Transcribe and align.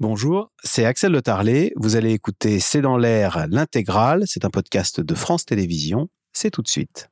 Bonjour, 0.00 0.50
c'est 0.64 0.84
Axel 0.84 1.12
Le 1.12 1.22
Tarlet. 1.22 1.72
Vous 1.76 1.94
allez 1.94 2.10
écouter 2.10 2.58
C'est 2.58 2.80
dans 2.80 2.96
l'air 2.96 3.46
l'intégrale. 3.48 4.24
C'est 4.26 4.44
un 4.44 4.50
podcast 4.50 5.00
de 5.00 5.14
France 5.14 5.44
Télévisions. 5.44 6.08
C'est 6.32 6.50
tout 6.50 6.62
de 6.62 6.68
suite. 6.68 7.10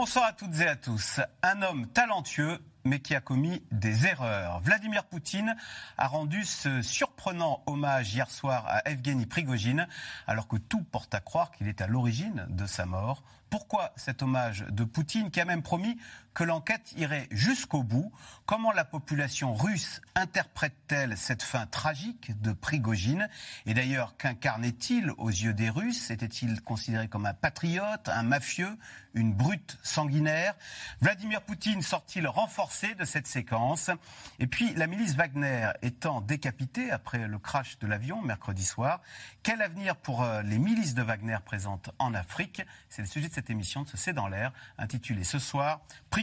Bonsoir 0.00 0.24
à 0.24 0.32
toutes 0.32 0.58
et 0.60 0.66
à 0.66 0.76
tous. 0.76 1.20
Un 1.42 1.60
homme 1.60 1.86
talentueux 1.86 2.58
mais 2.84 3.00
qui 3.00 3.14
a 3.14 3.20
commis 3.20 3.62
des 3.70 4.06
erreurs. 4.06 4.58
Vladimir 4.60 5.04
Poutine 5.04 5.54
a 5.98 6.06
rendu 6.06 6.42
ce 6.46 6.80
surprenant 6.80 7.62
hommage 7.66 8.14
hier 8.14 8.30
soir 8.30 8.64
à 8.66 8.88
Evgeny 8.88 9.26
Prigogine, 9.26 9.86
alors 10.26 10.48
que 10.48 10.56
tout 10.56 10.82
porte 10.84 11.14
à 11.14 11.20
croire 11.20 11.50
qu'il 11.50 11.68
est 11.68 11.82
à 11.82 11.86
l'origine 11.86 12.46
de 12.48 12.64
sa 12.64 12.86
mort. 12.86 13.22
Pourquoi 13.50 13.92
cet 13.94 14.22
hommage 14.22 14.64
de 14.70 14.84
Poutine 14.84 15.30
qui 15.30 15.38
a 15.38 15.44
même 15.44 15.62
promis 15.62 15.98
que 16.34 16.44
l'enquête 16.44 16.92
irait 16.96 17.28
jusqu'au 17.30 17.82
bout. 17.82 18.12
Comment 18.46 18.72
la 18.72 18.84
population 18.84 19.54
russe 19.54 20.00
interprète-t-elle 20.14 21.16
cette 21.16 21.42
fin 21.42 21.66
tragique 21.66 22.40
de 22.40 22.52
Prigogine? 22.52 23.28
Et 23.66 23.74
d'ailleurs, 23.74 24.16
qu'incarnait-il 24.16 25.10
aux 25.18 25.28
yeux 25.28 25.54
des 25.54 25.70
Russes? 25.70 26.10
Était-il 26.10 26.60
considéré 26.62 27.08
comme 27.08 27.26
un 27.26 27.34
patriote, 27.34 28.08
un 28.08 28.22
mafieux, 28.22 28.76
une 29.14 29.32
brute 29.32 29.78
sanguinaire? 29.82 30.54
Vladimir 31.00 31.42
Poutine 31.42 31.82
sort-il 31.82 32.26
renforcé 32.26 32.94
de 32.94 33.04
cette 33.04 33.26
séquence? 33.26 33.90
Et 34.38 34.46
puis, 34.46 34.74
la 34.74 34.86
milice 34.86 35.14
Wagner 35.14 35.70
étant 35.82 36.20
décapitée 36.20 36.90
après 36.90 37.26
le 37.26 37.38
crash 37.38 37.78
de 37.78 37.86
l'avion 37.86 38.22
mercredi 38.22 38.64
soir, 38.64 39.00
quel 39.42 39.62
avenir 39.62 39.96
pour 39.96 40.22
euh, 40.22 40.42
les 40.42 40.58
milices 40.58 40.94
de 40.94 41.02
Wagner 41.02 41.38
présentes 41.44 41.90
en 41.98 42.14
Afrique? 42.14 42.62
C'est 42.88 43.02
le 43.02 43.08
sujet 43.08 43.28
de 43.28 43.34
cette 43.34 43.50
émission 43.50 43.82
de 43.82 43.88
ce 43.88 43.96
C'est 43.96 44.12
dans 44.12 44.28
l'air, 44.28 44.52
intitulée 44.78 45.24
ce 45.24 45.38
soir 45.38 45.80
Prigogine 46.10 46.19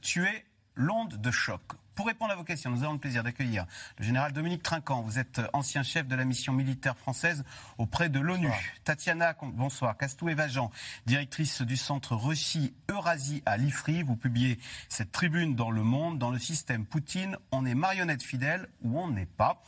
tué, 0.00 0.44
l'onde 0.74 1.20
de 1.20 1.30
choc. 1.30 1.62
Pour 2.00 2.06
répondre 2.06 2.32
à 2.32 2.34
vos 2.34 2.44
questions, 2.44 2.70
nous 2.70 2.82
avons 2.82 2.94
le 2.94 2.98
plaisir 2.98 3.22
d'accueillir 3.22 3.66
le 3.98 4.06
général 4.06 4.32
Dominique 4.32 4.62
Trinquant. 4.62 5.02
Vous 5.02 5.18
êtes 5.18 5.42
ancien 5.52 5.82
chef 5.82 6.08
de 6.08 6.16
la 6.16 6.24
mission 6.24 6.54
militaire 6.54 6.96
française 6.96 7.44
auprès 7.76 8.08
de 8.08 8.18
l'ONU. 8.18 8.50
Tatiana, 8.84 9.36
bonsoir. 9.42 9.98
Castou 9.98 10.30
Evajan, 10.30 10.70
directrice 11.04 11.60
du 11.60 11.76
centre 11.76 12.16
Russie-Eurasie 12.16 13.42
à 13.44 13.58
l'IFRI. 13.58 14.02
Vous 14.02 14.16
publiez 14.16 14.58
cette 14.88 15.12
tribune 15.12 15.54
dans 15.54 15.70
Le 15.70 15.82
Monde. 15.82 16.18
Dans 16.18 16.30
le 16.30 16.38
système 16.38 16.86
Poutine, 16.86 17.36
on 17.52 17.66
est 17.66 17.74
marionnette 17.74 18.22
fidèle 18.22 18.68
ou 18.80 18.98
on 18.98 19.08
n'est 19.08 19.26
pas. 19.26 19.62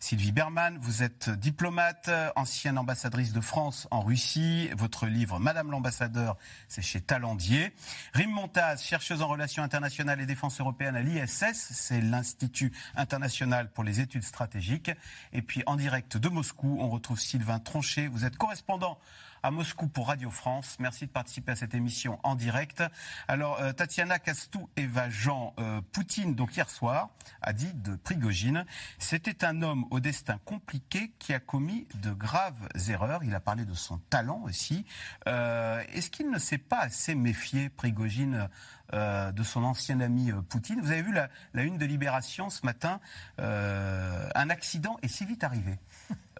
Sylvie 0.00 0.32
Berman, 0.32 0.76
vous 0.82 1.02
êtes 1.02 1.30
diplomate, 1.30 2.10
ancienne 2.36 2.76
ambassadrice 2.76 3.32
de 3.32 3.40
France 3.40 3.88
en 3.90 4.02
Russie. 4.02 4.68
Votre 4.76 5.06
livre 5.06 5.38
Madame 5.38 5.70
l'ambassadeur, 5.70 6.36
c'est 6.68 6.82
chez 6.82 7.00
Talandier. 7.00 7.72
Rim 8.12 8.32
Montaz, 8.32 8.82
chercheuse 8.82 9.22
en 9.22 9.28
relations 9.28 9.62
internationales 9.62 10.20
et 10.20 10.26
défense 10.26 10.60
européenne 10.60 10.94
à 10.94 11.00
l'ISS 11.00 11.69
c'est 11.72 12.00
l'Institut 12.00 12.72
international 12.96 13.70
pour 13.70 13.84
les 13.84 14.00
études 14.00 14.24
stratégiques. 14.24 14.90
Et 15.32 15.42
puis 15.42 15.62
en 15.66 15.76
direct 15.76 16.16
de 16.16 16.28
Moscou, 16.28 16.78
on 16.80 16.88
retrouve 16.88 17.20
Sylvain 17.20 17.58
Tronchet. 17.58 18.08
Vous 18.08 18.24
êtes 18.24 18.36
correspondant 18.36 18.98
à 19.42 19.50
Moscou 19.50 19.88
pour 19.88 20.08
Radio 20.08 20.30
France. 20.30 20.76
Merci 20.78 21.06
de 21.06 21.10
participer 21.10 21.52
à 21.52 21.56
cette 21.56 21.74
émission 21.74 22.18
en 22.22 22.34
direct. 22.34 22.82
Alors, 23.28 23.60
euh, 23.60 23.72
Tatiana 23.72 24.18
Castou 24.18 24.68
Eva 24.76 25.08
Jean 25.08 25.54
euh, 25.58 25.80
Poutine, 25.92 26.34
donc 26.34 26.56
hier 26.56 26.68
soir, 26.68 27.10
a 27.42 27.52
dit 27.52 27.72
de 27.74 27.96
Prigogine, 27.96 28.66
c'était 28.98 29.44
un 29.44 29.62
homme 29.62 29.86
au 29.90 30.00
destin 30.00 30.38
compliqué 30.44 31.12
qui 31.18 31.32
a 31.32 31.40
commis 31.40 31.86
de 32.02 32.12
graves 32.12 32.68
erreurs. 32.88 33.24
Il 33.24 33.34
a 33.34 33.40
parlé 33.40 33.64
de 33.64 33.74
son 33.74 33.98
talent 34.10 34.42
aussi. 34.44 34.84
Euh, 35.26 35.82
est-ce 35.92 36.10
qu'il 36.10 36.30
ne 36.30 36.38
s'est 36.38 36.58
pas 36.58 36.80
assez 36.80 37.14
méfié, 37.14 37.68
Prigogine, 37.68 38.48
de 38.92 39.42
son 39.44 39.62
ancien 39.62 40.00
ami 40.00 40.32
Poutine? 40.48 40.80
Vous 40.80 40.90
avez 40.90 41.02
vu 41.02 41.12
la, 41.12 41.28
la, 41.54 41.62
une 41.62 41.78
de 41.78 41.86
Libération 41.86 42.50
ce 42.50 42.66
matin, 42.66 43.00
un 43.38 44.50
accident 44.50 44.96
est 45.02 45.08
si 45.08 45.24
vite 45.24 45.44
arrivé. 45.44 45.78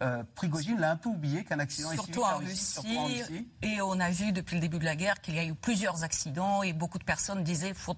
Euh, 0.03 0.23
Prigogine 0.35 0.79
l'a 0.79 0.93
un 0.93 0.97
peu 0.97 1.11
oublié 1.11 1.45
qu'un 1.45 1.59
accident 1.59 1.91
surtout 1.93 2.23
en, 2.23 2.39
Russie, 2.39 2.81
Et 3.63 3.83
on 3.83 4.01
a 4.01 4.11
vu 4.11 4.33
depuis 4.33 4.55
le 4.55 4.61
début 4.61 4.79
de 4.79 4.85
la 4.85 4.97
guerre 4.97 5.21
qu'il 5.21 5.35
y 5.35 5.39
a 5.39 5.45
eu 5.45 5.55
plusieurs 5.55 6.05
accidents 6.05 6.63
et 6.63 6.73
beaucoup 6.73 6.99
de 6.99 7.05
personnes 7.05 7.45
disaient 7.45 7.75
faut 7.75 7.97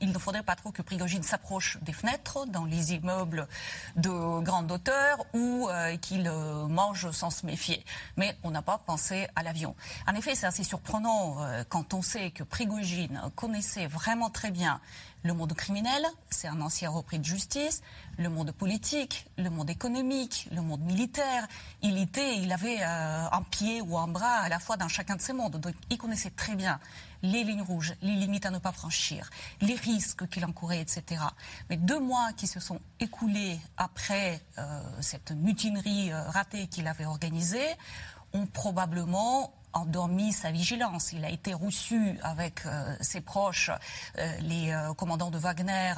il 0.00 0.12
ne 0.12 0.18
faudrait 0.18 0.44
pas 0.44 0.54
trop 0.54 0.70
que 0.70 0.82
Prigogine 0.82 1.24
s'approche 1.24 1.78
des 1.82 1.92
fenêtres 1.92 2.46
dans 2.46 2.64
les 2.64 2.92
immeubles 2.92 3.48
de 3.96 4.40
grande 4.40 4.70
hauteur 4.70 5.18
ou 5.34 5.68
euh, 5.68 5.96
qu'il 5.96 6.28
euh, 6.28 6.68
mange 6.68 7.10
sans 7.10 7.30
se 7.30 7.44
méfier. 7.44 7.84
Mais 8.16 8.36
on 8.44 8.52
n'a 8.52 8.62
pas 8.62 8.78
pensé 8.78 9.26
à 9.34 9.42
l'avion. 9.42 9.74
En 10.06 10.14
effet, 10.14 10.36
c'est 10.36 10.46
assez 10.46 10.62
surprenant 10.62 11.38
quand 11.70 11.92
on 11.92 12.02
sait 12.02 12.30
que 12.30 12.44
Prigogine 12.44 13.20
connaissait 13.34 13.88
vraiment 13.88 14.30
très 14.30 14.52
bien 14.52 14.80
le 15.22 15.34
monde 15.34 15.52
criminel, 15.52 16.06
c'est 16.30 16.48
un 16.48 16.60
ancien 16.60 16.90
repris 16.90 17.18
de 17.18 17.24
justice, 17.24 17.82
le 18.18 18.28
monde 18.30 18.52
politique, 18.52 19.26
le 19.36 19.50
monde 19.50 19.68
économique, 19.68 20.48
le 20.50 20.62
monde 20.62 20.80
militaire. 20.80 21.46
Il 21.82 21.98
était, 21.98 22.38
il 22.38 22.50
avait 22.52 22.78
euh, 22.80 23.26
un 23.30 23.42
pied 23.42 23.82
ou 23.82 23.98
un 23.98 24.08
bras 24.08 24.38
à 24.38 24.48
la 24.48 24.58
fois 24.58 24.76
dans 24.76 24.88
chacun 24.88 25.16
de 25.16 25.20
ces 25.20 25.32
mondes. 25.32 25.56
Donc 25.60 25.74
il 25.90 25.98
connaissait 25.98 26.30
très 26.30 26.54
bien 26.54 26.80
les 27.22 27.44
lignes 27.44 27.62
rouges, 27.62 27.94
les 28.00 28.14
limites 28.14 28.46
à 28.46 28.50
ne 28.50 28.58
pas 28.58 28.72
franchir, 28.72 29.28
les 29.60 29.74
risques 29.74 30.26
qu'il 30.28 30.44
encourait, 30.44 30.80
etc. 30.80 31.22
Mais 31.68 31.76
deux 31.76 32.00
mois 32.00 32.32
qui 32.32 32.46
se 32.46 32.60
sont 32.60 32.80
écoulés 32.98 33.60
après 33.76 34.40
euh, 34.58 34.82
cette 35.00 35.32
mutinerie 35.32 36.12
euh, 36.12 36.30
ratée 36.30 36.66
qu'il 36.66 36.86
avait 36.86 37.04
organisée 37.04 37.76
ont 38.32 38.46
probablement 38.46 39.52
endormi 39.72 40.32
sa 40.32 40.50
vigilance. 40.50 41.12
Il 41.12 41.24
a 41.24 41.30
été 41.30 41.54
reçu 41.54 42.18
avec 42.22 42.66
euh, 42.66 42.94
ses 43.00 43.20
proches, 43.20 43.70
euh, 44.18 44.36
les 44.40 44.72
euh, 44.72 44.94
commandants 44.94 45.30
de 45.30 45.38
Wagner, 45.38 45.94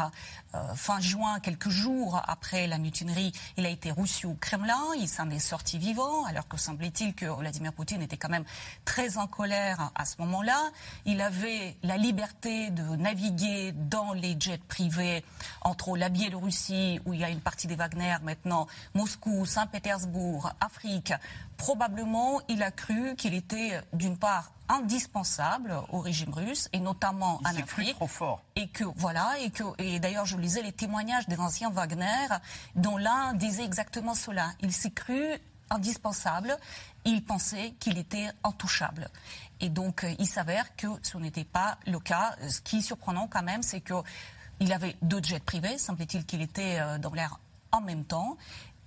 fin 0.75 1.00
juin, 1.00 1.41
quelques 1.41 1.71
jours 1.71 2.21
après 2.27 2.66
la 2.66 2.77
mutinerie. 2.77 3.33
Il 3.56 3.65
a 3.65 3.71
été 3.71 3.91
reçu 3.91 4.27
au 4.27 4.34
Kremlin. 4.34 4.83
Il 4.99 5.09
s'en 5.09 5.31
est 5.31 5.38
sorti 5.38 5.78
vivant, 5.78 6.27
alors 6.27 6.47
que 6.47 6.59
semblait-il 6.59 7.15
que 7.15 7.25
Vladimir 7.25 7.72
Poutine 7.72 8.03
était 8.03 8.19
quand 8.19 8.28
même 8.28 8.44
très 8.84 9.16
en 9.16 9.27
colère 9.27 9.91
à 9.94 10.04
ce 10.04 10.16
moment-là. 10.21 10.71
Il 11.06 11.22
avait 11.22 11.77
la 11.83 11.97
liberté 11.97 12.71
de 12.71 12.83
naviguer 12.97 13.72
dans 13.72 14.12
les 14.12 14.37
jets 14.39 14.60
privés 14.69 15.25
entre 15.62 15.97
la 15.97 16.10
Biélorussie, 16.10 17.00
où 17.06 17.15
il 17.15 17.21
y 17.21 17.25
a 17.25 17.31
une 17.31 17.41
partie 17.41 17.66
des 17.66 17.77
Wagner 17.77 18.16
maintenant, 18.22 18.66
Moscou, 18.94 19.47
Saint-Pétersbourg, 19.47 20.53
Afrique, 20.60 21.15
probablement 21.56 22.41
il 22.49 22.62
a 22.62 22.71
cru 22.71 23.15
qu'il 23.16 23.34
était 23.34 23.61
d'une 23.92 24.16
part 24.16 24.52
indispensable 24.68 25.74
au 25.90 26.00
régime 26.00 26.32
russe 26.32 26.68
et 26.72 26.80
notamment 26.80 27.40
en 27.44 27.56
Afrique. 27.56 27.94
trop 27.94 28.06
fort. 28.06 28.42
Et 28.56 28.68
que 28.68 28.84
voilà 28.96 29.38
et 29.40 29.50
que 29.50 29.64
et 29.78 30.00
d'ailleurs 30.00 30.26
je 30.26 30.36
lisais 30.36 30.62
les 30.62 30.72
témoignages 30.72 31.28
des 31.28 31.38
anciens 31.38 31.70
Wagner 31.70 32.28
dont 32.74 32.96
l'un 32.96 33.34
disait 33.34 33.64
exactement 33.64 34.14
cela. 34.14 34.50
Il 34.60 34.72
s'est 34.72 34.90
cru 34.90 35.38
indispensable. 35.70 36.56
Il 37.04 37.24
pensait 37.24 37.74
qu'il 37.80 37.98
était 37.98 38.30
intouchable. 38.44 39.08
Et 39.60 39.68
donc 39.68 40.06
il 40.18 40.26
s'avère 40.26 40.74
que 40.76 40.86
ce 41.02 41.18
n'était 41.18 41.44
pas 41.44 41.78
le 41.86 41.98
cas. 41.98 42.36
Ce 42.48 42.60
qui 42.60 42.78
est 42.78 42.82
surprenant 42.82 43.28
quand 43.28 43.42
même, 43.42 43.62
c'est 43.62 43.80
que 43.80 43.94
il 44.60 44.72
avait 44.72 44.96
deux 45.02 45.22
jets 45.22 45.40
privés. 45.40 45.76
Semblait-il 45.76 46.24
qu'il 46.24 46.40
était 46.40 46.78
euh, 46.78 46.98
dans 46.98 47.12
l'air 47.12 47.38
en 47.72 47.80
même 47.80 48.04
temps, 48.04 48.36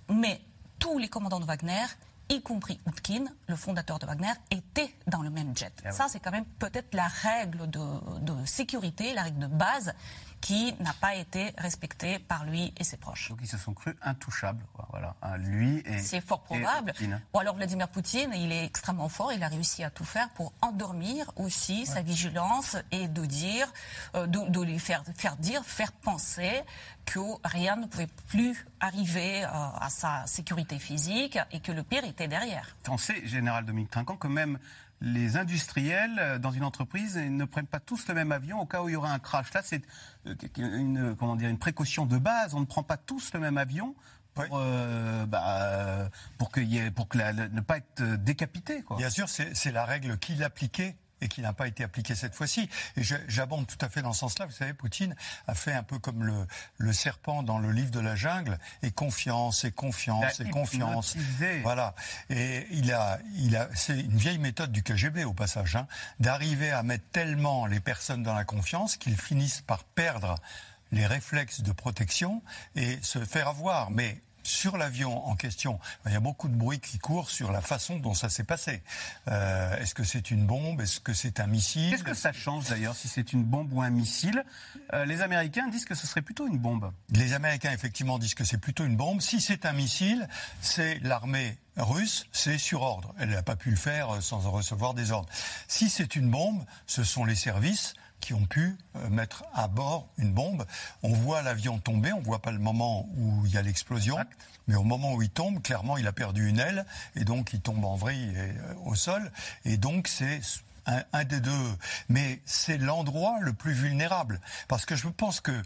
mais 0.08 0.40
tous 0.78 0.98
les 0.98 1.08
commandants 1.08 1.40
de 1.40 1.44
Wagner 1.44 1.84
y 2.28 2.42
compris 2.42 2.80
Utkin, 2.86 3.24
le 3.46 3.56
fondateur 3.56 3.98
de 3.98 4.06
Wagner, 4.06 4.32
était 4.50 4.92
dans 5.06 5.22
le 5.22 5.30
même 5.30 5.56
jet. 5.56 5.72
Ah 5.84 5.92
Ça, 5.92 6.06
c'est 6.08 6.20
quand 6.20 6.30
même 6.30 6.44
peut-être 6.58 6.94
la 6.94 7.06
règle 7.06 7.68
de, 7.70 8.20
de, 8.20 8.44
sécurité, 8.44 9.14
la 9.14 9.24
règle 9.24 9.40
de 9.40 9.46
base 9.46 9.94
qui 10.40 10.74
n'a 10.80 10.92
pas 10.92 11.14
été 11.14 11.52
respectée 11.58 12.18
par 12.18 12.44
lui 12.44 12.72
et 12.76 12.84
ses 12.84 12.96
proches. 12.96 13.30
Donc 13.30 13.38
ils 13.42 13.48
se 13.48 13.58
sont 13.58 13.74
crus 13.74 13.94
intouchables, 14.02 14.64
voilà, 14.90 15.14
hein, 15.22 15.36
lui 15.38 15.82
et. 15.86 15.98
C'est 15.98 16.20
fort 16.20 16.42
probable. 16.42 16.92
Ou 17.34 17.38
alors 17.38 17.56
Vladimir 17.56 17.88
Poutine, 17.88 18.32
il 18.34 18.52
est 18.52 18.64
extrêmement 18.64 19.08
fort, 19.08 19.32
il 19.32 19.42
a 19.42 19.48
réussi 19.48 19.82
à 19.82 19.90
tout 19.90 20.04
faire 20.04 20.28
pour 20.30 20.52
endormir 20.60 21.30
aussi 21.36 21.86
sa 21.86 22.02
vigilance 22.02 22.76
et 22.92 23.08
de 23.08 23.24
dire, 23.24 23.72
euh, 24.14 24.26
de, 24.26 24.48
de, 24.48 24.60
lui 24.60 24.78
faire, 24.78 25.02
faire 25.16 25.36
dire, 25.36 25.64
faire 25.64 25.92
penser 25.92 26.62
que 27.04 27.20
rien 27.44 27.76
ne 27.76 27.86
pouvait 27.86 28.08
plus 28.28 28.66
arriver 28.80 29.44
euh, 29.44 29.48
à 29.48 29.88
sa 29.90 30.26
sécurité 30.26 30.78
physique 30.78 31.38
et 31.52 31.60
que 31.60 31.72
le 31.72 31.82
pire 31.82 32.04
était 32.04 32.28
derrière. 32.28 32.76
On 32.88 32.98
sait, 32.98 33.26
général 33.26 33.64
Dominique 33.64 33.90
Trinquant, 33.90 34.16
que 34.16 34.28
même 34.28 34.58
les 35.00 35.36
industriels 35.36 36.18
euh, 36.18 36.38
dans 36.38 36.50
une 36.50 36.64
entreprise 36.64 37.16
ne 37.16 37.44
prennent 37.44 37.66
pas 37.66 37.80
tous 37.80 38.08
le 38.08 38.14
même 38.14 38.32
avion 38.32 38.60
au 38.60 38.66
cas 38.66 38.82
où 38.82 38.88
il 38.88 38.92
y 38.92 38.96
aura 38.96 39.12
un 39.12 39.18
crash. 39.18 39.52
Là, 39.52 39.60
c'est 39.62 39.82
euh, 40.26 40.34
une, 40.56 41.14
comment 41.16 41.36
dire, 41.36 41.48
une 41.48 41.58
précaution 41.58 42.06
de 42.06 42.18
base. 42.18 42.54
On 42.54 42.60
ne 42.60 42.66
prend 42.66 42.82
pas 42.82 42.96
tous 42.96 43.32
le 43.34 43.40
même 43.40 43.58
avion 43.58 43.94
pour, 44.34 44.60
bah, 45.28 46.10
pour, 46.36 46.50
que, 46.50 46.90
pour 46.90 47.08
que 47.08 47.16
ne 47.48 47.60
pas 47.62 47.78
être 47.78 48.02
décapité. 48.16 48.84
Bien 48.98 49.08
sûr, 49.08 49.30
c'est 49.30 49.72
la 49.72 49.86
règle 49.86 50.18
qu'il 50.18 50.44
appliquait 50.44 50.94
et 51.20 51.28
qui 51.28 51.40
n'a 51.40 51.52
pas 51.52 51.66
été 51.66 51.84
appliqué 51.84 52.14
cette 52.14 52.34
fois-ci. 52.34 52.68
Et 52.96 53.02
j'abonde 53.02 53.66
tout 53.66 53.78
à 53.80 53.88
fait 53.88 54.02
dans 54.02 54.12
ce 54.12 54.20
sens-là. 54.20 54.46
Vous 54.46 54.52
savez, 54.52 54.74
Poutine 54.74 55.14
a 55.46 55.54
fait 55.54 55.72
un 55.72 55.82
peu 55.82 55.98
comme 55.98 56.24
le, 56.24 56.46
le 56.78 56.92
serpent 56.92 57.42
dans 57.42 57.58
le 57.58 57.72
livre 57.72 57.90
de 57.90 58.00
la 58.00 58.16
jungle, 58.16 58.58
et 58.82 58.90
confiance, 58.90 59.64
et 59.64 59.72
confiance, 59.72 60.40
et 60.40 60.50
confiance. 60.50 61.16
Voilà. 61.62 61.94
Et 62.30 62.66
il 62.70 62.92
a, 62.92 63.18
il 63.34 63.56
a, 63.56 63.68
c'est 63.74 63.98
une 63.98 64.16
vieille 64.16 64.38
méthode 64.38 64.72
du 64.72 64.82
KGB 64.82 65.24
au 65.24 65.32
passage, 65.32 65.76
hein, 65.76 65.86
d'arriver 66.20 66.70
à 66.70 66.82
mettre 66.82 67.04
tellement 67.12 67.66
les 67.66 67.80
personnes 67.80 68.22
dans 68.22 68.34
la 68.34 68.44
confiance 68.44 68.96
qu'ils 68.96 69.16
finissent 69.16 69.62
par 69.62 69.84
perdre 69.84 70.36
les 70.92 71.06
réflexes 71.06 71.62
de 71.62 71.72
protection 71.72 72.42
et 72.74 72.98
se 73.02 73.24
faire 73.24 73.48
avoir. 73.48 73.90
Mais 73.90 74.20
sur 74.46 74.76
l'avion 74.76 75.26
en 75.26 75.36
question, 75.36 75.78
il 76.06 76.12
y 76.12 76.16
a 76.16 76.20
beaucoup 76.20 76.48
de 76.48 76.54
bruit 76.54 76.80
qui 76.80 76.98
court 76.98 77.30
sur 77.30 77.52
la 77.52 77.60
façon 77.60 77.98
dont 77.98 78.14
ça 78.14 78.28
s'est 78.28 78.44
passé. 78.44 78.82
Euh, 79.28 79.76
est-ce 79.78 79.94
que 79.94 80.04
c'est 80.04 80.30
une 80.30 80.46
bombe? 80.46 80.80
Est-ce 80.80 81.00
que 81.00 81.12
c'est 81.12 81.40
un 81.40 81.46
missile? 81.46 81.90
Qu'est-ce 81.90 82.04
que 82.04 82.14
ça 82.14 82.32
change 82.32 82.68
d'ailleurs 82.68 82.94
si 82.94 83.08
c'est 83.08 83.32
une 83.32 83.44
bombe 83.44 83.72
ou 83.72 83.82
un 83.82 83.90
missile? 83.90 84.44
Euh, 84.92 85.04
Les 85.04 85.22
Américains 85.22 85.68
disent 85.68 85.84
que 85.84 85.94
ce 85.94 86.06
serait 86.06 86.22
plutôt 86.22 86.46
une 86.46 86.58
bombe. 86.58 86.92
Les 87.10 87.32
Américains 87.32 87.72
effectivement 87.72 88.18
disent 88.18 88.34
que 88.34 88.44
c'est 88.44 88.58
plutôt 88.58 88.84
une 88.84 88.96
bombe. 88.96 89.20
Si 89.20 89.40
c'est 89.40 89.66
un 89.66 89.72
missile, 89.72 90.28
c'est 90.60 90.98
l'armée 91.02 91.58
russe, 91.76 92.26
c'est 92.32 92.58
sur 92.58 92.82
ordre. 92.82 93.14
Elle 93.18 93.30
n'a 93.30 93.42
pas 93.42 93.56
pu 93.56 93.70
le 93.70 93.76
faire 93.76 94.22
sans 94.22 94.38
recevoir 94.38 94.94
des 94.94 95.12
ordres. 95.12 95.28
Si 95.68 95.90
c'est 95.90 96.16
une 96.16 96.30
bombe, 96.30 96.64
ce 96.86 97.04
sont 97.04 97.24
les 97.24 97.34
services 97.34 97.94
qui 98.26 98.34
ont 98.34 98.44
pu 98.44 98.76
euh, 98.96 99.08
mettre 99.08 99.44
à 99.54 99.68
bord 99.68 100.08
une 100.18 100.32
bombe. 100.32 100.66
On 101.04 101.12
voit 101.12 101.42
l'avion 101.42 101.78
tomber, 101.78 102.12
on 102.12 102.20
voit 102.20 102.42
pas 102.42 102.50
le 102.50 102.58
moment 102.58 103.08
où 103.16 103.46
il 103.46 103.52
y 103.52 103.56
a 103.56 103.62
l'explosion, 103.62 104.18
mais 104.66 104.74
au 104.74 104.82
moment 104.82 105.14
où 105.14 105.22
il 105.22 105.30
tombe, 105.30 105.62
clairement, 105.62 105.96
il 105.96 106.08
a 106.08 106.12
perdu 106.12 106.48
une 106.48 106.58
aile 106.58 106.86
et 107.14 107.22
donc 107.22 107.52
il 107.52 107.60
tombe 107.60 107.84
en 107.84 107.94
vrille 107.94 108.32
euh, 108.34 108.52
au 108.84 108.96
sol. 108.96 109.30
Et 109.64 109.76
donc 109.76 110.08
c'est 110.08 110.40
un, 110.86 111.04
un, 111.12 111.22
des 111.22 111.38
deux. 111.38 111.76
Mais 112.08 112.40
c'est 112.46 112.78
l'endroit 112.78 113.36
le 113.40 113.52
plus 113.52 113.74
vulnérable 113.74 114.40
parce 114.66 114.86
que 114.86 114.96
je 114.96 115.06
pense 115.06 115.40
que 115.40 115.62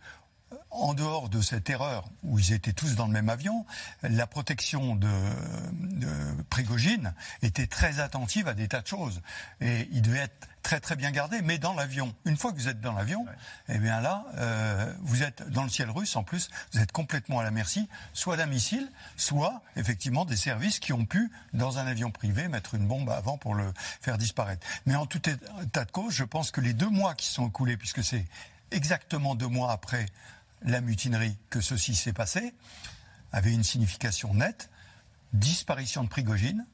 en 0.71 0.95
dehors 0.95 1.29
de 1.29 1.41
cette 1.41 1.69
erreur 1.69 2.09
où 2.23 2.39
ils 2.39 2.53
étaient 2.53 2.73
tous 2.73 2.95
dans 2.95 3.07
le 3.07 3.13
même 3.13 3.29
avion, 3.29 3.67
la 4.03 4.27
protection 4.27 4.95
de, 4.95 5.11
de 5.73 6.09
Prigogine 6.49 7.15
était 7.43 7.67
très 7.67 8.01
attentive 8.01 8.49
à 8.49 8.55
des 8.55 8.69
tas 8.69 8.81
de 8.81 8.87
choses. 8.87 9.21
Et 9.61 9.89
il 9.93 10.03
devait 10.03 10.19
être 10.21 10.49
très 10.63 10.81
très 10.81 10.97
bien 10.97 11.11
gardé, 11.11 11.41
mais 11.43 11.59
dans 11.59 11.75
l'avion. 11.75 12.15
Une 12.25 12.37
fois 12.37 12.53
que 12.53 12.57
vous 12.59 12.69
êtes 12.69 12.81
dans 12.81 12.93
l'avion, 12.93 13.25
eh 13.69 13.79
bien 13.79 14.01
là, 14.01 14.25
euh, 14.37 14.93
vous 15.01 15.23
êtes 15.23 15.49
dans 15.51 15.63
le 15.63 15.69
ciel 15.69 15.91
russe. 15.91 16.17
En 16.17 16.23
plus, 16.23 16.51
vous 16.73 16.81
êtes 16.81 16.93
complètement 16.93 17.41
à 17.41 17.43
la 17.43 17.51
merci, 17.51 17.89
soit 18.13 18.37
d'un 18.37 18.47
missile, 18.47 18.91
soit 19.17 19.63
effectivement 19.77 20.25
des 20.25 20.37
services 20.37 20.79
qui 20.79 20.93
ont 20.93 21.05
pu, 21.05 21.31
dans 21.53 21.79
un 21.79 21.87
avion 21.87 22.11
privé, 22.11 22.49
mettre 22.49 22.75
une 22.75 22.87
bombe 22.87 23.11
avant 23.11 23.39
pour 23.39 23.55
le 23.55 23.73
faire 24.01 24.19
disparaître. 24.19 24.67
Mais 24.87 24.95
en 24.95 25.07
tout 25.07 25.23
état 25.29 25.85
de 25.85 25.91
cause, 25.91 26.13
je 26.15 26.25
pense 26.25 26.51
que 26.51 26.61
les 26.61 26.75
deux 26.75 26.91
mois 26.91 27.15
qui 27.15 27.27
sont 27.27 27.49
écoulés, 27.49 27.77
puisque 27.77 28.05
c'est 28.05 28.27
exactement 28.71 29.35
deux 29.35 29.49
mois 29.49 29.73
après 29.73 30.07
la 30.63 30.81
mutinerie 30.81 31.37
que 31.49 31.61
ceci 31.61 31.95
s'est 31.95 32.13
passé, 32.13 32.55
avait 33.33 33.53
une 33.53 33.65
signification 33.65 34.35
nette. 34.35 34.71
Disparition 35.33 36.03
de 36.03 36.09
Prigogine, 36.09 36.67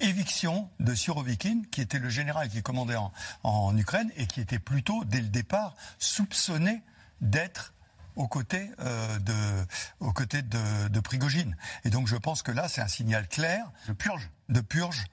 éviction 0.00 0.70
de 0.80 0.94
Surovikin, 0.94 1.62
qui 1.70 1.80
était 1.80 1.98
le 1.98 2.08
général 2.08 2.48
qui 2.48 2.62
commandait 2.62 2.96
en, 3.42 3.76
Ukraine 3.76 4.10
et 4.16 4.26
qui 4.26 4.40
était 4.40 4.58
plutôt, 4.58 5.04
dès 5.04 5.20
le 5.20 5.28
départ, 5.28 5.74
soupçonné 5.98 6.82
d'être 7.20 7.74
aux 8.16 8.28
côtés, 8.28 8.70
euh, 8.80 9.18
de, 9.20 9.66
aux 10.00 10.12
côtés 10.12 10.42
de, 10.42 10.88
de, 10.88 11.00
Prigogine. 11.00 11.56
Et 11.84 11.90
donc 11.90 12.08
je 12.08 12.16
pense 12.16 12.42
que 12.42 12.52
là, 12.52 12.68
c'est 12.68 12.80
un 12.80 12.88
signal 12.88 13.28
clair 13.28 13.70
de 13.86 13.92
purge. 13.92 14.30
De 14.48 14.60
purge 14.60 15.04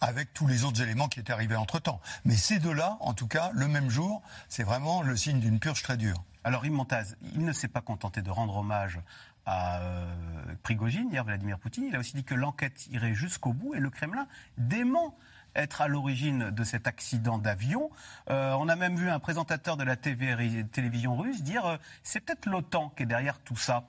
avec 0.00 0.32
tous 0.34 0.46
les 0.46 0.64
autres 0.64 0.82
éléments 0.82 1.08
qui 1.08 1.20
étaient 1.20 1.32
arrivés 1.32 1.56
entre-temps. 1.56 2.00
Mais 2.24 2.36
ces 2.36 2.58
deux-là, 2.58 2.98
en 3.00 3.14
tout 3.14 3.26
cas, 3.26 3.50
le 3.54 3.68
même 3.68 3.88
jour, 3.88 4.22
c'est 4.48 4.62
vraiment 4.62 5.02
le 5.02 5.16
signe 5.16 5.40
d'une 5.40 5.58
purge 5.58 5.82
très 5.82 5.96
dure. 5.96 6.22
Alors, 6.44 6.66
il 6.66 7.44
ne 7.44 7.52
s'est 7.52 7.68
pas 7.68 7.80
contenté 7.80 8.20
de 8.20 8.30
rendre 8.30 8.58
hommage 8.58 9.00
à 9.46 9.80
euh, 9.80 10.14
Prigogine, 10.62 11.08
hier 11.10 11.24
Vladimir 11.24 11.58
Poutine. 11.58 11.84
Il 11.84 11.96
a 11.96 11.98
aussi 11.98 12.14
dit 12.14 12.24
que 12.24 12.34
l'enquête 12.34 12.86
irait 12.88 13.14
jusqu'au 13.14 13.52
bout 13.52 13.74
et 13.74 13.80
le 13.80 13.88
Kremlin 13.90 14.26
dément 14.58 15.16
être 15.54 15.80
à 15.80 15.88
l'origine 15.88 16.50
de 16.50 16.64
cet 16.64 16.86
accident 16.86 17.38
d'avion. 17.38 17.90
Euh, 18.28 18.52
on 18.58 18.68
a 18.68 18.76
même 18.76 18.96
vu 18.96 19.08
un 19.08 19.20
présentateur 19.20 19.76
de 19.76 19.84
la 19.84 19.96
télévision 19.96 21.16
russe 21.16 21.42
dire 21.42 21.64
euh, 21.64 21.76
c'est 22.02 22.20
peut-être 22.20 22.46
l'OTAN 22.46 22.90
qui 22.96 23.04
est 23.04 23.06
derrière 23.06 23.38
tout 23.38 23.56
ça. 23.56 23.84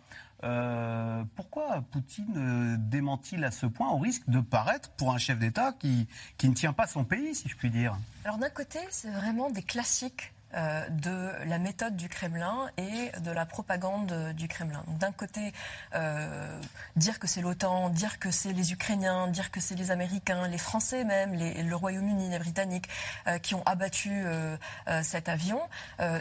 pourquoi 1.36 1.82
Poutine 1.92 2.78
dément-il 2.78 3.44
à 3.44 3.52
ce 3.52 3.66
point 3.66 3.90
au 3.90 3.98
risque 3.98 4.30
de 4.30 4.40
paraître 4.40 4.92
pour 4.92 5.12
un 5.12 5.18
chef 5.18 5.40
d'État 5.40 5.74
qui, 5.74 6.08
qui 6.38 6.48
ne 6.50 6.54
tient 6.54 6.74
pas 6.74 6.86
son 6.86 7.04
pays, 7.04 7.34
si 7.34 7.50
je 7.50 7.56
puis 7.56 7.72
dire? 7.72 7.98
Alors 8.26 8.38
d'un 8.38 8.52
côté, 8.52 8.80
c'est 8.92 9.10
vraiment 9.10 9.50
des 9.50 9.64
classiques 9.64 10.35
euh, 10.56 10.88
de 10.90 11.32
la 11.46 11.60
méthode 11.60 11.98
du 11.98 12.08
Kremlin 12.08 12.70
et 12.78 13.12
de 13.20 13.32
la 13.32 13.46
propagande 13.46 14.32
du 14.34 14.48
Kremlin. 14.48 14.84
D'un 15.00 15.12
côté, 15.12 15.54
euh, 15.96 16.60
dire 16.96 17.20
que 17.20 17.28
c'est 17.28 17.42
l'OTAN, 17.42 17.90
dire 17.90 18.20
que 18.20 18.32
c'est 18.32 18.54
les 18.54 18.72
Ukrainiens, 18.72 19.28
dire 19.28 19.52
que 19.52 19.60
c'est 19.60 19.76
les 19.76 19.92
Américains, 19.92 20.48
les 20.48 20.58
Français 20.58 21.04
même, 21.04 21.34
le 21.34 21.76
Royaume-Uni, 21.76 22.30
les 22.30 22.40
Britanniques 22.40 22.88
euh, 23.28 23.38
qui 23.38 23.54
ont 23.56 23.64
abattu 23.66 24.24
cet 25.04 25.30
avion, 25.30 25.60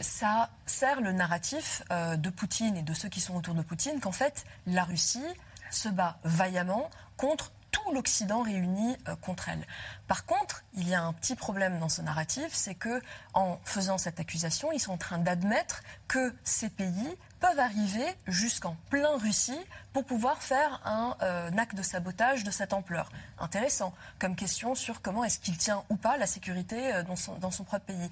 ça 0.01 0.51
sert 0.67 1.01
le 1.01 1.13
narratif 1.13 1.83
de 1.91 2.31
Poutine 2.31 2.77
et 2.77 2.83
de 2.83 2.95
ceux 2.95 3.09
qui 3.09 3.21
sont 3.21 3.37
autour 3.37 3.55
de 3.55 3.63
Poutine 3.63 4.01
qu'en 4.01 4.13
fait 4.13 4.45
la 4.67 4.85
Russie 4.85 5.25
se 5.71 5.89
bat 5.89 6.19
vaillamment 6.25 6.91
contre 7.17 7.53
tout 7.75 7.93
l'Occident 7.93 8.43
réuni 8.43 8.97
euh, 9.09 9.17
contre 9.17 9.49
elle. 9.49 9.67
Par 10.07 10.27
contre, 10.27 10.63
il 10.75 10.89
y 10.89 10.95
a 10.95 11.03
un 11.03 11.13
petit 11.13 11.35
problème 11.35 11.81
dans 11.81 11.89
ce 11.89 12.03
narratif, 12.03 12.51
c'est 12.53 12.77
que 12.77 13.03
en 13.33 13.59
faisant 13.65 13.99
cette 13.99 14.21
accusation, 14.21 14.71
ils 14.71 14.79
sont 14.79 14.93
en 14.93 14.97
train 14.97 15.19
d'admettre 15.19 15.83
que 16.07 16.33
ces 16.45 16.71
pays 16.71 17.17
peuvent 17.41 17.59
arriver 17.59 18.07
jusqu'en 18.29 18.77
plein 18.91 19.19
Russie 19.19 19.59
pour 19.93 20.05
pouvoir 20.05 20.41
faire 20.41 20.81
un, 20.85 21.17
euh, 21.23 21.51
acte 21.59 21.75
de 21.75 21.83
sabotage 21.83 22.45
de 22.45 22.53
cette 22.53 22.73
ampleur. 22.73 23.11
Intéressant 23.39 23.93
comme 24.21 24.37
question 24.37 24.77
sur 24.77 25.03
comment 25.03 25.25
est-ce 25.25 25.41
qu'il 25.41 25.59
tient 25.59 25.83
ou 25.91 25.97
pas 25.97 26.17
la 26.17 26.27
sécurité 26.27 26.95
euh, 26.95 27.03
dans, 27.03 27.17
son, 27.17 27.35
dans 27.39 27.51
son 27.51 27.65
propre 27.65 27.87
pays. 27.87 28.11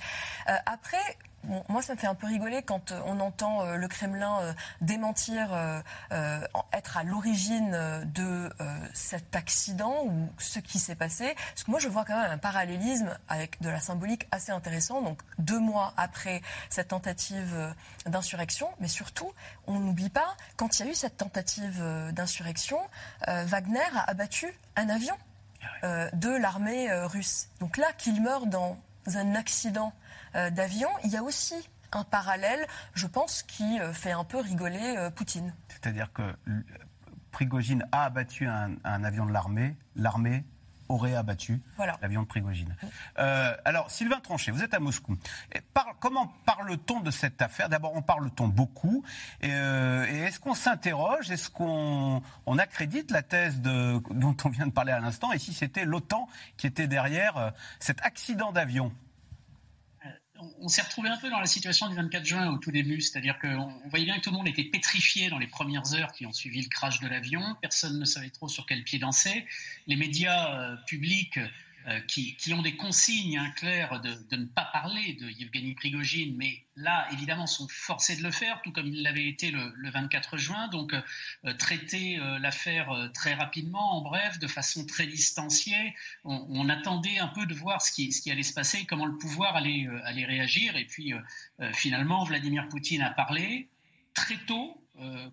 après, 0.67 1.17
moi, 1.69 1.83
ça 1.83 1.95
me 1.95 1.99
fait 1.99 2.07
un 2.07 2.15
peu 2.15 2.27
rigoler 2.27 2.63
quand 2.63 2.93
euh, 2.93 3.01
on 3.07 3.19
entend 3.19 3.65
euh, 3.65 3.77
le 3.77 3.89
Kremlin 3.89 4.41
euh, 4.43 4.53
démentir 4.81 5.51
être 6.73 6.97
à 6.97 7.03
l'origine 7.03 7.73
de 8.15 8.51
cet 8.93 9.35
accident 9.35 10.05
ou 10.05 10.29
ce 10.39 10.59
qui 10.59 10.79
s'est 10.79 10.95
passé. 10.95 11.35
Parce 11.35 11.65
que 11.65 11.71
moi, 11.71 11.81
je 11.81 11.89
vois 11.89 12.05
quand 12.05 12.21
même 12.21 12.31
un 12.31 12.39
parallélisme 12.39 13.17
avec 13.29 13.61
de 13.61 13.69
la 13.69 13.81
symbolique 13.81 14.27
assez 14.31 14.53
intéressant. 14.53 15.03
Donc, 15.03 15.21
deux 15.39 15.59
mois 15.59 15.95
après 15.97 16.43
cette 16.71 16.89
tentative 16.89 17.75
d'insurrection, 18.07 18.69
mais 18.81 18.89
surtout, 18.89 19.33
on 19.67 19.79
n'oublie 19.79 20.11
pas, 20.11 20.37
quand 20.57 20.79
il 20.79 20.87
y 20.87 20.89
a 20.89 20.91
eu 20.91 20.95
cette 20.95 21.17
tentative 21.17 21.83
d'insurrection, 22.13 22.79
Wagner 23.27 23.81
a 23.95 24.11
abattu 24.11 24.53
un 24.77 24.89
avion 24.89 25.17
de 25.83 26.37
l'armée 26.37 26.93
russe. 27.05 27.49
Donc 27.61 27.77
là, 27.77 27.93
qu'il 27.97 28.23
meurt 28.23 28.49
dans 28.49 28.79
un 29.07 29.35
accident 29.35 29.93
euh, 30.35 30.51
d'avion, 30.51 30.89
il 31.05 31.11
y 31.11 31.17
a 31.17 31.23
aussi 31.23 31.55
un 31.93 32.05
parallèle, 32.05 32.67
je 32.95 33.07
pense, 33.07 33.43
qui 33.43 33.79
euh, 33.81 33.93
fait 33.93 34.13
un 34.13 34.25
peu 34.25 34.41
rigoler 34.41 34.97
euh, 34.97 35.11
Poutine. 35.11 35.55
C'est-à-dire 35.69 36.13
que 36.13 36.23
Prigogine 37.31 37.87
a 37.93 38.05
abattu 38.05 38.47
un, 38.47 38.77
avion 38.85 39.27
de 39.27 39.33
l'armée, 39.33 39.77
l'armée 39.95 40.45
aurait 40.89 41.15
abattu 41.15 41.63
l'avion 42.03 42.23
de 42.23 42.27
Prigogine. 42.27 42.77
alors, 43.17 43.91
Sylvain 43.91 44.21
Tranchet, 44.21 44.51
vous 44.51 44.63
êtes 44.63 44.75
à 44.75 44.81
Moscou. 44.81 45.17
comment 46.01 46.31
parle-t-on 46.45 47.01
de 47.01 47.11
cette 47.11 47.41
affaire? 47.41 47.71
D'abord, 47.71 47.93
on 47.95 48.03
parle-t-on 48.03 48.49
beaucoup? 48.49 49.03
Et, 49.41 49.49
est-ce 49.49 50.39
qu'on 50.39 50.55
s'interroge? 50.55 51.31
Est-ce 51.31 51.49
qu'on 51.49 52.23
on 52.45 52.59
accrédite 52.59 53.11
la 53.11 53.23
thèse 53.23 53.63
de, 53.63 54.03
dont 54.11 54.37
on 54.45 54.51
vient 54.51 54.67
de 54.67 54.73
parler 54.73 54.93
à 54.93 55.01
l'instant? 55.01 55.33
Et 55.33 55.39
si 55.39 55.55
c'était 55.55 55.87
l'OTAN 55.87 56.29
qui 56.59 56.67
était 56.67 56.89
derrière 56.89 57.53
cet 57.81 58.03
accident 58.03 58.53
d'avion? 58.53 58.93
On 60.61 60.69
s'est 60.69 60.83
retrouvé 60.83 61.09
un 61.09 61.17
peu 61.17 61.31
dans 61.31 61.41
la 61.41 61.47
situation 61.47 61.89
du 61.89 61.97
24 61.97 62.25
juin 62.25 62.51
au 62.51 62.59
tout 62.59 62.71
début, 62.71 63.01
c'est-à-dire 63.01 63.39
qu'on 63.39 63.73
voyait 63.89 64.05
bien 64.05 64.17
que 64.19 64.23
tout 64.23 64.31
le 64.31 64.37
monde 64.37 64.49
était 64.49 64.65
pétrifié 64.65 65.31
dans 65.31 65.39
les 65.39 65.47
premières 65.47 65.95
heures 65.95 66.13
qui 66.13 66.27
ont 66.27 66.33
suivi 66.33 66.63
le 66.63 66.69
crash 66.69 67.01
de 67.01 67.09
l'avion, 67.09 67.43
personne 67.61 67.99
ne 67.99 68.05
savait 68.05 68.31
trop 68.31 68.49
sur 68.49 68.67
quel 68.67 68.85
pied 68.85 68.99
danser, 68.99 69.47
les 69.87 69.97
médias 69.97 70.55
euh, 70.55 70.77
publics 70.87 71.39
euh, 71.89 71.99
qui, 72.07 72.37
ont 72.55 72.63
des 72.63 72.77
consignes 72.77 73.39
hein, 73.39 73.51
claires 73.57 74.01
de, 74.01 74.37
ne 74.37 74.45
pas 74.45 74.67
parler 74.73 75.15
de 75.15 75.29
Yevgeny 75.29 75.75
Prigogine, 75.75 76.37
mais 76.37 76.65
là, 76.77 77.09
évidemment, 77.13 77.49
sont 77.49 77.67
forcés 77.69 78.15
de 78.15 78.23
le 78.23 78.31
faire, 78.31 78.63
tout 78.63 78.71
comme 78.71 78.87
ils 78.87 79.03
l'avaient 79.03 79.27
été 79.27 79.51
le, 79.51 79.91
24 79.91 80.37
juin. 80.37 80.69
Donc, 80.69 80.95
euh, 80.95 81.55
traiter 81.55 82.19
euh, 82.19 82.39
l'affaire 82.39 83.11
très 83.15 83.35
rapidement, 83.35 83.97
en 83.97 84.03
bref, 84.03 84.39
de 84.39 84.47
façon 84.47 84.87
très 84.87 85.07
distanciée. 85.09 85.95
On, 86.25 86.69
attendait 86.69 87.19
un 87.19 87.27
peu 87.27 87.47
de 87.47 87.55
voir 87.55 87.83
ce 87.83 87.91
qui, 87.91 88.31
allait 88.31 88.45
se 88.45 88.55
passer, 88.55 88.85
comment 88.85 89.07
le 89.07 89.19
pouvoir 89.19 89.57
allait, 89.57 89.89
réagir. 90.25 90.77
Et 90.77 90.85
puis, 90.85 91.13
finalement, 91.73 92.23
Vladimir 92.25 92.69
Poutine 92.69 93.03
a 93.03 93.11
parlé 93.11 93.69
très 94.15 94.37
tôt, 94.47 94.81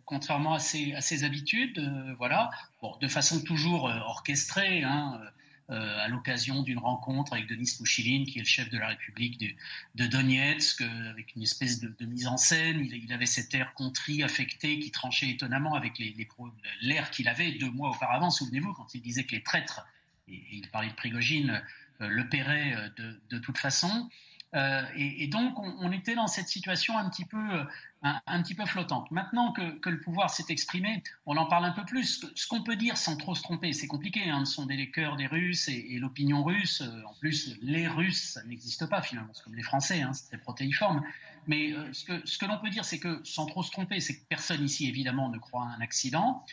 contrairement 0.06 0.56
à 0.56 0.60
ses, 0.60 0.94
à 0.96 1.02
ses 1.02 1.24
habitudes, 1.24 1.80
voilà, 2.18 2.50
bon, 2.82 2.98
de 3.00 3.08
façon 3.08 3.42
toujours 3.42 3.84
orchestrée. 3.84 4.84
Hein, 4.84 5.22
à 5.70 6.08
l'occasion 6.08 6.64
d'une 6.64 6.80
rencontre 6.80 7.34
avec 7.34 7.48
Denis 7.48 7.76
Mouchiline, 7.80 8.26
qui 8.26 8.40
est 8.40 8.42
le 8.42 8.48
chef 8.48 8.70
de 8.70 8.78
la 8.78 8.88
République 8.88 9.40
de, 9.96 10.08
Donetsk, 10.08 10.82
avec 10.82 11.36
une 11.36 11.44
espèce 11.44 11.80
de, 11.80 12.06
mise 12.06 12.28
en 12.28 12.38
scène. 12.38 12.84
Il, 12.84 13.14
avait 13.14 13.26
cet 13.26 13.54
air 13.54 13.74
contrit, 13.76 14.24
affecté, 14.24 14.80
qui 14.80 14.90
tranchait 14.92 15.30
étonnamment 15.30 15.76
avec 15.76 16.02
l'air 16.82 17.12
qu'il 17.12 17.28
avait 17.28 17.52
deux 17.52 17.70
mois 17.70 17.92
auparavant, 17.92 18.32
souvenez-vous, 18.32 18.74
quand 18.74 18.94
il 18.96 19.02
disait 19.02 19.26
que 19.26 19.36
les 19.36 19.44
traîtres, 19.44 19.86
et, 20.28 20.44
il 20.52 20.68
parlait 20.70 20.90
de 20.90 20.96
Prigogine, 20.96 21.62
le 22.00 22.28
paieraient 22.30 22.76
de 22.98 23.38
toute 23.38 23.58
façon. 23.58 24.10
Euh, 24.56 24.82
et, 24.96 25.28
donc, 25.28 25.60
on, 25.60 25.92
était 25.92 26.16
dans 26.16 26.28
cette 26.28 26.48
situation 26.48 26.98
un 26.98 27.08
petit 27.10 27.26
peu, 27.26 27.38
euh, 27.38 28.66
flottante. 28.66 29.12
Maintenant 29.12 29.52
que, 29.52 29.90
le 29.90 30.00
pouvoir 30.00 30.32
s'est 30.32 30.46
exprimé, 30.50 31.04
on 31.26 31.38
en 31.38 31.46
parle 31.46 31.66
un 31.66 31.72
peu 31.72 31.86
plus. 31.86 32.26
Ce 32.34 32.48
qu'on 32.48 32.64
peut 32.64 32.76
dire 32.76 32.98
sans 32.98 33.16
trop 33.16 33.36
se 33.36 33.44
tromper, 33.44 33.74
c'est 33.74 33.88
compliqué. 33.88 34.30
Hein, 34.30 34.46
ce 34.46 34.56
sont 34.56 34.66
des 34.66 34.90
cœurs 34.90 35.18
des 35.18 35.28
Russes 35.28 35.68
et, 35.68 35.98
l'opinion 36.00 36.44
russe. 36.44 36.82
Euh, 36.82 37.04
en 37.08 37.14
plus, 37.20 37.58
les 37.62 37.88
Russes, 37.88 38.32
ça 38.34 38.44
n'existe 38.44 38.88
pas 38.88 39.02
finalement. 39.02 39.32
C'est 39.34 39.44
comme 39.44 39.56
les 39.56 39.64
Français, 39.64 40.02
hein, 40.02 40.14
c'est 40.14 40.30
très 40.30 40.38
protéiforme. 40.40 41.04
Mais 41.48 41.74
ce 41.94 42.04
que, 42.04 42.28
ce 42.28 42.38
que 42.38 42.46
l'on 42.46 42.60
peut 42.60 42.70
dire, 42.70 42.86
c'est 42.86 43.00
que 43.00 43.22
sans 43.24 43.46
trop 43.46 43.64
se 43.64 43.72
tromper, 43.72 44.00
c'est 44.00 44.18
que 44.18 44.26
personne 44.28 44.64
ici, 44.64 44.88
évidemment, 44.88 45.30
ne 45.30 45.38
croit 45.38 45.64
à 45.64 45.76
un 45.76 45.82
accident. 45.82 46.46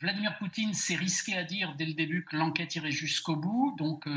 Vladimir 0.00 0.38
Poutine 0.38 0.74
s'est 0.74 0.96
risqué 0.96 1.36
à 1.36 1.44
dire 1.44 1.74
dès 1.76 1.84
le 1.84 1.94
début 1.94 2.24
que 2.24 2.36
l'enquête 2.36 2.74
irait 2.76 2.90
jusqu'au 2.90 3.36
bout. 3.36 3.76
Donc, 3.78 4.08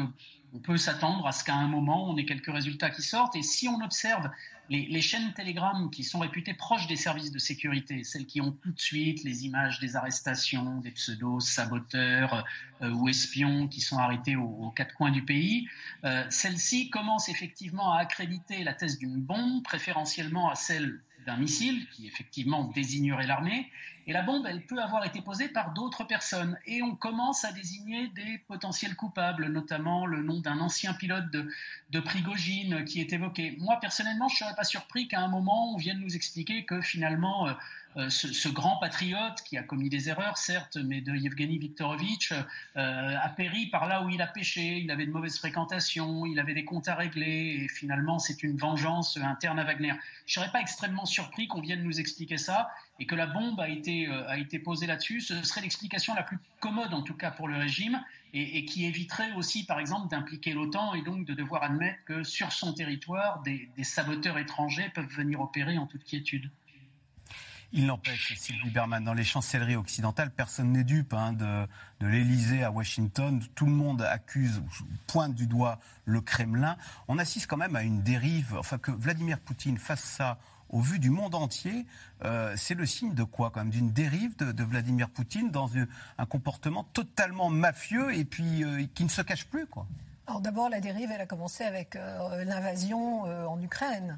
on 0.53 0.59
peut 0.59 0.77
s'attendre 0.77 1.25
à 1.27 1.31
ce 1.31 1.43
qu'à 1.43 1.55
un 1.55 1.67
moment, 1.67 2.09
on 2.09 2.17
ait 2.17 2.25
quelques 2.25 2.51
résultats 2.51 2.89
qui 2.89 3.01
sortent. 3.01 3.35
Et 3.35 3.41
si 3.41 3.67
on 3.67 3.81
observe 3.81 4.29
les, 4.69 5.01
chaînes 5.01 5.33
Telegram 5.33 5.89
qui 5.89 6.03
sont 6.03 6.19
réputées 6.19 6.53
proches 6.53 6.87
des 6.87 6.95
services 6.95 7.31
de 7.31 7.39
sécurité, 7.39 8.03
celles 8.03 8.25
qui 8.25 8.41
ont 8.41 8.51
tout 8.51 8.71
de 8.71 8.79
suite 8.79 9.23
les 9.23 9.45
images 9.45 9.79
des 9.79 9.95
arrestations, 9.95 10.79
des 10.79 10.91
pseudos 10.91 11.41
saboteurs 11.41 12.45
euh, 12.81 12.89
ou 12.91 13.09
espions 13.09 13.67
qui 13.67 13.81
sont 13.81 13.97
arrêtés 13.97 14.35
aux, 14.35 14.71
quatre 14.75 14.93
coins 14.93 15.11
du 15.11 15.23
pays, 15.23 15.67
euh, 16.03 16.23
celles-ci 16.29 16.89
commencent 16.89 17.29
effectivement 17.29 17.93
à 17.93 17.99
accréditer 17.99 18.63
la 18.63 18.73
thèse 18.73 18.97
d'une 18.97 19.21
bombe, 19.21 19.63
préférentiellement 19.63 20.49
à 20.49 20.55
celle 20.55 21.01
d'un 21.25 21.37
missile 21.37 21.85
qui 21.89 22.07
effectivement 22.07 22.63
désignerait 22.73 23.27
l'armée. 23.27 23.69
Et 24.11 24.13
la 24.13 24.23
bombe, 24.23 24.45
elle 24.45 24.65
peut 24.65 24.81
avoir 24.81 25.05
été 25.05 25.21
posée 25.21 25.47
par 25.47 25.71
d'autres 25.71 26.03
personnes. 26.03 26.57
Et 26.65 26.81
on 26.81 26.97
commence 26.97 27.45
à 27.45 27.53
désigner 27.53 28.09
des 28.09 28.39
potentiels 28.39 28.93
coupables, 28.97 29.47
notamment 29.47 30.05
le 30.05 30.21
nom 30.21 30.41
d'un 30.41 30.59
ancien 30.59 30.93
pilote 30.93 31.31
de, 31.31 31.49
de 31.91 31.99
Prigogine 32.01 32.83
qui 32.83 32.99
est 32.99 33.13
évoqué. 33.13 33.55
Moi, 33.61 33.77
personnellement, 33.79 34.27
je 34.27 34.33
ne 34.33 34.37
serais 34.39 34.55
pas 34.57 34.65
surpris 34.65 35.07
qu'à 35.07 35.21
un 35.21 35.29
moment, 35.29 35.73
on 35.73 35.77
vienne 35.77 35.99
nous 35.99 36.13
expliquer 36.13 36.65
que 36.65 36.81
finalement, 36.81 37.47
euh, 37.47 37.53
euh, 37.97 38.09
ce, 38.09 38.47
grand 38.47 38.77
patriote 38.77 39.41
qui 39.43 39.57
a 39.57 39.63
commis 39.63 39.89
des 39.89 40.07
erreurs, 40.07 40.37
certes, 40.37 40.77
mais 40.77 41.01
de 41.01 41.13
Yevgeny 41.13 41.57
Viktorovitch, 41.57 42.31
euh, 42.31 42.43
a 42.75 43.29
péri 43.29 43.67
par 43.67 43.87
là 43.87 44.03
où 44.03 44.09
il 44.09 44.21
a 44.21 44.27
péché. 44.27 44.77
Il 44.77 44.91
avait 44.91 45.05
de 45.05 45.11
mauvaises 45.11 45.37
fréquentations, 45.37 46.25
il 46.25 46.39
avait 46.39 46.53
des 46.53 46.63
comptes 46.63 46.87
à 46.87 46.95
régler, 46.95 47.61
et 47.63 47.67
finalement, 47.67 48.19
c'est 48.19 48.43
une 48.43 48.57
vengeance 48.57 49.17
interne 49.17 49.59
à 49.59 49.63
Wagner. 49.65 49.93
Je 50.25 50.39
ne 50.39 50.43
serais 50.43 50.51
pas 50.51 50.61
extrêmement 50.61 51.05
surpris 51.05 51.47
qu'on 51.47 51.61
vienne 51.61 51.83
nous 51.83 51.99
expliquer 51.99 52.37
ça 52.37 52.69
et 52.99 53.05
que 53.05 53.15
la 53.15 53.25
bombe 53.25 53.59
a 53.59 53.69
été, 53.69 54.07
euh, 54.07 54.27
a 54.27 54.37
été 54.37 54.59
posée 54.59 54.87
là-dessus. 54.87 55.21
Ce 55.21 55.41
serait 55.43 55.61
l'explication 55.61 56.13
la 56.13 56.23
plus 56.23 56.37
commode, 56.59 56.93
en 56.93 57.01
tout 57.01 57.15
cas 57.15 57.31
pour 57.31 57.47
le 57.47 57.57
régime, 57.57 58.01
et, 58.33 58.63
qui 58.65 58.85
éviterait 58.85 59.33
aussi, 59.33 59.65
par 59.65 59.79
exemple, 59.79 60.07
d'impliquer 60.07 60.53
l'OTAN 60.53 60.93
et 60.93 61.01
donc 61.01 61.25
de 61.25 61.33
devoir 61.33 61.63
admettre 61.63 62.03
que 62.05 62.23
sur 62.23 62.51
son 62.53 62.73
territoire, 62.73 63.41
des 63.43 63.83
saboteurs 63.83 64.37
étrangers 64.37 64.89
peuvent 64.93 65.13
venir 65.13 65.41
opérer 65.41 65.77
en 65.77 65.85
toute 65.85 66.03
quiétude. 66.03 66.49
Il 67.73 67.85
n'empêche, 67.85 68.33
Sylvie 68.37 68.69
Berman, 68.69 69.01
dans 69.01 69.13
les 69.13 69.23
chancelleries 69.23 69.77
occidentales, 69.77 70.29
personne 70.29 70.73
n'est 70.73 70.83
dupe 70.83 71.13
hein, 71.13 71.31
de, 71.31 71.65
de 72.01 72.07
l'Élysée 72.07 72.63
à 72.63 72.71
Washington. 72.71 73.41
Tout 73.55 73.65
le 73.65 73.71
monde 73.71 74.01
accuse, 74.01 74.61
pointe 75.07 75.33
du 75.35 75.47
doigt 75.47 75.79
le 76.03 76.19
Kremlin. 76.19 76.75
On 77.07 77.17
assiste 77.17 77.47
quand 77.47 77.55
même 77.55 77.77
à 77.77 77.83
une 77.83 78.01
dérive, 78.01 78.57
enfin 78.57 78.77
que 78.77 78.91
Vladimir 78.91 79.39
Poutine 79.39 79.77
fasse 79.77 80.03
ça 80.03 80.37
au 80.71 80.79
vu 80.79 80.99
du 80.99 81.09
monde 81.09 81.35
entier, 81.35 81.85
euh, 82.23 82.53
c'est 82.57 82.75
le 82.75 82.85
signe 82.85 83.13
de 83.13 83.23
quoi 83.23 83.51
quand 83.51 83.59
même 83.59 83.69
D'une 83.69 83.91
dérive 83.91 84.35
de, 84.37 84.63
Vladimir 84.63 85.09
Poutine 85.09 85.51
dans 85.51 85.69
un 86.17 86.25
comportement 86.25 86.85
totalement 86.93 87.49
mafieux 87.49 88.15
et 88.15 88.25
puis 88.25 88.63
euh, 88.63 88.85
qui 88.93 89.03
ne 89.03 89.09
se 89.09 89.21
cache 89.21 89.45
plus 89.45 89.67
quoi. 89.67 89.85
Alors 90.27 90.39
d'abord, 90.39 90.69
la 90.69 90.79
dérive, 90.79 91.11
elle 91.11 91.21
a 91.21 91.25
commencé 91.25 91.65
avec 91.65 91.95
euh, 91.95 92.45
l'invasion 92.45 93.23
en 93.23 93.61
Ukraine. 93.61 94.17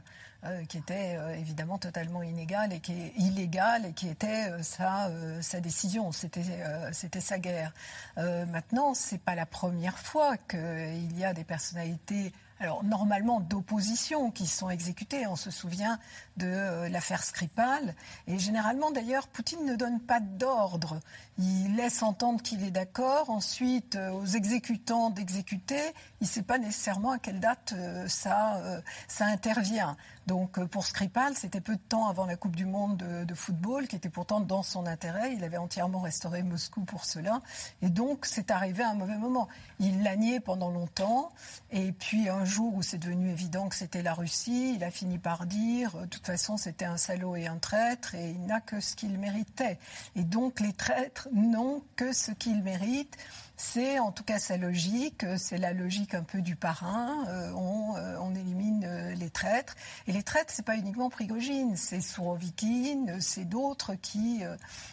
Qui 0.67 0.77
était 0.77 1.17
évidemment 1.39 1.77
totalement 1.77 2.21
inégale 2.21 2.73
et 2.73 2.81
qui 2.81 2.91
est 2.91 3.13
illégale 3.15 3.85
et 3.85 3.93
qui 3.93 4.09
était 4.09 4.61
sa, 4.61 5.09
sa 5.39 5.61
décision, 5.61 6.11
c'était 6.11 6.43
c'était 6.91 7.21
sa 7.21 7.39
guerre. 7.39 7.71
maintenant, 8.17 8.93
c'est 8.93 9.21
pas 9.21 9.35
la 9.35 9.45
première 9.45 9.97
fois 9.97 10.35
qu'il 10.35 11.17
y 11.17 11.23
a 11.23 11.33
des 11.33 11.45
personnalités 11.45 12.33
alors 12.59 12.83
normalement 12.83 13.39
d'opposition 13.39 14.31
qui 14.31 14.47
sont 14.47 14.69
exécutées. 14.69 15.27
On 15.27 15.35
se 15.35 15.51
souvient 15.51 15.99
de 16.37 16.87
l'affaire 16.87 17.23
Skripal. 17.23 17.95
Et 18.27 18.39
généralement, 18.39 18.91
d'ailleurs, 18.91 19.27
Poutine 19.27 19.65
ne 19.65 19.75
donne 19.75 19.99
pas 19.99 20.19
d'ordre. 20.19 20.99
Il 21.37 21.75
laisse 21.75 22.03
entendre 22.03 22.41
qu'il 22.41 22.63
est 22.63 22.71
d'accord. 22.71 23.29
Ensuite, 23.29 23.97
aux 24.13 24.25
exécutants 24.25 25.09
d'exécuter. 25.09 25.81
Il 26.23 26.25
ne 26.25 26.31
sait 26.31 26.41
pas 26.41 26.57
nécessairement 26.57 27.11
à 27.11 27.19
quelle 27.19 27.41
date 27.41 27.75
ça, 28.07 28.81
ça 29.09 29.25
intervient. 29.25 29.97
Donc 30.27 30.57
euh, 30.57 30.65
pour 30.65 30.85
Skripal, 30.85 31.35
c'était 31.35 31.59
peu 31.59 31.75
de 31.75 31.81
temps 31.81 32.07
avant 32.07 32.25
la 32.25 32.37
Coupe 32.37 32.55
du 32.55 32.65
Monde 32.65 32.97
de, 32.97 33.33
football, 33.35 33.87
qui 33.87 33.95
était 33.95 34.09
pourtant 34.09 34.39
dans 34.39 34.63
son 34.63 34.85
intérêt. 34.85 35.33
Il 35.33 35.43
avait 35.43 35.57
entièrement 35.57 35.99
restauré 35.99 36.43
Moscou 36.43 36.81
pour 36.81 37.03
cela. 37.03 37.41
Et 37.81 37.89
donc 37.89 38.25
c'est 38.25 38.51
arrivé 38.51 38.83
à 38.83 38.91
un 38.91 38.93
mauvais 38.93 39.17
moment. 39.17 39.49
Il 39.79 40.03
l'a 40.03 40.15
nié 40.15 40.39
pendant 40.39 40.69
longtemps. 40.69 41.31
Et 41.71 41.91
puis 41.91 42.29
un 42.29 42.45
jour 42.45 42.73
où 42.75 42.81
c'est 42.81 42.97
devenu 42.97 43.31
évident 43.31 43.67
que 43.67 43.75
c'était 43.75 44.01
la 44.01 44.13
Russie, 44.13 44.75
il 44.75 44.83
a 44.83 44.91
fini 44.91 45.17
par 45.17 45.45
dire, 45.45 45.97
de 45.97 46.05
toute 46.05 46.25
façon 46.25 46.55
c'était 46.55 46.85
un 46.85 46.97
salaud 46.97 47.35
et 47.35 47.47
un 47.47 47.57
traître, 47.57 48.15
et 48.15 48.31
il 48.31 48.45
n'a 48.45 48.61
que 48.61 48.79
ce 48.79 48.95
qu'il 48.95 49.17
méritait. 49.17 49.79
Et 50.15 50.23
donc 50.23 50.59
les 50.59 50.73
traîtres 50.73 51.27
n'ont 51.33 51.81
que 51.95 52.13
ce 52.13 52.31
qu'ils 52.31 52.63
méritent. 52.63 53.17
C'est 53.55 53.99
en 53.99 54.11
tout 54.11 54.23
cas 54.23 54.39
sa 54.39 54.57
logique, 54.57 55.25
c'est 55.37 55.57
la 55.57 55.73
logique 55.73 56.15
un 56.15 56.23
peu 56.23 56.41
du 56.41 56.55
parrain. 56.55 57.25
Euh, 57.27 57.51
euh, 57.51 58.17
on, 58.19 58.33
élimine 58.33 58.83
euh, 58.85 59.13
les 59.13 59.29
traîtres. 59.29 59.75
Et 60.07 60.11
les 60.11 60.23
traîtres, 60.23 60.51
c'est 60.53 60.65
pas 60.65 60.75
uniquement 60.75 61.09
Prigogine, 61.09 61.75
c'est 61.75 62.01
Sourovikine, 62.01 63.21
c'est 63.21 63.45
d'autres 63.45 63.93
qui 63.93 64.41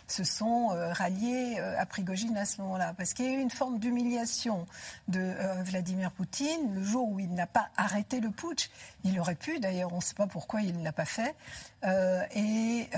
se 0.06 0.24
sont 0.24 0.68
ralliés 0.68 1.58
à 1.58 1.86
Prigogine 1.86 2.36
à 2.36 2.44
ce 2.44 2.60
moment-là. 2.62 2.94
Parce 2.96 3.14
qu'il 3.14 3.24
y 3.24 3.28
a 3.28 3.32
eu 3.32 3.40
une 3.40 3.50
forme 3.50 3.78
d'humiliation 3.78 4.66
de 5.08 5.34
Vladimir 5.62 6.10
Poutine 6.12 6.74
le 6.74 6.82
jour 6.82 7.08
où 7.08 7.20
il 7.20 7.32
n'a 7.34 7.46
pas 7.46 7.70
arrêté 7.76 8.20
le 8.20 8.30
putsch. 8.30 8.70
Il 9.04 9.18
aurait 9.18 9.34
pu, 9.34 9.58
d'ailleurs, 9.58 9.92
on 9.92 9.96
ne 9.96 10.02
sait 10.02 10.14
pas 10.14 10.26
pourquoi 10.26 10.62
il 10.62 10.76
ne 10.76 10.84
l'a 10.84 10.92
pas 10.92 11.04
fait. 11.06 11.34
Et 11.82 12.88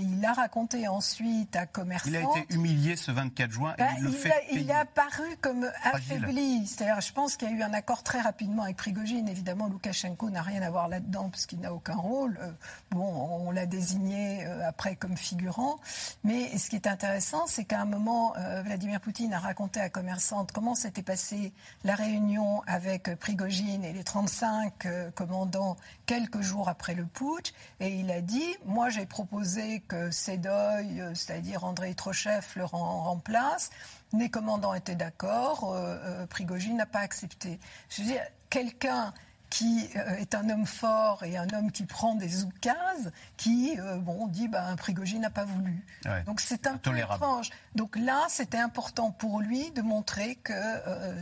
il 0.00 0.24
a 0.24 0.32
raconté 0.32 0.88
ensuite 0.88 1.56
à 1.56 1.66
Commerçant. 1.66 2.08
Il 2.08 2.16
a 2.16 2.20
été 2.20 2.54
humilié 2.54 2.96
ce 2.96 3.10
24 3.10 3.50
juin 3.50 3.74
et 3.78 3.82
bah, 3.82 3.88
il 3.98 4.04
le 4.04 4.10
fait 4.10 4.30
il 4.52 4.70
a 4.72 4.84
paru 4.84 5.36
comme 5.40 5.70
affaibli. 5.82 6.66
C'est-à-dire, 6.66 7.00
je 7.00 7.12
pense 7.12 7.36
qu'il 7.36 7.50
y 7.50 7.52
a 7.52 7.54
eu 7.54 7.62
un 7.62 7.72
accord 7.72 8.02
très 8.02 8.20
rapidement 8.20 8.64
avec 8.64 8.76
Prigogine. 8.76 9.28
Évidemment, 9.28 9.68
Loukachenko 9.68 10.30
n'a 10.30 10.42
rien 10.42 10.62
à 10.62 10.70
voir 10.70 10.88
là-dedans 10.88 11.28
parce 11.30 11.46
qu'il 11.46 11.60
n'a 11.60 11.72
aucun 11.72 11.96
rôle. 11.96 12.38
Euh, 12.40 12.50
bon, 12.90 13.02
on 13.02 13.50
l'a 13.50 13.66
désigné 13.66 14.44
euh, 14.46 14.68
après 14.68 14.96
comme 14.96 15.16
figurant. 15.16 15.78
Mais 16.24 16.56
ce 16.58 16.70
qui 16.70 16.76
est 16.76 16.86
intéressant, 16.86 17.46
c'est 17.46 17.64
qu'à 17.64 17.80
un 17.80 17.84
moment, 17.84 18.34
euh, 18.36 18.62
Vladimir 18.62 19.00
Poutine 19.00 19.32
a 19.32 19.38
raconté 19.38 19.80
à 19.80 19.88
Commerçante 19.88 20.52
comment 20.52 20.74
s'était 20.74 21.02
passée 21.02 21.52
la 21.84 21.94
réunion 21.94 22.62
avec 22.66 23.14
Prigogine 23.16 23.84
et 23.84 23.92
les 23.92 24.04
35 24.04 25.12
commandants 25.14 25.76
quelques 26.06 26.40
jours 26.40 26.68
après 26.68 26.94
le 26.94 27.04
putsch. 27.04 27.52
Et 27.80 27.89
il 27.98 28.10
a 28.10 28.20
dit, 28.20 28.56
moi 28.64 28.88
j'ai 28.88 29.06
proposé 29.06 29.80
que 29.80 30.10
Sedoy, 30.10 31.02
c'est-à-dire 31.14 31.64
André 31.64 31.94
Trochev, 31.94 32.46
le 32.56 32.64
remplace. 32.64 33.70
Les 34.12 34.28
commandants 34.28 34.74
étaient 34.74 34.96
d'accord, 34.96 35.72
euh, 35.72 35.96
euh, 36.04 36.26
Prigogine 36.26 36.76
n'a 36.76 36.86
pas 36.86 37.00
accepté. 37.00 37.60
Je 37.88 38.02
veux 38.02 38.08
dire, 38.08 38.22
quelqu'un 38.48 39.14
qui 39.50 39.88
euh, 39.96 40.16
est 40.16 40.34
un 40.34 40.48
homme 40.48 40.66
fort 40.66 41.22
et 41.24 41.36
un 41.36 41.48
homme 41.50 41.70
qui 41.70 41.84
prend 41.84 42.14
des 42.14 42.44
oukases, 42.44 43.12
qui, 43.36 43.76
bon, 43.98 44.26
dit, 44.26 44.48
ben, 44.48 44.74
Prigogine 44.76 45.22
n'a 45.22 45.30
pas 45.30 45.44
voulu. 45.44 45.84
Donc 46.26 46.40
c'est 46.40 46.66
un 46.66 46.76
peu 46.76 46.96
étrange. 46.96 47.50
Donc 47.74 47.96
là, 47.96 48.26
c'était 48.28 48.58
important 48.58 49.10
pour 49.12 49.40
lui 49.40 49.70
de 49.72 49.82
montrer 49.82 50.36
que 50.36 50.52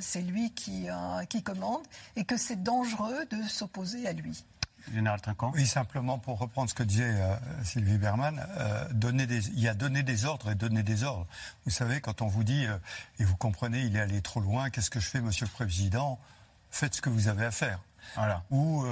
c'est 0.01 0.21
lui 0.21 0.51
qui, 0.53 0.89
qui 1.29 1.43
commande 1.43 1.83
et 2.17 2.25
que 2.25 2.37
c'est 2.37 2.63
dangereux 2.63 3.25
de 3.31 3.43
s'opposer 3.43 4.07
à 4.07 4.13
lui. 4.13 4.45
Général 4.93 5.21
Trinquant 5.21 5.53
Oui, 5.55 5.67
simplement 5.67 6.19
pour 6.19 6.39
reprendre 6.39 6.71
ce 6.71 6.75
que 6.75 6.83
disait 6.83 7.05
euh, 7.05 7.37
Sylvie 7.65 7.99
Berman, 7.99 8.47
euh, 8.59 8.89
donner 8.93 9.27
des, 9.27 9.49
il 9.49 9.61
y 9.61 9.69
a 9.69 9.75
donner 9.75 10.03
des 10.03 10.25
ordres 10.25 10.51
et 10.51 10.55
donner 10.55 10.83
des 10.83 11.05
ordres. 11.05 11.27
Vous 11.65 11.71
savez, 11.71 12.01
quand 12.01 12.23
on 12.23 12.27
vous 12.27 12.45
dit, 12.45 12.67
euh, 12.67 12.77
et 13.19 13.25
vous 13.25 13.37
comprenez, 13.37 13.83
il 13.83 13.97
est 13.97 14.01
allé 14.01 14.23
trop 14.23 14.41
loin, 14.41 14.71
qu'est-ce 14.71 14.91
que 14.91 15.01
je 15.01 15.09
fais, 15.09 15.21
monsieur 15.21 15.47
le 15.47 15.53
Président? 15.53 16.19
Faites 16.71 16.95
ce 16.95 17.01
que 17.01 17.11
vous 17.11 17.29
avez 17.29 17.47
à 17.47 17.51
faire. 17.51 17.81
Voilà. 18.15 18.43
Ou, 18.51 18.87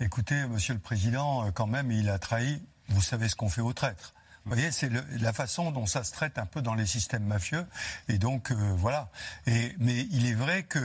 écoutez, 0.00 0.46
monsieur 0.46 0.72
le 0.72 0.80
Président, 0.80 1.50
quand 1.52 1.66
même, 1.66 1.90
il 1.90 2.08
a 2.08 2.18
trahi, 2.18 2.62
vous 2.88 3.02
savez 3.02 3.28
ce 3.28 3.36
qu'on 3.36 3.48
fait 3.48 3.60
aux 3.60 3.72
traîtres. 3.72 4.14
Vous 4.46 4.54
voyez, 4.54 4.70
c'est 4.70 4.88
la 5.18 5.32
façon 5.32 5.72
dont 5.72 5.86
ça 5.86 6.04
se 6.04 6.12
traite 6.12 6.38
un 6.38 6.46
peu 6.46 6.62
dans 6.62 6.74
les 6.74 6.86
systèmes 6.86 7.24
mafieux. 7.24 7.66
Et 8.08 8.16
donc, 8.16 8.52
euh, 8.52 8.54
voilà. 8.76 9.08
Et, 9.48 9.74
mais 9.80 10.06
il 10.12 10.24
est 10.24 10.34
vrai 10.34 10.62
que 10.62 10.78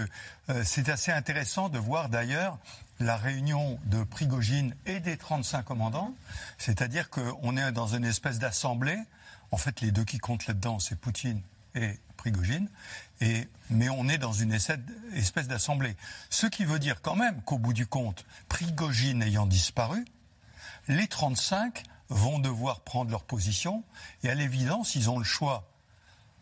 euh, 0.50 0.64
c'est 0.66 0.90
assez 0.90 1.12
intéressant 1.12 1.70
de 1.70 1.78
voir 1.78 2.10
d'ailleurs 2.10 2.58
la 3.02 3.18
réunion 3.18 3.80
de 3.86 4.04
Prigogine 4.04 4.76
et 4.86 5.00
des 5.00 5.18
35 5.18 5.64
commandants. 5.64 6.14
C'est-à-dire 6.58 7.10
qu'on 7.10 7.58
est 7.58 7.72
dans 7.72 7.88
une 7.88 8.06
espèce 8.06 8.40
d'assemblée. 8.40 9.00
En 9.52 9.58
fait, 9.58 9.82
les 9.82 9.92
deux 9.92 10.06
qui 10.06 10.18
comptent 10.18 10.48
là-dedans, 10.48 10.80
c'est 10.80 10.96
Poutine 10.96 11.42
et 11.76 12.00
Prigogine. 12.18 12.70
Et, 13.20 13.48
mais 13.70 13.90
on 13.90 14.08
est 14.08 14.18
dans 14.18 14.34
une 14.34 14.54
espèce 14.54 15.48
d'assemblée. 15.48 15.96
Ce 16.30 16.48
qui 16.48 16.66
veut 16.66 16.80
dire 16.80 17.02
quand 17.02 17.16
même 17.16 17.42
qu'au 17.42 17.58
bout 17.58 17.74
du 17.74 17.88
compte, 17.88 18.26
Prigogine 18.50 19.22
ayant 19.24 19.46
disparu, 19.46 20.06
les 20.88 21.08
35 21.08 21.84
vont 22.10 22.40
devoir 22.40 22.82
prendre 22.82 23.12
leur 23.12 23.24
position. 23.24 23.84
Et 24.24 24.30
à 24.30 24.36
l'évidence, 24.36 24.96
ils 24.96 25.10
ont 25.10 25.18
le 25.18 25.24
choix 25.24 25.68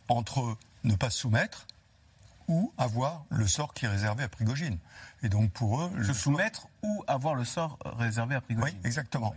entre 0.08 0.58
ne 0.84 0.96
pas 0.96 1.10
se 1.10 1.20
soumettre 1.20 1.68
ou 2.48 2.74
avoir 2.78 3.26
le 3.30 3.48
sort 3.48 3.74
qui 3.74 3.86
est 3.86 3.90
réservé 3.90 4.24
à 4.24 4.30
Prigogine. 4.30 4.80
Et 5.24 5.30
donc 5.30 5.52
pour 5.52 5.82
eux... 5.82 6.04
Se 6.04 6.14
soumettre 6.14 6.68
ou 6.84 7.04
avoir 7.08 7.36
le 7.36 7.46
sort 7.46 7.78
réservé 7.84 8.36
à 8.36 8.42
Prigogine. 8.42 8.78
Oui, 8.78 8.88
exactement. 8.88 9.36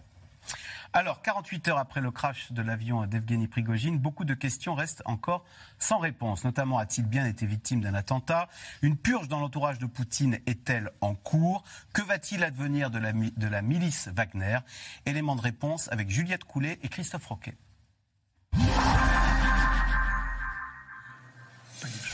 Alors, 0.94 1.22
48 1.22 1.68
heures 1.68 1.78
après 1.78 2.02
le 2.02 2.10
crash 2.10 2.52
de 2.52 2.60
l'avion 2.60 3.06
d'Evgeny 3.06 3.48
Prigogine, 3.48 3.98
beaucoup 3.98 4.26
de 4.26 4.34
questions 4.34 4.74
restent 4.74 5.02
encore 5.06 5.42
sans 5.78 5.98
réponse. 5.98 6.44
Notamment, 6.44 6.78
a-t-il 6.78 7.06
bien 7.06 7.24
été 7.24 7.46
victime 7.46 7.80
d'un 7.80 7.94
attentat? 7.94 8.48
Une 8.82 8.98
purge 8.98 9.26
dans 9.26 9.40
l'entourage 9.40 9.78
de 9.78 9.86
Poutine 9.86 10.38
est-elle 10.44 10.90
en 11.00 11.14
cours? 11.14 11.64
Que 11.94 12.02
va-t-il 12.02 12.44
advenir 12.44 12.90
de 12.90 12.98
la, 12.98 13.12
de 13.12 13.46
la 13.46 13.62
milice 13.62 14.08
Wagner? 14.14 14.58
Élément 15.06 15.34
de 15.34 15.40
réponse 15.40 15.88
avec 15.90 16.10
Juliette 16.10 16.44
Coulet 16.44 16.78
et 16.82 16.88
Christophe 16.90 17.26
Roquet. 17.26 17.56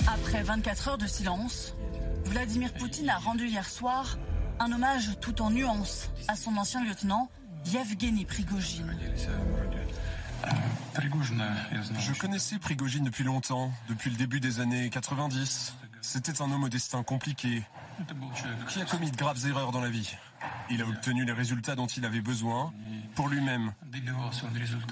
Après 0.07 0.43
24 0.45 0.89
heures 0.89 0.99
de 0.99 1.07
silence, 1.09 1.75
Vladimir 2.25 2.73
Poutine 2.75 3.11
a 3.11 3.19
rendu 3.19 3.47
hier 3.47 3.69
soir 3.69 4.19
un 4.59 4.73
hommage 4.73 5.19
tout 5.21 5.41
en 5.43 5.51
nuances 5.51 6.11
à 6.29 6.37
son 6.37 6.57
ancien 6.57 6.85
lieutenant 6.85 7.31
Yevgeny 7.67 8.25
Prigogine. 8.25 8.97
Je 11.99 12.13
connaissais 12.19 12.59
Prigogine 12.59 13.05
depuis 13.05 13.25
longtemps, 13.25 13.73
depuis 13.89 14.11
le 14.11 14.17
début 14.17 14.41
des 14.41 14.61
années 14.61 14.91
90. 14.91 15.75
C'était 16.01 16.41
un 16.43 16.51
homme 16.51 16.65
au 16.65 16.69
destin 16.69 17.03
compliqué, 17.03 17.63
qui 18.69 18.81
a 18.81 18.85
commis 18.85 19.11
de 19.11 19.17
graves 19.17 19.47
erreurs 19.47 19.73
dans 19.73 19.81
la 19.81 19.91
vie. 19.91 20.17
Il 20.71 20.83
a 20.83 20.87
obtenu 20.87 21.25
les 21.25 21.33
résultats 21.33 21.75
dont 21.75 21.87
il 21.87 22.05
avait 22.05 22.21
besoin, 22.21 22.73
pour 23.15 23.29
lui-même. 23.29 23.73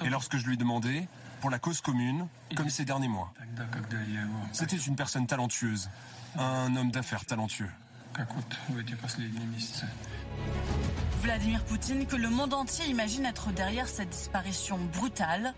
Et 0.03 0.09
lorsque 0.09 0.37
je 0.37 0.45
lui 0.45 0.57
demandais, 0.57 1.07
pour 1.39 1.49
la 1.49 1.59
cause 1.59 1.81
commune, 1.81 2.27
comme 2.55 2.69
ces 2.69 2.85
derniers 2.85 3.07
mois. 3.07 3.33
C'était 4.51 4.77
une 4.77 4.95
personne 4.95 5.27
talentueuse, 5.27 5.89
un 6.37 6.75
homme 6.75 6.91
d'affaires 6.91 7.25
talentueux. 7.25 7.69
Vladimir 11.21 11.63
Poutine, 11.65 12.05
que 12.05 12.15
le 12.15 12.29
monde 12.29 12.53
entier 12.53 12.85
imagine 12.85 13.25
être 13.25 13.51
derrière 13.51 13.87
cette 13.87 14.09
disparition 14.09 14.77
brutale. 14.77 15.53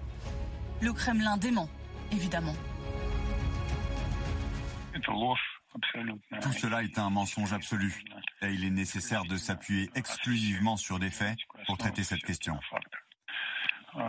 Le 0.81 0.93
Kremlin 0.93 1.37
dément, 1.37 1.69
évidemment. 2.11 2.55
Tout 6.41 6.53
cela 6.53 6.83
est 6.83 6.97
un 6.97 7.09
mensonge 7.09 7.53
absolu 7.53 8.03
et 8.41 8.47
il 8.47 8.63
est 8.63 8.69
nécessaire 8.69 9.23
de 9.25 9.37
s'appuyer 9.37 9.89
exclusivement 9.95 10.77
sur 10.77 10.99
des 10.99 11.09
faits 11.09 11.37
pour 11.67 11.77
traiter 11.77 12.03
cette 12.03 12.23
question. 12.23 12.59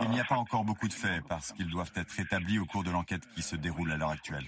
Il 0.01 0.09
n'y 0.09 0.19
a 0.19 0.23
pas 0.23 0.35
encore 0.35 0.63
beaucoup 0.63 0.87
de 0.87 0.93
faits 0.93 1.23
parce 1.27 1.51
qu'ils 1.53 1.69
doivent 1.69 1.91
être 1.95 2.19
établis 2.19 2.59
au 2.59 2.65
cours 2.65 2.83
de 2.83 2.91
l'enquête 2.91 3.23
qui 3.35 3.41
se 3.41 3.55
déroule 3.55 3.91
à 3.91 3.97
l'heure 3.97 4.11
actuelle. 4.11 4.45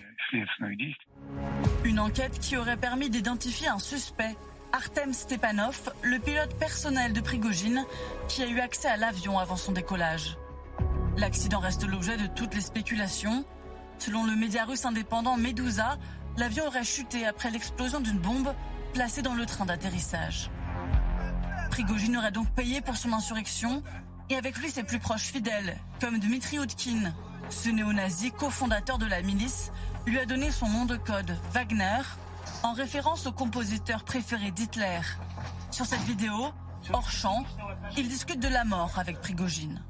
Une 1.83 1.99
enquête 1.99 2.39
qui 2.39 2.57
aurait 2.57 2.77
permis 2.77 3.09
d'identifier 3.09 3.67
un 3.67 3.79
suspect 3.79 4.35
Artem 4.71 5.13
Stepanov, 5.13 5.93
le 6.01 6.17
pilote 6.17 6.57
personnel 6.57 7.13
de 7.13 7.21
Prigogine, 7.21 7.85
qui 8.27 8.41
a 8.41 8.47
eu 8.47 8.59
accès 8.59 8.87
à 8.87 8.97
l'avion 8.97 9.37
avant 9.37 9.55
son 9.55 9.71
décollage. 9.71 10.35
L'accident 11.15 11.59
reste 11.59 11.87
l'objet 11.87 12.17
de 12.17 12.25
toutes 12.25 12.55
les 12.55 12.61
spéculations. 12.61 13.45
Selon 13.99 14.25
le 14.25 14.35
média 14.35 14.65
russe 14.65 14.85
indépendant 14.85 15.37
Medusa, 15.37 15.99
l'avion 16.37 16.65
aurait 16.65 16.83
chuté 16.83 17.27
après 17.27 17.51
l'explosion 17.51 17.99
d'une 17.99 18.17
bombe 18.17 18.53
placée 18.93 19.21
dans 19.21 19.35
le 19.35 19.45
train 19.45 19.65
d'atterrissage. 19.65 20.49
Prigogine 21.69 22.17
aurait 22.17 22.31
donc 22.31 22.49
payé 22.55 22.81
pour 22.81 22.97
son 22.97 23.13
insurrection, 23.13 23.83
et 24.29 24.35
avec 24.35 24.57
lui 24.57 24.69
ses 24.69 24.83
plus 24.83 24.99
proches 24.99 25.31
fidèles, 25.31 25.77
comme 25.99 26.19
Dmitri 26.19 26.57
Utkin. 26.57 27.13
Ce 27.49 27.69
néo-nazi, 27.69 28.31
cofondateur 28.31 28.97
de 28.97 29.05
la 29.05 29.21
milice, 29.21 29.71
lui 30.05 30.19
a 30.19 30.25
donné 30.25 30.51
son 30.51 30.67
nom 30.69 30.85
de 30.85 30.95
code 30.95 31.37
Wagner, 31.51 32.01
en 32.63 32.73
référence 32.73 33.27
au 33.27 33.31
compositeur 33.31 34.03
préféré 34.03 34.51
d'Hitler. 34.51 35.01
Sur 35.71 35.85
cette 35.85 36.01
vidéo, 36.01 36.51
hors 36.91 37.09
champ, 37.09 37.45
il 37.97 38.07
discute 38.07 38.39
de 38.39 38.47
la 38.47 38.63
mort 38.63 38.97
avec 38.97 39.19
Prigogine. 39.21 39.81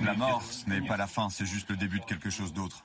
La 0.00 0.14
mort, 0.14 0.42
ce 0.42 0.68
n'est 0.68 0.86
pas 0.86 0.96
la 0.96 1.06
fin, 1.06 1.28
c'est 1.30 1.46
juste 1.46 1.70
le 1.70 1.76
début 1.76 2.00
de 2.00 2.04
quelque 2.04 2.30
chose 2.30 2.52
d'autre. 2.52 2.84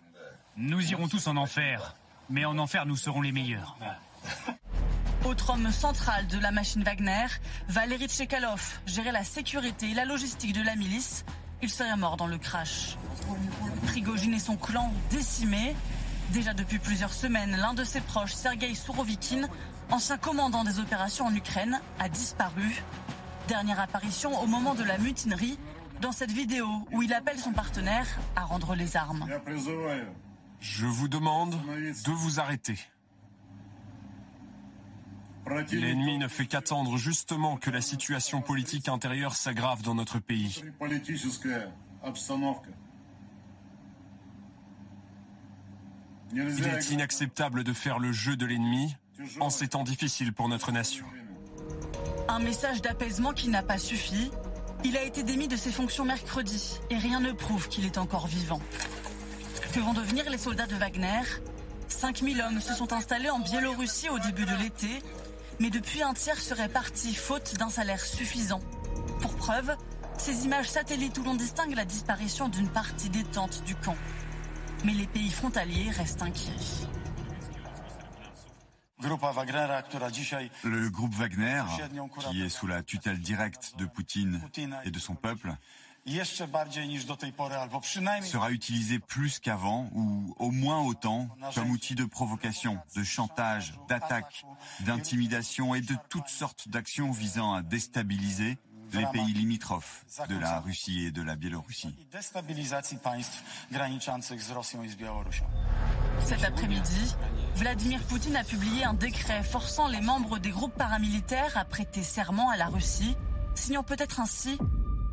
Nous 0.56 0.92
irons 0.92 1.08
tous 1.08 1.28
en 1.28 1.38
enfer, 1.38 1.96
mais 2.30 2.46
en 2.46 2.58
enfer 2.58 2.86
nous 2.86 2.96
serons 2.96 3.22
les 3.22 3.32
meilleurs. 3.32 3.78
Autre 5.26 5.52
homme 5.52 5.72
central 5.72 6.28
de 6.28 6.38
la 6.38 6.52
machine 6.52 6.84
Wagner, 6.84 7.28
Valéry 7.70 8.08
Tchekalov 8.08 8.62
gérait 8.86 9.14
la 9.14 9.24
sécurité 9.24 9.92
et 9.92 9.94
la 9.94 10.04
logistique 10.04 10.54
de 10.54 10.62
la 10.62 10.76
milice. 10.76 11.24
Il 11.62 11.70
serait 11.70 11.96
mort 11.96 12.18
dans 12.18 12.28
le 12.28 12.38
crash. 12.38 12.98
Prigogine 13.88 14.34
et 14.34 14.40
son 14.40 14.58
clan 14.58 14.92
décimés. 15.10 15.76
Déjà 16.32 16.54
depuis 16.54 16.78
plusieurs 16.78 17.14
semaines, 17.14 17.56
l'un 17.56 17.74
de 17.74 17.86
ses 17.86 18.02
proches, 18.02 18.34
Sergei 18.34 18.76
Sourovikine, 18.76 19.48
ancien 19.92 20.18
commandant 20.18 20.66
des 20.66 20.80
opérations 20.80 21.28
en 21.28 21.34
Ukraine, 21.34 21.80
a 22.00 22.10
disparu. 22.10 22.84
Dernière 23.48 23.80
apparition 23.80 24.38
au 24.42 24.46
moment 24.46 24.76
de 24.76 24.84
la 24.84 24.98
mutinerie, 24.98 25.58
dans 26.02 26.12
cette 26.12 26.32
vidéo 26.32 26.68
où 26.92 27.02
il 27.02 27.14
appelle 27.14 27.40
son 27.40 27.54
partenaire 27.54 28.08
à 28.36 28.44
rendre 28.44 28.76
les 28.76 28.98
armes. 28.98 29.26
Je 30.60 30.86
vous 30.86 31.08
demande 31.08 31.52
de 31.52 32.12
vous 32.12 32.42
arrêter. 32.42 32.78
L'ennemi 35.72 36.18
ne 36.18 36.28
fait 36.28 36.46
qu'attendre 36.46 36.98
justement 36.98 37.58
que 37.58 37.70
la 37.70 37.82
situation 37.82 38.42
politique 38.42 38.88
intérieure 38.88 39.36
s'aggrave 39.36 39.82
dans 39.82 39.96
notre 39.96 40.20
pays. 40.20 40.64
Il 46.36 46.66
est 46.66 46.92
inacceptable 46.92 47.64
de 47.64 47.74
faire 47.74 48.00
le 48.00 48.12
jeu 48.12 48.36
de 48.36 48.46
l'ennemi 48.46 48.96
en 49.40 49.50
ces 49.50 49.70
temps 49.70 49.84
difficiles 49.84 50.34
pour 50.34 50.50
notre 50.50 50.72
nation. 50.72 51.06
Un 52.28 52.40
message 52.40 52.82
d'apaisement 52.82 53.34
qui 53.34 53.50
n'a 53.50 53.62
pas 53.62 53.78
suffi. 53.78 54.32
Il 54.86 54.98
a 54.98 55.04
été 55.04 55.24
démis 55.24 55.48
de 55.48 55.56
ses 55.56 55.72
fonctions 55.72 56.06
mercredi 56.06 56.80
et 56.90 56.98
rien 56.98 57.20
ne 57.20 57.32
prouve 57.32 57.68
qu'il 57.70 57.86
est 57.86 57.98
encore 57.98 58.28
vivant. 58.28 58.62
Que 59.74 59.80
vont 59.80 59.94
devenir 59.94 60.30
les 60.30 60.38
soldats 60.38 60.68
de 60.68 60.76
Wagner? 60.76 61.22
5000 61.88 62.42
hommes 62.42 62.60
se 62.60 62.74
sont 62.74 62.92
installés 62.92 63.30
en 63.30 63.40
Biélorussie 63.40 64.10
au 64.10 64.20
début 64.20 64.46
de 64.46 64.56
l'été, 64.56 65.02
mais 65.64 65.70
depuis 65.70 66.04
un 66.04 66.14
tiers 66.14 66.42
serait 66.42 66.68
parti 66.68 67.16
faute 67.16 67.56
d'un 67.58 67.70
salaire 67.70 68.02
suffisant. 68.02 68.60
Pour 69.22 69.34
preuve, 69.38 69.74
ces 70.18 70.44
images 70.44 70.70
satellites 70.70 71.18
où 71.18 71.24
l'on 71.24 71.36
distingue 71.36 71.74
la 71.74 71.86
disparition 71.86 72.50
d'une 72.50 72.68
partie 72.68 73.10
détente 73.10 73.64
du 73.64 73.74
camp 73.76 73.96
mais 74.84 74.92
les 74.92 75.08
pays 75.08 75.32
frontaliers 75.32 75.90
restent 75.92 76.22
inquiets. 76.22 76.52
Le 79.02 80.90
groupe 80.90 81.14
Wagner, 81.14 81.64
qui 82.30 82.44
est 82.44 82.50
sous 82.50 82.68
la 82.68 82.84
tutelle 82.84 83.20
directe 83.20 83.74
de 83.78 83.86
Poutine 83.86 84.42
et 84.86 84.92
de 84.92 85.00
son 85.00 85.16
peuple, 85.16 85.54
sera 88.24 88.52
utilisé 88.52 89.00
plus 89.00 89.40
qu'avant, 89.40 89.90
ou 89.94 90.36
au 90.38 90.52
moins 90.52 90.82
autant, 90.82 91.30
comme 91.56 91.72
outil 91.72 91.96
de 91.96 92.06
provocation, 92.06 92.78
de 92.96 93.04
chantage, 93.04 93.74
d'attaque, 93.88 94.46
d'intimidation 94.82 95.76
et 95.76 95.82
de 95.82 95.96
toutes 96.10 96.28
sortes 96.28 96.68
d'actions 96.68 97.12
visant 97.12 97.54
à 97.54 97.62
déstabiliser 97.62 98.58
les 98.94 99.06
pays 99.08 99.34
limitrophes 99.34 100.06
de 100.30 100.38
la 100.38 100.60
Russie 100.60 101.06
et 101.06 101.12
de 101.12 101.22
la 101.22 101.36
Biélorussie. 101.36 101.96
Cet 106.20 106.44
après-midi, 106.44 107.16
Vladimir 107.56 108.02
Poutine 108.04 108.36
a 108.36 108.44
publié 108.44 108.84
un 108.84 108.94
décret 108.94 109.42
forçant 109.44 109.88
les 109.88 110.02
membres 110.02 110.38
des 110.38 110.52
groupes 110.52 110.76
paramilitaires 110.76 111.58
à 111.58 111.66
prêter 111.66 112.04
serment 112.04 112.50
à 112.50 112.58
la 112.58 112.68
Russie, 112.68 113.16
signant 113.56 113.84
peut-être 113.84 114.20
ainsi 114.20 114.60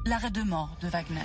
l'arrêt 0.04 0.30
de 0.30 0.42
mort 0.42 0.76
de 0.80 0.88
Wagner. 0.88 1.20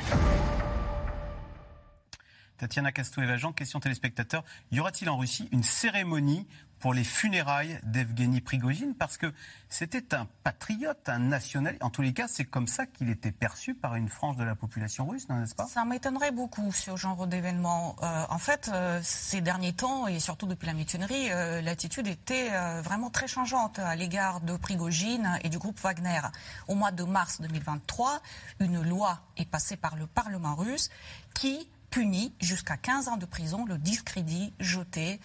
Tatiana 2.58 2.92
Casto-Evajan, 2.92 3.52
question 3.54 3.80
téléspectateur. 3.80 4.44
Y 4.72 4.80
aura-t-il 4.80 5.10
en 5.10 5.18
Russie 5.18 5.50
une 5.52 5.64
cérémonie 5.64 6.48
pour 6.86 6.94
les 6.94 7.04
funérailles 7.04 7.80
d'Evgeny 7.82 8.42
Prigogine 8.42 8.94
parce 8.94 9.18
que 9.18 9.34
c'était 9.70 10.14
un 10.14 10.28
patriote, 10.44 11.10
un 11.10 11.18
nationaliste. 11.18 11.84
En 11.84 11.90
tous 11.90 12.04
les 12.04 12.14
cas, 12.14 12.28
c'est 12.28 12.46
comme 12.46 12.68
ça 12.68 12.86
qu'il 12.86 13.10
était 13.10 13.32
perçu 13.32 13.74
par 13.74 13.96
une 13.96 14.08
frange 14.08 14.38
de 14.38 14.44
la 14.44 14.54
population 14.54 15.08
russe, 15.08 15.28
n'est-ce 15.28 15.56
pas? 15.56 15.66
Ça 15.66 15.84
m'étonnerait 15.84 16.32
beaucoup, 16.32 16.72
ce 16.72 16.96
genre 16.96 17.26
d'événement. 17.26 17.96
Euh, 18.04 18.26
en 18.30 18.38
fait, 18.38 18.70
euh, 18.72 19.00
ces 19.02 19.42
derniers 19.42 19.74
temps, 19.74 20.06
et 20.06 20.20
surtout 20.20 20.46
depuis 20.46 20.68
la 20.68 20.76
mutinerie, 20.76 21.32
euh, 21.32 21.60
l'attitude 21.60 22.06
était 22.06 22.52
vraiment 22.84 23.10
très 23.10 23.28
changeante 23.28 23.80
à 23.80 23.96
l'égard 23.96 24.42
de 24.42 24.56
Prigogine 24.56 25.40
et 25.44 25.50
du 25.50 25.58
groupe 25.58 25.80
Wagner. 25.80 26.22
Au 26.68 26.76
mois 26.76 26.92
de 26.92 27.04
mars 27.04 27.42
2023, 27.42 28.22
une 28.60 28.84
loi 28.84 29.22
est 29.38 29.50
passée 29.50 29.76
par 29.76 29.96
le 29.96 30.06
Parlement 30.06 30.54
russe 30.54 30.92
qui 31.34 31.68
punit 31.96 32.34
jusqu'à 32.42 32.76
15 32.76 33.08
ans 33.08 33.16
de 33.16 33.26
prison 33.26 33.64
le 33.64 33.78
discrédit 33.78 34.52
jeté 34.60 35.22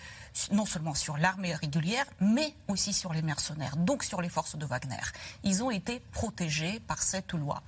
non 0.52 0.64
seulement 0.64 0.94
sur 0.94 1.16
l'armée 1.16 1.52
régulière, 1.52 2.06
mais 2.20 2.54
aussi 2.68 2.92
sur 2.92 3.12
les 3.12 3.22
mercenaires, 3.22 3.76
donc 3.76 4.04
sur 4.04 4.22
les 4.22 4.28
forces 4.28 4.54
de 4.54 4.64
Wagner. 4.64 5.02
Ils 5.42 5.64
ont 5.64 5.72
été 5.72 5.98
protégés 6.12 6.78
par 6.87 7.02
cette 7.02 7.33
loi. 7.33 7.64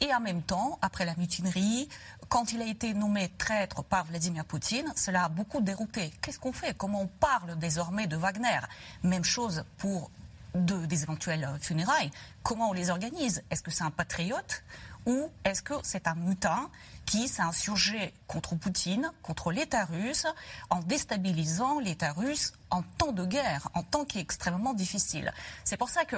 Et 0.00 0.14
en 0.14 0.20
même 0.20 0.40
temps, 0.40 0.78
après 0.80 1.04
la 1.04 1.14
mutinerie, 1.16 1.90
quand 2.30 2.54
il 2.54 2.62
a 2.62 2.64
été 2.64 2.94
nommé 2.94 3.30
traître 3.36 3.84
par 3.84 4.06
Vladimir 4.06 4.46
Poutine, 4.46 4.90
cela 4.96 5.24
a 5.24 5.28
beaucoup 5.28 5.60
dérouté. 5.60 6.10
Qu'est-ce 6.22 6.38
qu'on 6.38 6.54
fait? 6.54 6.74
Comment 6.74 7.02
on 7.02 7.08
parle 7.08 7.58
désormais 7.58 8.06
de 8.06 8.16
Wagner? 8.16 8.60
Même 9.02 9.24
chose 9.24 9.64
pour 9.76 10.10
des 10.54 11.02
éventuelles 11.02 11.46
funérailles. 11.60 12.10
Comment 12.42 12.70
on 12.70 12.72
les 12.72 12.88
organise? 12.88 13.42
Est-ce 13.50 13.62
que 13.62 13.70
c'est 13.70 13.84
un 13.84 13.90
patriote 13.90 14.62
ou 15.04 15.30
est-ce 15.44 15.62
que 15.62 15.74
c'est 15.82 16.08
un 16.08 16.14
mutin 16.14 16.70
qui 17.06 17.28
s'est 17.28 17.42
contre 18.26 18.56
Poutine, 18.56 19.12
contre 19.22 19.52
l'État 19.52 19.84
russe, 19.84 20.26
en 20.70 20.80
déstabilisant 20.80 21.78
l'État 21.80 22.12
russe 22.12 22.52
en 22.70 22.82
temps 22.82 23.12
de 23.12 23.24
guerre, 23.24 23.68
en 23.74 23.82
temps 23.82 24.04
qui 24.04 24.18
est 24.18 24.20
extrêmement 24.20 24.74
difficile. 24.74 25.32
C'est 25.64 25.76
pour 25.76 25.88
ça 25.88 26.04
que 26.04 26.16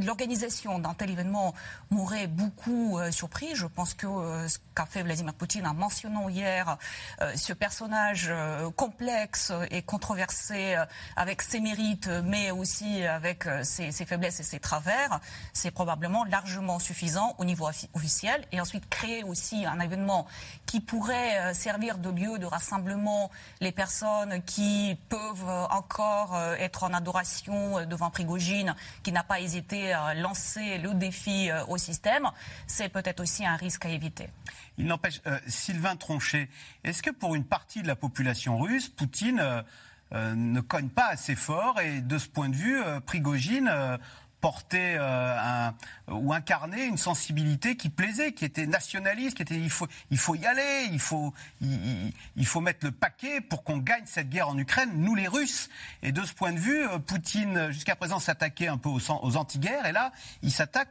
l'organisation 0.00 0.78
d'un 0.78 0.94
tel 0.94 1.10
événement 1.10 1.54
m'aurait 1.90 2.28
beaucoup 2.28 2.98
euh, 2.98 3.10
surpris. 3.10 3.54
Je 3.54 3.66
pense 3.66 3.94
que 3.94 4.06
euh, 4.06 4.48
ce 4.48 4.58
qu'a 4.74 4.86
fait 4.86 5.02
Vladimir 5.02 5.34
Poutine 5.34 5.66
en 5.66 5.74
mentionnant 5.74 6.28
hier 6.28 6.78
euh, 7.20 7.34
ce 7.34 7.52
personnage 7.52 8.32
complexe 8.76 9.52
et 9.70 9.82
controversé 9.82 10.76
avec 11.16 11.42
ses 11.42 11.60
mérites, 11.60 12.08
mais 12.24 12.52
aussi 12.52 13.04
avec 13.04 13.44
ses, 13.64 13.90
ses 13.90 14.06
faiblesses 14.06 14.38
et 14.38 14.44
ses 14.44 14.60
travers, 14.60 15.20
c'est 15.52 15.72
probablement 15.72 16.24
largement 16.24 16.78
suffisant 16.78 17.34
au 17.38 17.44
niveau 17.44 17.68
officiel. 17.94 18.46
Et 18.52 18.60
ensuite 18.60 18.88
créer 18.88 19.24
aussi 19.24 19.66
un 19.66 19.80
événement 19.80 20.27
qui 20.66 20.80
pourrait 20.80 21.54
servir 21.54 21.98
de 21.98 22.10
lieu 22.10 22.38
de 22.38 22.46
rassemblement 22.46 23.30
les 23.60 23.72
personnes 23.72 24.42
qui 24.42 24.96
peuvent 25.08 25.48
encore 25.70 25.88
encore 25.98 26.34
euh, 26.34 26.54
être 26.58 26.84
en 26.84 26.92
adoration 26.92 27.78
euh, 27.78 27.86
devant 27.86 28.10
Prigogine, 28.10 28.74
qui 29.02 29.10
n'a 29.10 29.22
pas 29.22 29.40
hésité 29.40 29.92
à 29.92 30.14
lancer 30.14 30.78
le 30.78 30.92
défi 30.94 31.50
euh, 31.50 31.64
au 31.66 31.78
système, 31.78 32.28
c'est 32.66 32.88
peut-être 32.88 33.20
aussi 33.20 33.46
un 33.46 33.56
risque 33.56 33.86
à 33.86 33.88
éviter. 33.88 34.28
Il 34.76 34.86
n'empêche, 34.86 35.20
Sylvain 35.46 35.96
Tronchet, 35.96 36.48
est-ce 36.84 37.02
que 37.02 37.10
pour 37.10 37.34
une 37.34 37.44
partie 37.44 37.82
de 37.82 37.88
la 37.88 37.96
population 37.96 38.58
russe, 38.58 38.88
Poutine 38.88 39.64
ne 40.12 40.60
cogne 40.60 40.88
pas 40.88 41.08
assez 41.08 41.34
fort 41.34 41.80
et 41.80 42.00
de 42.00 42.16
ce 42.16 42.28
point 42.28 42.48
de 42.48 42.54
vue, 42.54 42.80
Prigogine 43.04 43.98
porter 44.40 44.96
euh, 44.98 45.70
ou 46.08 46.32
incarner 46.32 46.84
une 46.84 46.96
sensibilité 46.96 47.76
qui 47.76 47.88
plaisait, 47.88 48.32
qui 48.32 48.44
était 48.44 48.66
nationaliste, 48.66 49.36
qui 49.36 49.42
était 49.42 49.56
il 49.56 49.70
faut 49.70 49.88
il 50.10 50.18
faut 50.18 50.34
y 50.34 50.46
aller, 50.46 50.88
il 50.92 51.00
faut 51.00 51.32
il, 51.60 52.46
faut 52.46 52.60
mettre 52.60 52.86
le 52.86 52.92
paquet 52.92 53.40
pour 53.40 53.64
qu'on 53.64 53.78
gagne 53.78 54.04
cette 54.06 54.28
guerre 54.28 54.48
en 54.48 54.58
Ukraine, 54.58 54.90
nous 54.94 55.14
les 55.14 55.28
Russes. 55.28 55.68
Et 56.02 56.12
de 56.12 56.24
ce 56.24 56.32
point 56.32 56.52
de 56.52 56.58
vue, 56.58 56.86
euh, 56.86 56.98
Poutine 56.98 57.70
jusqu'à 57.70 57.96
présent 57.96 58.20
s'attaquait 58.20 58.68
un 58.68 58.78
peu 58.78 58.88
aux, 58.88 59.36
anti-guerres. 59.36 59.86
Et 59.86 59.92
là 59.92 60.12
il 60.42 60.52
s'attaque 60.52 60.90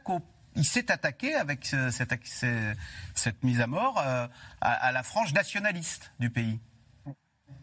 il 0.56 0.64
s'est 0.64 0.90
attaqué 0.90 1.34
avec 1.34 1.66
cette, 1.66 2.14
cette, 3.14 3.42
mise 3.44 3.60
à 3.60 3.66
mort 3.66 4.02
euh, 4.04 4.26
à 4.60 4.90
la 4.90 5.02
frange 5.02 5.32
nationaliste 5.32 6.10
du 6.18 6.30
pays 6.30 6.58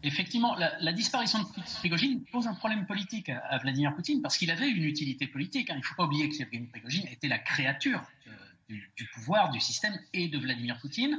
effectivement, 0.06 0.54
la, 0.54 0.92
disparition 0.92 1.40
de 1.40 1.46
Prigogine 1.78 2.24
pose 2.32 2.46
un 2.46 2.54
problème 2.54 2.86
politique 2.86 3.28
à, 3.28 3.58
Vladimir 3.58 3.94
Poutine 3.94 4.22
parce 4.22 4.36
qu'il 4.38 4.50
avait 4.50 4.68
une 4.68 4.84
utilité 4.84 5.26
politique. 5.26 5.70
Hein. 5.70 5.74
Il 5.76 5.80
ne 5.80 5.84
faut 5.84 5.94
pas 5.94 6.04
oublier 6.04 6.28
que 6.28 6.36
Yevgeny 6.36 6.66
Prigogine 6.66 7.06
était 7.10 7.28
la 7.28 7.38
créature 7.38 8.02
euh, 8.26 8.30
du, 8.68 9.06
pouvoir, 9.14 9.50
du 9.50 9.60
système 9.60 9.98
et 10.12 10.28
de 10.28 10.38
Vladimir 10.38 10.78
Poutine. 10.80 11.16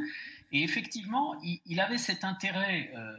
Et 0.51 0.63
effectivement, 0.63 1.35
il, 1.43 1.79
avait 1.79 1.97
cet 1.97 2.23
intérêt, 2.23 2.91
euh, 2.95 3.15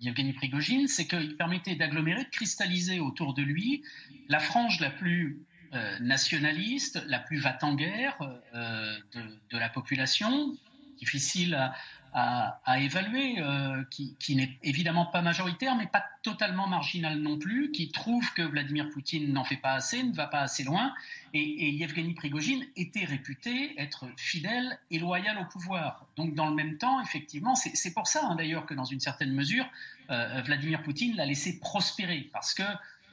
Yevgeny 0.00 0.32
Prigogine, 0.32 0.88
c'est 0.88 1.06
qu'il 1.06 1.36
permettait 1.36 1.76
d'agglomérer, 1.76 2.24
de 2.24 2.30
cristalliser 2.30 2.98
autour 3.00 3.34
de 3.34 3.42
lui 3.42 3.82
la 4.28 4.40
frange 4.40 4.80
la 4.80 4.90
plus 4.90 5.44
euh, 5.74 5.98
nationaliste, 6.00 7.02
la 7.06 7.18
plus 7.18 7.38
va-t-en-guerre 7.38 8.18
euh, 8.54 8.98
de, 9.14 9.22
de, 9.50 9.58
la 9.58 9.70
population, 9.70 10.54
difficile 10.98 11.54
à, 11.54 11.72
à, 12.14 12.78
évaluer, 12.78 13.36
euh, 13.38 13.84
qui, 13.90 14.36
n'est 14.36 14.58
évidemment 14.62 15.06
pas 15.06 15.22
majoritaire, 15.22 15.74
mais 15.76 15.86
pas 15.86 16.04
totalement 16.22 16.66
marginal 16.66 17.18
non 17.18 17.38
plus, 17.38 17.70
qui 17.72 17.90
trouve 17.90 18.32
que 18.34 18.42
Vladimir 18.42 18.90
Poutine 18.90 19.32
n'en 19.32 19.44
fait 19.44 19.56
pas 19.56 19.72
assez, 19.72 20.02
ne 20.02 20.14
va 20.14 20.26
pas 20.26 20.40
assez 20.40 20.62
loin, 20.62 20.92
et, 21.32 21.70
Yevgeny 21.70 22.14
Prigogine 22.14 22.64
était 22.76 23.04
réputé 23.04 23.80
être 23.80 24.06
fidèle 24.16 24.78
et 24.90 24.98
loyal 24.98 25.38
au 25.38 25.44
pouvoir. 25.46 26.06
Donc 26.16 26.34
dans 26.34 26.48
le 26.48 26.54
même 26.54 26.76
temps, 26.76 27.00
effectivement, 27.00 27.54
c'est 27.54 27.94
pour 27.94 28.06
ça 28.06 28.26
hein, 28.26 28.34
d'ailleurs 28.36 28.66
que 28.66 28.74
dans 28.74 28.84
une 28.84 29.00
certaine 29.00 29.32
mesure, 29.32 29.66
euh, 30.10 30.42
Vladimir 30.44 30.82
Poutine 30.82 31.16
l'a 31.16 31.24
laissé 31.24 31.58
prospérer, 31.60 32.28
parce 32.32 32.52
que 32.52 32.62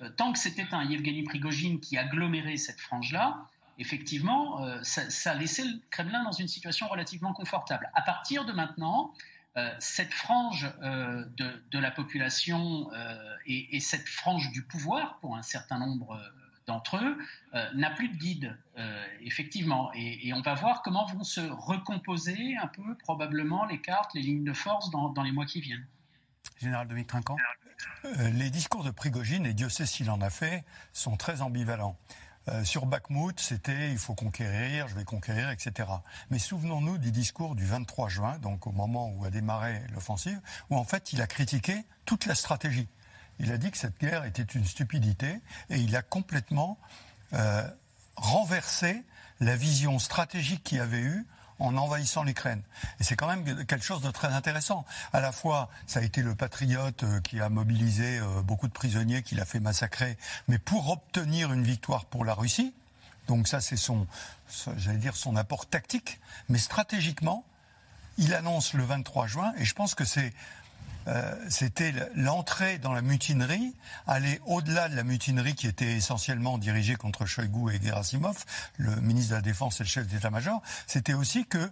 euh, 0.02 0.10
tant 0.10 0.34
que 0.34 0.40
c'était 0.40 0.74
un 0.74 0.84
Yevgeny 0.84 1.24
Prigogine 1.24 1.80
qui 1.80 1.98
agglomérait 1.98 2.58
cette 2.58 2.80
frange-là, 2.82 3.46
effectivement, 3.80 4.64
euh, 4.64 4.80
ça, 4.84 5.32
a 5.32 5.36
laissé 5.36 5.64
le 5.64 5.80
Kremlin 5.90 6.24
dans 6.24 6.32
une 6.32 6.48
situation 6.48 6.88
relativement 6.88 7.34
confortable. 7.34 7.90
À 7.96 8.02
partir 8.02 8.46
de 8.46 8.52
maintenant, 8.52 9.14
euh, 9.58 9.74
cette 9.80 10.14
frange 10.14 10.72
euh, 10.84 11.26
de, 11.38 11.80
la 11.80 11.90
population 11.90 12.92
et, 13.46 13.80
cette 13.80 14.08
frange 14.08 14.52
du 14.52 14.64
pouvoir, 14.64 15.18
pour 15.20 15.36
un 15.36 15.42
certain 15.42 15.80
nombre 15.80 16.22
d'entre 16.68 16.98
eux, 16.98 17.18
n'a 17.74 17.90
plus 17.90 18.10
de 18.10 18.16
guide, 18.16 18.58
effectivement. 19.22 19.92
Et, 19.96 20.34
on 20.34 20.42
va 20.42 20.54
voir 20.54 20.84
comment 20.84 21.06
vont 21.08 21.24
se 21.24 21.42
recomposer 21.42 22.58
un 22.58 22.68
peu, 22.68 22.96
probablement, 22.98 23.66
les 23.66 23.82
cartes, 23.82 24.14
les 24.14 24.22
lignes 24.22 24.44
de 24.44 24.54
force 24.54 24.92
dans, 24.92 25.10
dans 25.10 25.24
les 25.24 25.32
mois 25.32 25.46
qui 25.46 25.62
viennent. 25.62 25.88
Général 26.58 26.88
Dominique 26.88 27.08
Trinquant 27.08 27.38
Les 28.34 28.50
discours 28.50 28.84
de 28.84 28.92
Prigogine, 28.92 29.46
et 29.46 29.54
Dieu 29.54 29.70
sait 29.70 29.86
s'il 29.86 30.12
en 30.12 30.22
a 30.22 30.30
fait, 30.30 30.64
sont 30.94 31.16
très 31.18 31.42
ambivalents. 31.42 31.98
Euh, 32.48 32.64
sur 32.64 32.86
Bakhmut, 32.86 33.40
c'était 33.40 33.92
il 33.92 33.98
faut 33.98 34.16
conquérir, 34.16 34.88
je 34.88 34.96
vais 34.96 35.04
conquérir, 35.04 35.50
etc. 35.50 35.90
Mais 36.30 36.40
souvenons-nous 36.40 36.98
du 36.98 37.12
discours 37.12 37.56
du 37.56 37.66
23 37.66 38.10
juin, 38.10 38.40
donc 38.40 38.66
au 38.66 38.72
moment 38.72 39.12
où 39.12 39.26
a 39.26 39.30
démarré 39.30 39.82
l'offensive, 39.94 40.40
où 40.70 40.78
en 40.78 40.86
fait 40.86 41.14
il 41.14 41.22
a 41.22 41.28
critiqué 41.28 41.84
toute 42.06 42.26
la 42.26 42.36
stratégie. 42.36 42.88
Il 43.40 43.52
a 43.52 43.58
dit 43.58 43.72
que 43.72 43.78
cette 43.78 44.00
guerre 44.00 44.26
était 44.26 44.44
une 44.44 44.66
stupidité 44.66 45.42
et 45.70 45.78
il 45.78 45.96
a 45.96 46.02
complètement 46.02 46.78
euh, 47.34 47.68
renversé 48.16 49.04
la 49.40 49.56
vision 49.56 50.00
stratégique 50.00 50.64
qu'il 50.64 50.82
avait 50.82 51.02
eue 51.02 51.26
en 51.60 51.78
envahissant 51.78 52.24
l'Ukraine. 52.24 52.62
Et 53.00 53.04
c'est 53.04 53.16
quand 53.16 53.28
même 53.28 53.66
quelque 53.66 53.84
chose 53.84 54.02
de 54.02 54.12
très 54.12 54.30
intéressant. 54.30 54.86
À 55.14 55.20
la 55.20 55.32
fois, 55.32 55.70
ça 55.88 56.00
a 56.00 56.04
été 56.04 56.22
le 56.22 56.36
patriote 56.36 57.04
euh, 57.04 57.20
qui 57.22 57.40
a 57.40 57.50
mobilisé 57.50 58.20
euh, 58.20 58.42
beaucoup 58.42 58.68
de 58.68 58.74
prisonniers, 58.74 59.22
qui 59.22 59.36
l'a 59.36 59.46
fait 59.46 59.60
massacrer, 59.60 60.18
mais 60.48 60.58
pour 60.58 60.90
obtenir 60.90 61.54
une 61.54 61.64
victoire 61.64 62.06
pour 62.06 62.26
la 62.26 62.34
Russie. 62.34 62.74
Donc 63.28 63.48
ça, 63.48 63.62
c'est 63.62 63.78
son, 63.78 64.08
j'allais 64.78 64.98
dire, 64.98 65.16
son 65.16 65.36
apport 65.36 65.68
tactique. 65.68 66.20
Mais 66.48 66.58
stratégiquement, 66.58 67.46
il 68.18 68.34
annonce 68.34 68.74
le 68.74 68.84
23 68.84 69.28
juin, 69.28 69.54
et 69.58 69.66
je 69.66 69.74
pense 69.74 69.96
que 69.96 70.04
c'est 70.04 70.34
euh, 71.08 71.36
c'était 71.50 71.94
l'entrée 72.16 72.78
dans 72.78 72.94
la 72.94 73.02
mutinerie, 73.02 73.74
aller 74.08 74.40
au-delà 74.46 74.90
de 74.90 74.96
la 74.96 75.04
mutinerie 75.04 75.56
qui 75.56 75.68
était 75.68 75.94
essentiellement 75.94 76.58
dirigée 76.58 76.96
contre 76.96 77.26
Shoigu 77.26 77.74
et 77.74 77.82
Gerasimov, 77.82 78.46
le 78.78 78.96
ministre 78.98 79.32
de 79.32 79.36
la 79.36 79.42
Défense 79.42 79.80
et 79.80 79.84
le 79.84 79.90
chef 79.90 80.08
d'état-major, 80.08 80.62
c'était 80.88 81.14
aussi 81.14 81.46
que 81.46 81.72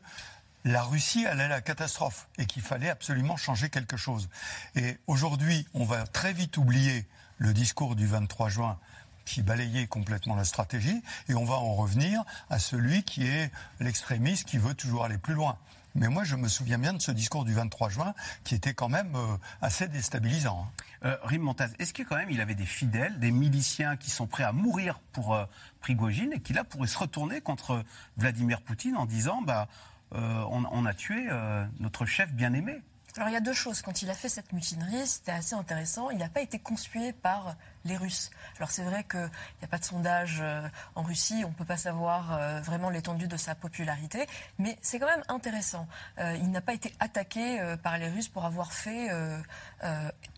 la 0.65 0.83
Russie 0.83 1.25
allait 1.25 1.43
à 1.43 1.49
la 1.49 1.61
catastrophe 1.61 2.27
et 2.37 2.45
qu'il 2.45 2.61
fallait 2.61 2.89
absolument 2.89 3.37
changer 3.37 3.69
quelque 3.69 3.97
chose. 3.97 4.29
Et 4.75 4.97
aujourd'hui, 5.07 5.67
on 5.73 5.85
va 5.85 6.05
très 6.05 6.33
vite 6.33 6.57
oublier 6.57 7.05
le 7.37 7.53
discours 7.53 7.95
du 7.95 8.07
23 8.07 8.49
juin 8.49 8.79
qui 9.25 9.43
balayait 9.43 9.87
complètement 9.87 10.35
la 10.35 10.45
stratégie, 10.45 11.03
et 11.27 11.35
on 11.35 11.43
va 11.43 11.55
en 11.55 11.75
revenir 11.75 12.23
à 12.49 12.59
celui 12.59 13.03
qui 13.03 13.27
est 13.27 13.51
l'extrémiste 13.81 14.47
qui 14.47 14.57
veut 14.57 14.73
toujours 14.73 15.03
aller 15.03 15.17
plus 15.17 15.33
loin. 15.33 15.57
Mais 15.97 16.09
moi, 16.09 16.23
je 16.23 16.35
me 16.35 16.47
souviens 16.47 16.77
bien 16.77 16.93
de 16.93 17.01
ce 17.01 17.09
discours 17.09 17.43
du 17.43 17.53
23 17.53 17.89
juin 17.89 18.13
qui 18.43 18.53
était 18.53 18.75
quand 18.75 18.87
même 18.87 19.15
euh, 19.15 19.37
assez 19.61 19.87
déstabilisant. 19.87 20.67
Hein. 20.67 20.83
Euh, 21.05 21.17
Rim 21.23 21.41
Montaz, 21.41 21.73
est-ce 21.79 21.91
que 21.91 22.03
quand 22.03 22.17
même 22.17 22.29
il 22.29 22.39
avait 22.39 22.53
des 22.53 22.67
fidèles, 22.67 23.19
des 23.19 23.31
miliciens 23.31 23.97
qui 23.97 24.11
sont 24.11 24.27
prêts 24.27 24.43
à 24.43 24.51
mourir 24.51 24.99
pour 25.11 25.33
euh, 25.33 25.45
Prigogine 25.81 26.33
et 26.33 26.39
qui 26.39 26.53
là 26.53 26.63
pourraient 26.63 26.87
se 26.87 26.99
retourner 26.99 27.41
contre 27.41 27.83
Vladimir 28.15 28.61
Poutine 28.61 28.95
en 28.95 29.07
disant 29.07 29.41
bah, 29.41 29.67
euh, 30.13 30.43
on, 30.51 30.65
on, 30.71 30.85
a 30.85 30.93
tué 30.93 31.27
notre 31.79 32.05
chef 32.05 32.31
bien-aimé? 32.31 32.81
Alors 33.17 33.29
il 33.29 33.33
y 33.33 33.37
a 33.37 33.41
deux 33.41 33.53
choses. 33.53 33.81
Quand 33.81 34.03
il 34.03 34.09
a 34.11 34.13
fait 34.13 34.29
cette 34.29 34.53
mutinerie, 34.53 35.07
c'était 35.07 35.31
assez 35.31 35.55
intéressant. 35.55 36.11
Il 36.11 36.19
n'a 36.19 36.29
pas 36.29 36.41
été 36.41 36.59
conspué 36.59 37.11
par 37.11 37.55
les 37.85 37.97
Russes. 37.97 38.29
Alors 38.57 38.71
c'est 38.71 38.83
vrai 38.83 39.03
qu'il 39.03 39.19
n'y 39.19 39.65
a 39.65 39.67
pas 39.67 39.77
de 39.77 39.83
sondage 39.83 40.39
euh, 40.41 40.67
en 40.95 41.03
Russie, 41.03 41.43
on 41.45 41.49
ne 41.49 41.53
peut 41.53 41.65
pas 41.65 41.77
savoir 41.77 42.33
euh, 42.33 42.61
vraiment 42.61 42.89
l'étendue 42.89 43.27
de 43.27 43.37
sa 43.37 43.55
popularité, 43.55 44.27
mais 44.57 44.77
c'est 44.81 44.99
quand 44.99 45.07
même 45.07 45.23
intéressant. 45.27 45.87
Euh, 46.19 46.35
il 46.39 46.51
n'a 46.51 46.61
pas 46.61 46.73
été 46.73 46.93
attaqué 46.99 47.75
par 47.83 47.97
les 47.97 48.09
Russes 48.09 48.27
pour 48.27 48.45
avoir 48.45 48.73
fait 48.73 49.09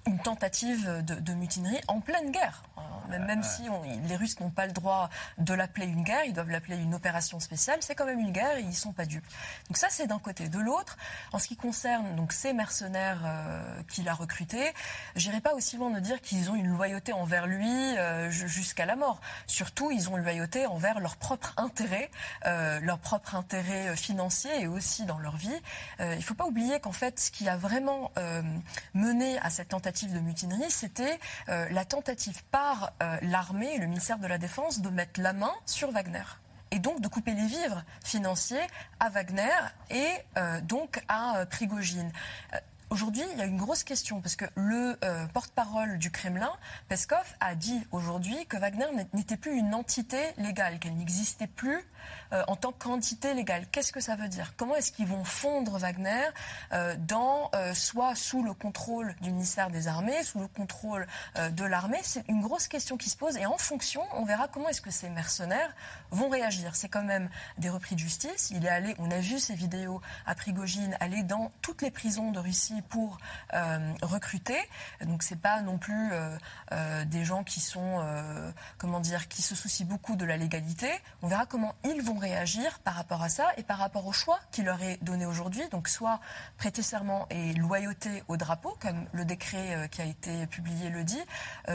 une 0.05 0.19
tentative 0.19 1.03
de, 1.03 1.33
mutinerie 1.33 1.79
en 1.87 1.99
pleine 1.99 2.31
guerre. 2.31 2.63
Même, 3.09 3.25
même 3.25 3.43
si 3.43 3.63
les 4.03 4.15
Russes 4.15 4.39
n'ont 4.39 4.51
pas 4.51 4.67
le 4.67 4.71
droit 4.71 5.09
de 5.37 5.53
l'appeler 5.53 5.87
une 5.87 6.03
guerre, 6.03 6.25
ils 6.25 6.33
doivent 6.33 6.49
l'appeler 6.49 6.77
une 6.77 6.93
opération 6.93 7.39
spéciale, 7.39 7.79
c'est 7.81 7.95
quand 7.95 8.05
même 8.05 8.19
une 8.19 8.31
guerre 8.31 8.57
et 8.57 8.61
ils 8.61 8.69
ne 8.69 8.73
sont 8.73 8.93
pas 8.93 9.05
dupes. 9.05 9.25
Donc 9.67 9.77
ça 9.77 9.87
c'est 9.89 10.07
d'un 10.07 10.19
côté. 10.19 10.49
De 10.49 10.59
l'autre, 10.59 10.97
en 11.33 11.39
ce 11.39 11.47
qui 11.47 11.55
concerne 11.55 12.15
donc 12.15 12.33
ces 12.33 12.53
mercenaires 12.53 13.19
qu'il 13.89 14.07
a 14.07 14.13
recrutés, 14.13 14.73
j'irai 15.15 15.41
pas 15.41 15.53
aussi 15.53 15.77
loin 15.77 15.89
de 15.89 15.99
dire 15.99 16.21
qu'ils 16.21 16.51
ont 16.51 16.55
une 16.55 16.67
loyauté 16.67 17.13
envers 17.13 17.38
lui 17.47 17.97
euh, 17.97 18.29
jusqu'à 18.31 18.85
la 18.85 18.95
mort. 18.95 19.19
Surtout, 19.47 19.91
ils 19.91 20.09
ont 20.09 20.17
loyauté 20.17 20.65
envers 20.65 20.99
leur 20.99 21.17
propre 21.17 21.53
intérêt, 21.57 22.09
euh, 22.45 22.79
leur 22.81 22.99
propre 22.99 23.35
intérêt 23.35 23.89
euh, 23.89 23.95
financier 23.95 24.51
et 24.61 24.67
aussi 24.67 25.05
dans 25.05 25.19
leur 25.19 25.35
vie. 25.37 25.61
il 25.99 26.17
ne 26.17 26.21
faut 26.21 26.33
pas 26.33 26.45
oublier 26.45 26.79
qu'en 26.79 26.91
fait, 26.91 27.19
ce 27.19 27.31
qui 27.31 27.47
a 27.49 27.57
vraiment 27.57 28.11
mené 28.93 29.37
à 29.39 29.49
cette 29.49 29.69
tentative 29.69 30.13
de 30.13 30.19
mutinerie, 30.19 30.69
c'était 30.71 31.19
la 31.47 31.85
tentative 31.85 32.43
par 32.51 32.93
l'armée 33.21 33.75
et 33.75 33.77
le 33.77 33.87
ministère 33.87 34.19
de 34.19 34.27
la 34.27 34.37
Défense 34.37 34.81
de 34.81 34.89
mettre 34.89 35.19
la 35.21 35.33
main 35.33 35.53
sur 35.65 35.91
Wagner 35.91 36.23
et 36.71 36.79
donc 36.79 37.01
de 37.01 37.07
couper 37.07 37.33
les 37.33 37.47
vivres 37.47 37.83
financiers 38.03 38.65
à 38.99 39.09
Wagner 39.09 39.49
et 39.89 40.11
donc 40.63 41.03
à 41.07 41.45
Prigogine. 41.49 42.11
Aujourd'hui, 42.91 43.21
il 43.33 43.37
y 43.37 43.41
a 43.41 43.45
une 43.45 43.57
grosse 43.57 43.83
question 43.83 44.19
parce 44.19 44.35
que 44.35 44.45
le 44.55 44.97
euh, 45.03 45.27
porte-parole 45.27 45.99
du 45.99 46.09
Kremlin, 46.09 46.51
Peskov, 46.87 47.35
a 47.39 47.53
dit 47.53 47.79
aujourd'hui 47.91 48.47
que 48.47 48.57
Wagner 48.57 48.87
n'était 49.13 49.37
plus 49.37 49.51
une 49.51 49.75
entité 49.75 50.17
légale, 50.37 50.79
qu'elle 50.79 50.95
n'existait 50.95 51.45
plus 51.45 51.85
euh, 52.33 52.43
en 52.47 52.55
tant 52.55 52.71
qu'entité 52.71 53.33
légale. 53.33 53.65
Qu'est-ce 53.71 53.91
que 53.91 53.99
ça 53.99 54.15
veut 54.15 54.27
dire? 54.27 54.53
Comment 54.57 54.75
est-ce 54.75 54.91
qu'ils 54.91 55.07
vont 55.07 55.23
fondre 55.23 55.77
Wagner 55.77 56.27
euh, 56.73 56.95
dans 56.97 57.51
soit 57.73 58.15
sous 58.15 58.43
le 58.43 58.53
contrôle 58.53 59.15
du 59.21 59.31
ministère 59.31 59.69
des 59.69 59.87
Armées, 59.87 60.23
sous 60.23 60.39
le 60.39 60.47
contrôle 60.47 61.07
de 61.35 61.63
l'armée? 61.63 61.99
C'est 62.03 62.27
une 62.27 62.41
grosse 62.41 62.67
question 62.67 62.97
qui 62.97 63.09
se 63.09 63.17
pose 63.17 63.37
et 63.37 63.45
en 63.45 63.57
fonction, 63.57 64.01
on 64.13 64.25
verra 64.25 64.47
comment 64.47 64.69
est-ce 64.69 64.81
que 64.81 64.91
ces 64.91 65.09
mercenaires 65.09 65.73
vont 66.11 66.29
réagir. 66.29 66.75
C'est 66.75 66.89
quand 66.89 67.03
même 67.03 67.29
des 67.57 67.69
repris 67.69 67.95
de 67.95 67.99
justice. 67.99 68.51
Il 68.51 68.65
est 68.65 68.69
allé, 68.69 68.95
on 68.99 69.11
a 69.11 69.19
vu 69.19 69.39
ces 69.39 69.55
vidéos 69.55 70.01
à 70.25 70.35
Prigogine, 70.35 70.95
aller 70.99 71.23
dans 71.23 71.51
toutes 71.61 71.81
les 71.81 71.91
prisons 71.91 72.31
de 72.31 72.39
Russie 72.39 72.81
pour 72.89 73.17
euh, 73.53 73.93
recruter. 74.01 74.57
Donc 75.05 75.23
c'est 75.23 75.39
pas 75.39 75.61
non 75.61 75.77
plus 75.77 76.11
euh, 76.11 76.37
euh, 76.71 77.05
des 77.05 77.25
gens 77.25 77.43
qui 77.43 77.59
sont, 77.59 78.03
comment 78.77 78.99
dire, 78.99 79.27
qui 79.27 79.41
se 79.41 79.55
soucient 79.55 79.85
beaucoup 79.85 80.15
de 80.15 80.25
la 80.25 80.37
légalité. 80.37 80.89
On 81.21 81.27
verra 81.27 81.45
comment 81.45 81.75
ils 81.83 81.98
vont 82.01 82.17
réagir 82.17 82.79
par 82.79 82.95
rapport 82.95 83.21
à 83.21 83.29
ça 83.29 83.49
et 83.57 83.63
par 83.63 83.77
rapport 83.77 84.05
au 84.05 84.11
choix 84.11 84.39
qui 84.51 84.61
leur 84.61 84.81
est 84.81 84.97
donné 85.03 85.25
aujourd'hui. 85.25 85.67
Donc 85.69 85.87
soit 85.87 86.19
prêter 86.57 86.81
serment 86.81 87.27
et 87.29 87.53
loyauté 87.53 88.23
au 88.27 88.37
drapeau, 88.37 88.77
comme 88.79 89.05
le 89.11 89.25
décret 89.25 89.87
qui 89.91 90.01
a 90.01 90.05
été 90.05 90.47
publié 90.47 90.89
le 90.89 91.03
dit, 91.03 91.21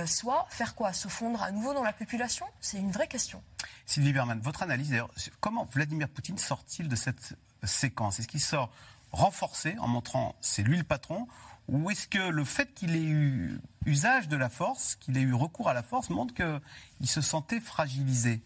soit 0.07 0.47
faire 0.51 0.75
quoi? 0.75 0.93
Se 0.93 1.09
fondre 1.09 1.43
à 1.43 1.51
nouveau 1.51 1.75
dans 1.75 1.83
la 1.83 1.93
population? 1.93 2.47
C'est 2.61 2.79
une 2.79 2.91
vraie 2.91 3.09
question. 3.09 3.43
Sylvie 3.87 4.13
Berman, 4.13 4.41
votre 4.41 4.63
analyse 4.63 4.91
d'ailleurs, 4.91 5.11
comment 5.41 5.65
Vladimir 5.73 6.09
Poutine 6.09 6.39
sort-il 6.39 6.89
de 6.89 6.97
cette 6.97 7.35
séquence? 7.63 8.19
Est-ce 8.19 8.29
qu'il 8.29 8.41
sort 8.41 8.71
renforcé 9.13 9.77
en 9.79 9.89
montrant 9.89 10.35
c'est 10.41 10.63
lui 10.63 10.77
le 10.77 10.85
patron? 10.85 11.29
Ou 11.69 11.91
est-ce 11.91 12.07
que 12.07 12.19
le 12.19 12.45
fait 12.45 12.75
qu'il 12.75 12.95
ait 12.95 13.03
eu 13.03 13.59
usage 13.87 14.29
de 14.29 14.37
la 14.37 14.51
force, 14.51 14.97
qu'il 14.97 15.17
ait 15.17 15.23
eu 15.23 15.33
recours 15.33 15.69
à 15.69 15.75
la 15.75 15.83
force, 15.83 16.11
montre 16.11 16.35
qu'il 16.35 17.09
se 17.09 17.23
sentait 17.23 17.61
fragilisé? 17.61 18.43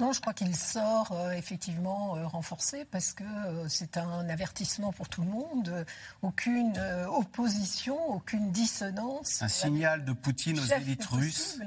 Non, 0.00 0.12
je 0.12 0.20
crois 0.20 0.34
qu'il 0.34 0.54
sort 0.56 1.12
euh, 1.12 1.30
effectivement 1.32 2.16
euh, 2.16 2.26
renforcé 2.26 2.84
parce 2.84 3.12
que 3.12 3.22
euh, 3.22 3.68
c'est 3.68 3.96
un 3.96 4.28
avertissement 4.28 4.92
pour 4.92 5.08
tout 5.08 5.22
le 5.22 5.28
monde. 5.28 5.86
aucune 6.22 6.72
opposition, 7.08 7.96
aucune 8.10 8.50
dissonance. 8.50 9.42
Un 9.42 9.48
signal 9.48 10.04
de 10.04 10.12
Poutine 10.12 10.58
aux 10.58 10.64
élites 10.64 11.04
russes. 11.06 11.60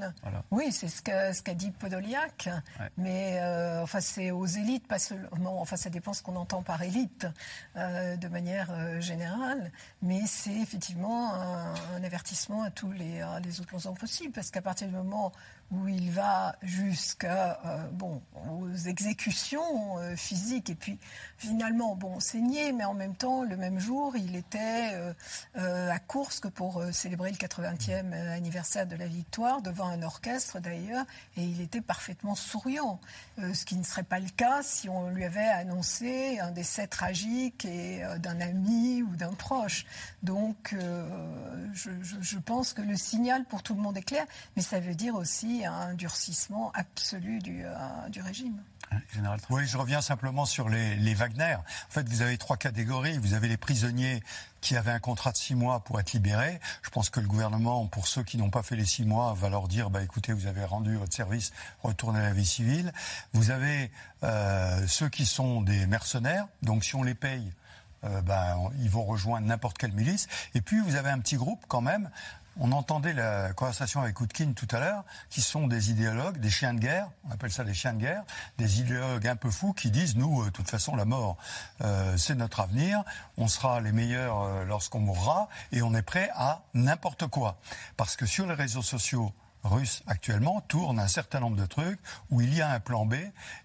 Oui, 0.51 0.71
c'est 0.71 0.89
ce 0.89 1.01
qu'a 1.01 1.33
ce 1.33 1.41
dit 1.51 1.71
Podoliak. 1.71 2.49
Mais 2.97 3.39
enfin, 3.81 4.01
c'est 4.01 4.31
aux 4.31 4.45
élites, 4.45 4.87
pas 4.87 4.99
seulement. 4.99 5.61
Enfin, 5.61 5.77
ça 5.77 5.89
dépend 5.89 6.13
ce 6.13 6.21
qu'on 6.21 6.35
entend 6.35 6.61
par 6.61 6.81
élite 6.81 7.27
de 7.75 8.27
manière 8.27 9.01
générale. 9.01 9.71
Mais 10.01 10.21
c'est 10.25 10.55
effectivement 10.55 11.33
un, 11.33 12.03
avertissement 12.03 12.63
à 12.63 12.71
tous 12.71 12.91
les, 12.91 13.25
les 13.43 13.61
opposants 13.61 13.93
possibles 13.93 14.33
parce 14.33 14.51
qu'à 14.51 14.61
partir 14.61 14.87
du 14.87 14.93
moment 14.95 15.31
où 15.71 15.87
il 15.87 16.11
va 16.11 16.55
jusqu'à 16.61 17.59
euh, 17.65 17.87
bon 17.91 18.21
aux 18.49 18.73
exécutions 18.73 19.97
euh, 19.97 20.15
physiques. 20.15 20.69
Et 20.69 20.75
puis 20.75 20.97
finalement 21.37 21.95
bon 21.95 22.19
saigner 22.19 22.71
mais 22.71 22.85
en 22.85 22.93
même 22.93 23.15
temps 23.15 23.43
le 23.43 23.57
même 23.57 23.79
jour 23.79 24.15
il 24.15 24.35
était 24.35 24.91
euh, 25.57 25.91
à 25.91 25.99
Kursk 25.99 26.49
pour 26.49 26.83
célébrer 26.91 27.31
le 27.31 27.37
80e 27.37 28.13
anniversaire 28.29 28.87
de 28.87 28.95
la 28.95 29.07
victoire 29.07 29.61
devant 29.61 29.87
un 29.87 30.01
orchestre 30.03 30.59
d'ailleurs 30.59 31.05
et 31.35 31.43
il 31.43 31.61
était 31.61 31.81
parfaitement 31.81 32.35
souriant. 32.35 32.99
Ce 33.37 33.65
qui 33.65 33.75
ne 33.75 33.83
serait 33.83 34.03
pas 34.03 34.19
le 34.19 34.29
cas 34.29 34.63
si 34.63 34.89
on 34.89 35.09
lui 35.09 35.25
avait 35.25 35.39
annoncé 35.39 36.39
un 36.39 36.51
décès 36.51 36.87
tragique 36.87 37.65
et 37.65 38.01
d'un 38.19 38.39
ami 38.41 39.03
ou 39.03 39.15
d'un 39.15 39.33
proche. 39.33 39.85
Donc 40.23 40.75
je 41.73 42.37
pense 42.39 42.73
que 42.73 42.81
le 42.81 42.95
signal 42.95 43.45
pour 43.45 43.63
tout 43.63 43.75
le 43.75 43.81
monde 43.81 43.97
est 43.97 44.01
clair 44.01 44.25
mais 44.55 44.63
ça 44.63 44.79
veut 44.79 44.95
dire 44.95 45.15
aussi 45.15 45.56
un 45.65 45.93
durcissement 45.93 46.71
absolu 46.73 47.39
du, 47.39 47.63
euh, 47.65 48.09
du 48.09 48.21
régime. 48.21 48.61
Général. 49.13 49.39
Oui, 49.49 49.67
je 49.67 49.77
reviens 49.77 50.01
simplement 50.01 50.45
sur 50.45 50.69
les, 50.69 50.95
les, 50.95 51.13
Wagner. 51.13 51.55
En 51.55 51.91
fait, 51.91 52.07
vous 52.07 52.21
avez 52.21 52.37
trois 52.37 52.55
catégories. 52.55 53.17
Vous 53.17 53.33
avez 53.33 53.47
les 53.49 53.57
prisonniers 53.57 54.23
qui 54.61 54.77
avaient 54.77 54.91
un 54.91 54.99
contrat 54.99 55.31
de 55.31 55.37
six 55.37 55.55
mois 55.55 55.81
pour 55.81 55.99
être 55.99 56.13
libérés. 56.13 56.59
Je 56.83 56.89
pense 56.89 57.09
que 57.09 57.19
le 57.19 57.27
gouvernement, 57.27 57.85
pour 57.87 58.07
ceux 58.07 58.23
qui 58.23 58.37
n'ont 58.37 58.49
pas 58.49 58.63
fait 58.63 58.75
les 58.75 58.85
six 58.85 59.03
mois, 59.03 59.33
va 59.33 59.49
leur 59.49 59.67
dire 59.67 59.89
bah, 59.89 60.01
écoutez, 60.01 60.31
vous 60.31 60.47
avez 60.47 60.63
rendu 60.63 60.95
votre 60.95 61.13
service, 61.13 61.51
retournez 61.83 62.19
à 62.19 62.23
la 62.23 62.33
vie 62.33 62.45
civile. 62.45 62.93
Vous 63.33 63.51
avez 63.51 63.91
euh, 64.23 64.87
ceux 64.87 65.09
qui 65.09 65.25
sont 65.25 65.61
des 65.61 65.85
mercenaires. 65.85 66.47
Donc, 66.61 66.85
si 66.85 66.95
on 66.95 67.03
les 67.03 67.15
paye, 67.15 67.51
euh, 68.03 68.21
bah, 68.21 68.57
ils 68.79 68.89
vont 68.89 69.03
rejoindre 69.03 69.47
n'importe 69.47 69.77
quelle 69.77 69.93
milice. 69.93 70.27
Et 70.55 70.61
puis, 70.61 70.79
vous 70.79 70.95
avez 70.95 71.09
un 71.09 71.19
petit 71.19 71.35
groupe 71.35 71.65
quand 71.67 71.81
même 71.81 72.09
on 72.59 72.71
entendait 72.71 73.13
la 73.13 73.53
conversation 73.53 74.01
avec 74.01 74.15
Koutkin 74.15 74.53
tout 74.53 74.67
à 74.71 74.79
l'heure, 74.79 75.03
qui 75.29 75.41
sont 75.41 75.67
des 75.67 75.91
idéologues, 75.91 76.37
des 76.39 76.49
chiens 76.49 76.73
de 76.73 76.79
guerre, 76.79 77.09
on 77.27 77.31
appelle 77.31 77.51
ça 77.51 77.63
des 77.63 77.73
chiens 77.73 77.93
de 77.93 77.99
guerre, 77.99 78.23
des 78.57 78.79
idéologues 78.79 79.27
un 79.27 79.35
peu 79.35 79.51
fous 79.51 79.73
qui 79.73 79.91
disent, 79.91 80.15
nous, 80.15 80.41
euh, 80.41 80.45
de 80.45 80.49
toute 80.49 80.69
façon, 80.69 80.95
la 80.95 81.05
mort, 81.05 81.37
euh, 81.81 82.17
c'est 82.17 82.35
notre 82.35 82.59
avenir, 82.59 83.03
on 83.37 83.47
sera 83.47 83.79
les 83.81 83.91
meilleurs 83.91 84.41
euh, 84.41 84.65
lorsqu'on 84.65 84.99
mourra, 84.99 85.49
et 85.71 85.81
on 85.81 85.93
est 85.93 86.01
prêt 86.01 86.29
à 86.35 86.63
n'importe 86.73 87.27
quoi. 87.27 87.59
Parce 87.95 88.15
que 88.15 88.25
sur 88.25 88.47
les 88.47 88.53
réseaux 88.53 88.81
sociaux, 88.81 89.33
russes 89.63 90.03
actuellement 90.07 90.61
tournent 90.61 90.99
un 90.99 91.07
certain 91.07 91.41
nombre 91.41 91.57
de 91.57 91.65
trucs 91.65 91.99
où 92.29 92.39
il 92.41 92.53
y 92.53 92.61
a 92.61 92.69
un 92.69 92.79
plan 92.79 93.05
B 93.05 93.15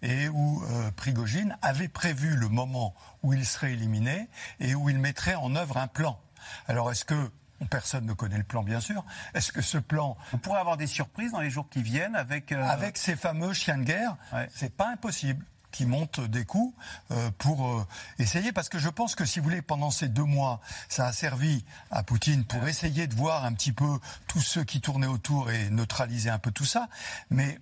et 0.01 0.29
où 0.29 0.65
Prigogine 0.97 1.57
avait 1.63 1.87
prévu 1.87 2.35
le 2.35 2.49
moment 2.49 2.95
où 3.23 3.35
il 3.35 3.47
serait 3.47 3.75
éliminé 3.75 4.29
et 4.59 4.75
où 4.75 4.89
il 4.89 4.99
mettrait 4.99 5.37
en 5.37 5.55
œuvre 5.55 5.77
un 5.77 5.87
plan. 5.87 6.19
Alors 6.67 6.91
est-ce 6.91 7.05
que 7.05 7.31
Personne 7.71 8.07
ne 8.07 8.13
connaît 8.13 8.39
le 8.39 8.45
plan, 8.45 8.63
bien 8.63 8.81
sûr. 8.81 9.05
Est-ce 9.35 9.53
que 9.53 9.63
ce 9.63 9.79
plan... 9.79 10.17
On 10.33 10.39
pourrait 10.39 10.61
avoir 10.61 10.77
des 10.77 10.87
surprises 10.87 11.33
dans 11.33 11.41
les 11.41 11.51
jours 11.51 11.69
qui 11.69 11.83
viennent 11.83 12.17
avec... 12.17 12.53
Euh, 12.53 12.63
avec 12.63 12.97
ces 12.97 13.17
fameux 13.17 13.53
chiens 13.53 13.79
de 13.79 13.85
guerre 13.85 14.17
C'est 14.55 14.75
pas 14.75 14.89
impossible 14.89 15.45
qui 15.71 15.87
montent 15.87 16.21
des 16.21 16.45
coups 16.45 16.75
euh, 17.11 17.31
pour 17.39 17.67
euh, 17.67 17.87
essayer, 18.19 18.53
parce 18.53 18.69
que 18.69 18.79
je 18.79 18.91
pense 18.91 19.15
que 19.15 19.25
si 19.25 19.39
vous 19.39 19.45
voulez, 19.45 19.63
pendant 19.63 19.91
ces 19.91 20.09
deux 20.09 20.25
mois, 20.25 20.61
ça 20.89 21.07
a 21.07 21.13
servi 21.13 21.65
à 21.91 22.03
Poutine 22.03 22.45
pour 22.45 22.69
essayer 22.69 23.07
de 23.07 23.15
voir 23.15 23.45
un 23.45 23.55
petit 23.55 23.73
peu 23.73 23.99
tous 24.29 24.43
ceux 24.43 24.65
qui 24.65 24.81
tournaient 24.81 25.07
autour 25.07 25.51
et 25.51 25.71
neutraliser 25.71 26.31
un 26.31 26.39
peu 26.39 26.51
tout 26.51 26.67
ça, 26.67 26.89
mais 27.31 27.59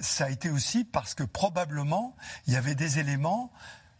ça 0.00 0.24
a 0.24 0.30
été 0.30 0.50
aussi 0.50 0.84
parce 0.84 1.14
que 1.14 1.22
probablement 1.22 2.16
il 2.48 2.54
y 2.54 2.56
avait 2.56 2.74
des 2.74 2.98
éléments 2.98 3.52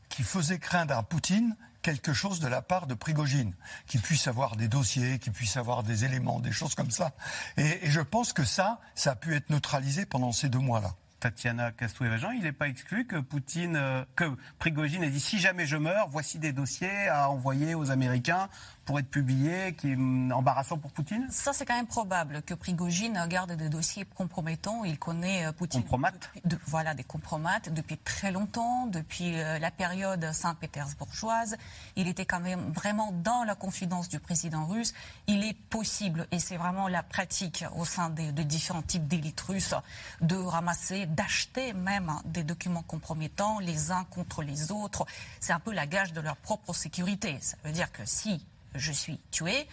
qui 0.09 0.25
faisaient 0.25 0.59
craindre 0.59 0.97
à 0.97 1.03
Poutine 1.05 1.57
quelque 1.87 2.13
chose 2.13 2.41
de 2.41 2.49
la 2.49 2.63
part 2.63 2.89
de 2.89 2.95
Prigogine, 2.95 3.55
qui 3.87 3.99
puisse 3.99 4.27
avoir 4.27 4.57
des 4.57 4.67
dossiers, 4.67 5.21
qui 5.21 5.31
puisse 5.31 5.57
avoir 5.57 5.85
des 5.85 6.05
éléments, 6.05 6.41
des 6.41 6.51
choses 6.51 6.75
comme 6.75 6.91
ça. 6.91 7.13
Et, 7.57 7.79
je 7.85 8.01
pense 8.01 8.33
que 8.33 8.43
ça, 8.43 8.81
ça 8.97 9.13
a 9.13 9.15
pu 9.15 9.37
être 9.37 9.51
neutralisé 9.51 10.05
pendant 10.05 10.33
ces 10.33 10.49
deux 10.49 10.59
mois-là. 10.59 10.97
Tatiana 11.21 11.71
Castoué-Vajan, 11.71 12.33
il 12.33 12.43
n'est 12.43 12.51
pas 12.51 12.67
exclu 12.67 13.07
que 13.07 13.15
Poutine, 13.15 13.77
euh, 13.77 14.05
que 14.17 14.25
Prigogine 14.59 15.05
ait 15.05 15.11
dit 15.11 15.21
si 15.21 15.39
jamais 15.39 15.65
je 15.65 15.77
meurs, 15.77 16.09
voici 16.09 16.41
des 16.41 16.53
dossiers 16.53 17.07
à 17.07 17.31
envoyer 17.31 17.77
aux 17.77 17.93
Américains 17.93 18.49
pour 18.87 19.01
être 19.01 19.11
publiés, 19.11 19.75
qui 19.75 19.91
est 19.91 20.33
embarrassant 20.33 20.79
pour 20.79 20.93
Poutine 20.93 21.27
Ça, 21.31 21.53
c'est 21.53 21.67
quand 21.67 21.77
même 21.77 21.89
probable 21.89 22.41
que 22.43 22.55
Prigogine 22.55 23.21
garde 23.29 23.53
des 23.53 23.69
dossiers 23.69 24.05
compromettants. 24.05 24.85
Il 24.85 24.99
connaît 24.99 25.45
euh, 25.45 25.53
Poutine. 25.53 25.83
Compromates 25.83 26.31
Voilà, 26.67 26.95
des 26.95 27.03
compromates 27.03 27.75
depuis 27.75 27.99
très 27.99 28.31
longtemps, 28.31 28.87
depuis 28.87 29.39
euh, 29.41 29.59
la 29.59 29.73
période 29.73 30.33
saint-pétersbourgeoise. 30.33 31.57
Il 31.97 32.07
était 32.07 32.25
quand 32.25 32.39
même 32.39 32.73
vraiment 32.73 33.11
dans 33.13 33.43
la 33.43 33.57
confidence 33.57 34.09
du 34.09 34.21
président 34.21 34.67
russe. 34.67 34.95
Il 35.27 35.45
est 35.45 35.59
possible, 35.69 36.29
et 36.31 36.39
c'est 36.39 36.57
vraiment 36.57 36.87
la 36.87 37.03
pratique 37.03 37.65
au 37.77 37.85
sein 37.85 38.09
des, 38.09 38.31
de 38.31 38.45
différents 38.45 38.83
types 38.83 39.09
d'élites 39.09 39.41
russes, 39.41 39.75
de 40.21 40.37
ramasser, 40.37 41.07
d'acheter 41.07 41.73
même 41.73 42.13
des 42.25 42.45
documents 42.45 42.85
compromettants 42.85 43.59
les 43.59 43.91
uns 43.91 44.05
contre 44.05 44.43
les 44.43 44.71
autres. 44.71 45.07
C'est 45.41 45.53
un 45.53 45.61
peu 45.61 45.73
la 45.73 45.89
gage 45.89 46.13
de 46.13 46.21
leur 46.21 46.37
propre 46.37 46.73
sécurité. 46.73 47.37
Ça 47.41 47.57
veut 47.65 47.73
dire 47.73 47.91
que 47.91 48.05
si 48.05 48.47
je 48.79 48.93
suis 48.93 49.19
tué, 49.31 49.67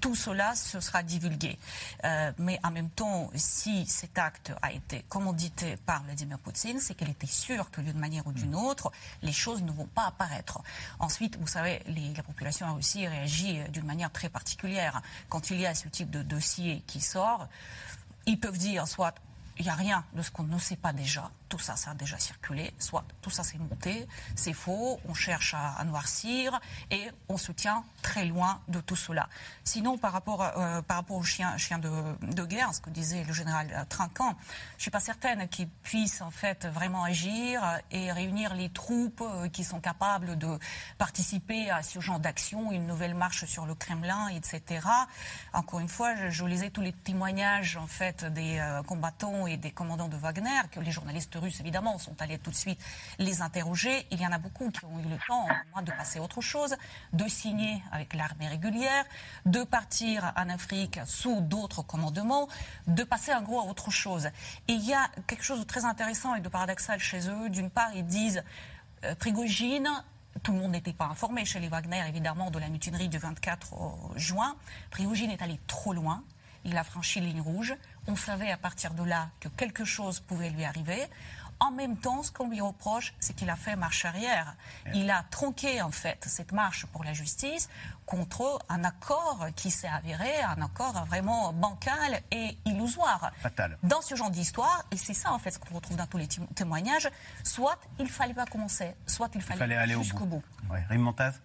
tout 0.00 0.14
cela 0.14 0.54
se 0.54 0.80
sera 0.80 1.02
divulgué. 1.02 1.58
Euh, 2.04 2.32
mais 2.38 2.58
en 2.62 2.70
même 2.70 2.90
temps, 2.90 3.30
si 3.34 3.86
cet 3.86 4.18
acte 4.18 4.52
a 4.62 4.72
été 4.72 5.04
commandité 5.08 5.76
par 5.84 6.02
Vladimir 6.04 6.38
Poutine, 6.38 6.80
c'est 6.80 6.94
qu'il 6.94 7.10
était 7.10 7.26
sûr 7.26 7.70
que 7.70 7.80
d'une 7.80 7.98
manière 7.98 8.26
ou 8.26 8.32
d'une 8.32 8.54
autre, 8.54 8.90
les 9.22 9.32
choses 9.32 9.62
ne 9.62 9.70
vont 9.70 9.86
pas 9.86 10.06
apparaître. 10.06 10.60
Ensuite, 10.98 11.36
vous 11.38 11.46
savez, 11.46 11.82
les, 11.86 12.14
la 12.14 12.22
population 12.22 12.66
en 12.66 12.74
Russie 12.74 13.06
réagit 13.06 13.60
d'une 13.70 13.86
manière 13.86 14.10
très 14.10 14.28
particulière. 14.28 15.02
Quand 15.28 15.50
il 15.50 15.60
y 15.60 15.66
a 15.66 15.74
ce 15.74 15.88
type 15.88 16.10
de 16.10 16.22
dossier 16.22 16.82
qui 16.86 17.00
sort, 17.00 17.46
ils 18.26 18.38
peuvent 18.38 18.58
dire 18.58 18.88
soit 18.88 19.14
il 19.60 19.64
n'y 19.64 19.68
a 19.70 19.74
rien 19.74 20.04
de 20.14 20.22
ce 20.22 20.30
qu'on 20.30 20.44
ne 20.44 20.58
sait 20.58 20.76
pas 20.76 20.94
déjà. 20.94 21.30
Tout 21.50 21.58
ça, 21.58 21.76
ça 21.76 21.90
a 21.90 21.94
déjà 21.94 22.18
circulé. 22.18 22.72
Soit 22.78 23.04
tout 23.20 23.28
ça, 23.28 23.44
c'est 23.44 23.58
monté, 23.58 24.06
c'est 24.34 24.54
faux, 24.54 24.98
on 25.06 25.12
cherche 25.12 25.54
à, 25.54 25.84
noircir 25.84 26.58
et 26.90 27.10
on 27.28 27.36
se 27.36 27.52
tient 27.52 27.84
très 28.00 28.24
loin 28.24 28.60
de 28.68 28.80
tout 28.80 28.96
cela. 28.96 29.28
Sinon, 29.64 29.98
par 29.98 30.12
rapport, 30.12 30.40
euh, 30.42 30.80
par 30.80 30.96
rapport 30.96 31.16
aux 31.18 31.22
chiens, 31.22 31.56
de, 31.58 32.44
guerre, 32.44 32.72
ce 32.72 32.80
que 32.80 32.88
disait 32.88 33.22
le 33.24 33.34
général 33.34 33.86
Trinquant, 33.90 34.34
je 34.70 34.76
ne 34.76 34.80
suis 34.80 34.90
pas 34.90 35.00
certaine 35.00 35.46
qu'ils 35.48 35.68
puissent 35.68 36.22
en 36.22 36.30
fait 36.30 36.66
vraiment 36.66 37.04
agir 37.04 37.62
et 37.90 38.10
réunir 38.12 38.54
les 38.54 38.70
troupes 38.70 39.20
euh, 39.20 39.48
qui 39.48 39.64
sont 39.64 39.80
capables 39.80 40.38
de 40.38 40.58
participer 40.96 41.70
à 41.70 41.82
ce 41.82 42.00
genre 42.00 42.20
d'action, 42.20 42.72
une 42.72 42.86
nouvelle 42.86 43.14
marche 43.14 43.44
sur 43.44 43.66
le 43.66 43.74
Kremlin, 43.74 44.28
etc. 44.28 44.86
Encore 45.52 45.80
une 45.80 45.88
fois, 45.88 46.14
je, 46.30 46.44
lisais 46.46 46.70
tous 46.70 46.80
les 46.80 46.92
témoignages 46.92 47.76
en 47.76 47.86
fait 47.86 48.24
des 48.24 48.58
euh, 48.58 48.82
combattants 48.84 49.46
des 49.56 49.70
commandants 49.70 50.08
de 50.08 50.16
Wagner, 50.16 50.60
que 50.70 50.80
les 50.80 50.90
journalistes 50.90 51.34
russes, 51.34 51.60
évidemment, 51.60 51.98
sont 51.98 52.20
allés 52.20 52.38
tout 52.38 52.50
de 52.50 52.56
suite 52.56 52.80
les 53.18 53.42
interroger. 53.42 54.06
Il 54.10 54.20
y 54.20 54.26
en 54.26 54.32
a 54.32 54.38
beaucoup 54.38 54.70
qui 54.70 54.84
ont 54.84 54.98
eu 54.98 55.08
le 55.08 55.16
temps, 55.26 55.44
au 55.44 55.72
moins, 55.72 55.82
de 55.82 55.90
passer 55.92 56.18
à 56.18 56.22
autre 56.22 56.40
chose, 56.40 56.76
de 57.12 57.28
signer 57.28 57.82
avec 57.92 58.14
l'armée 58.14 58.48
régulière, 58.48 59.04
de 59.46 59.62
partir 59.64 60.32
en 60.36 60.48
Afrique 60.48 61.00
sous 61.06 61.40
d'autres 61.40 61.82
commandements, 61.82 62.48
de 62.86 63.04
passer 63.04 63.34
en 63.34 63.42
gros 63.42 63.60
à 63.60 63.64
autre 63.64 63.90
chose. 63.90 64.26
Et 64.68 64.72
il 64.72 64.84
y 64.84 64.94
a 64.94 65.08
quelque 65.26 65.44
chose 65.44 65.60
de 65.60 65.64
très 65.64 65.84
intéressant 65.84 66.34
et 66.34 66.40
de 66.40 66.48
paradoxal 66.48 66.98
chez 66.98 67.28
eux. 67.28 67.48
D'une 67.50 67.70
part, 67.70 67.90
ils 67.94 68.06
disent 68.06 68.42
euh, 69.04 69.14
Prigogine, 69.14 69.88
tout 70.42 70.52
le 70.52 70.58
monde 70.58 70.72
n'était 70.72 70.92
pas 70.92 71.06
informé 71.06 71.44
chez 71.44 71.60
les 71.60 71.68
Wagner, 71.68 72.02
évidemment, 72.08 72.50
de 72.50 72.58
la 72.58 72.68
mutinerie 72.68 73.08
du 73.08 73.18
24 73.18 74.16
juin. 74.16 74.56
Prigogine 74.90 75.30
est 75.30 75.42
allé 75.42 75.58
trop 75.66 75.92
loin. 75.92 76.22
Il 76.64 76.76
a 76.76 76.84
franchi 76.84 77.20
ligne 77.20 77.40
rouge. 77.40 77.74
On 78.10 78.16
savait 78.16 78.50
à 78.50 78.56
partir 78.56 78.94
de 78.94 79.04
là 79.04 79.28
que 79.38 79.48
quelque 79.48 79.84
chose 79.84 80.18
pouvait 80.18 80.50
lui 80.50 80.64
arriver. 80.64 81.06
En 81.60 81.70
même 81.70 81.96
temps, 81.96 82.24
ce 82.24 82.32
qu'on 82.32 82.48
lui 82.48 82.60
reproche, 82.60 83.14
c'est 83.20 83.36
qu'il 83.36 83.48
a 83.48 83.54
fait 83.54 83.76
marche 83.76 84.04
arrière. 84.04 84.56
Il 84.94 85.08
a 85.12 85.24
tronqué, 85.30 85.80
en 85.80 85.92
fait, 85.92 86.24
cette 86.26 86.50
marche 86.50 86.86
pour 86.86 87.04
la 87.04 87.12
justice 87.12 87.68
contre 88.10 88.58
un 88.68 88.82
accord 88.82 89.46
qui 89.54 89.70
s'est 89.70 89.86
avéré 89.86 90.40
un 90.42 90.60
accord 90.60 91.04
vraiment 91.06 91.52
bancal 91.52 92.20
et 92.32 92.58
illusoire. 92.66 93.30
Fatal. 93.40 93.78
Dans 93.84 94.02
ce 94.02 94.16
genre 94.16 94.32
d'histoire, 94.32 94.84
et 94.90 94.96
c'est 94.96 95.14
ça, 95.14 95.32
en 95.32 95.38
fait, 95.38 95.52
ce 95.52 95.60
qu'on 95.60 95.76
retrouve 95.76 95.96
dans 95.96 96.06
tous 96.06 96.18
les 96.18 96.26
témoignages, 96.56 97.08
soit 97.44 97.78
il 98.00 98.08
fallait 98.08 98.34
pas 98.34 98.46
commencer, 98.46 98.96
soit 99.06 99.30
il 99.36 99.40
fallait, 99.40 99.56
il 99.56 99.58
fallait 99.60 99.76
aller 99.76 99.94
jusqu'au 99.94 100.26
bout. 100.26 100.38
bout. 100.38 100.74
Ouais. 100.74 100.84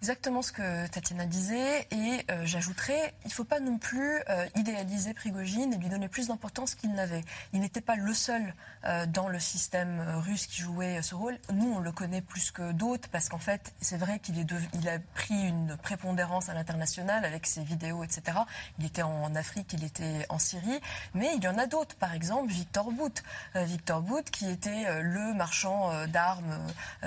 Exactement 0.00 0.42
ce 0.42 0.52
que 0.52 0.86
Tatiana 0.86 1.26
disait, 1.26 1.86
et 1.90 2.24
euh, 2.30 2.42
j'ajouterais, 2.44 3.14
il 3.24 3.28
ne 3.28 3.32
faut 3.32 3.44
pas 3.44 3.58
non 3.58 3.78
plus 3.78 4.20
euh, 4.28 4.46
idéaliser 4.54 5.14
Prigogine 5.14 5.72
et 5.72 5.78
lui 5.78 5.88
donner 5.88 6.08
plus 6.08 6.28
d'importance 6.28 6.74
qu'il 6.74 6.92
n'avait. 6.92 7.24
Il 7.52 7.60
n'était 7.60 7.80
pas 7.80 7.96
le 7.96 8.14
seul 8.14 8.54
euh, 8.84 9.06
dans 9.06 9.28
le 9.28 9.40
système 9.40 10.00
russe 10.18 10.46
qui 10.46 10.62
jouait 10.62 11.02
ce 11.02 11.14
rôle. 11.14 11.38
Nous, 11.52 11.74
on 11.74 11.80
le 11.80 11.92
connaît 11.92 12.22
plus 12.22 12.50
que 12.50 12.72
d'autres, 12.72 13.08
parce 13.08 13.28
qu'en 13.28 13.38
fait, 13.38 13.74
c'est 13.80 13.96
vrai 13.96 14.18
qu'il 14.20 14.36
il 14.74 14.88
a 14.88 14.98
pris 15.14 15.48
une 15.48 15.76
prépondérance 15.76 16.48
à 16.48 16.54
l'international 16.56 17.24
avec 17.24 17.46
ses 17.46 17.62
vidéos, 17.62 18.02
etc. 18.02 18.38
Il 18.78 18.86
était 18.86 19.02
en 19.02 19.34
Afrique, 19.34 19.72
il 19.72 19.84
était 19.84 20.26
en 20.28 20.38
Syrie, 20.38 20.80
mais 21.14 21.30
il 21.36 21.44
y 21.44 21.48
en 21.48 21.58
a 21.58 21.66
d'autres. 21.66 21.94
Par 21.96 22.14
exemple, 22.14 22.50
Victor 22.50 22.90
Bout. 22.90 23.22
Victor 23.54 24.02
Bout, 24.02 24.28
qui 24.30 24.50
était 24.50 25.02
le 25.02 25.34
marchand 25.34 26.06
d'armes 26.06 26.58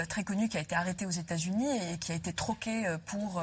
très 0.08 0.24
connu, 0.24 0.50
qui 0.50 0.58
a 0.58 0.62
été 0.62 0.76
arrêté 0.76 1.06
aux 1.06 1.12
États-Unis 1.12 1.92
et 1.92 1.98
qui 1.98 2.12
a 2.12 2.16
été 2.16 2.34
troqué 2.34 2.96
pour 3.06 3.42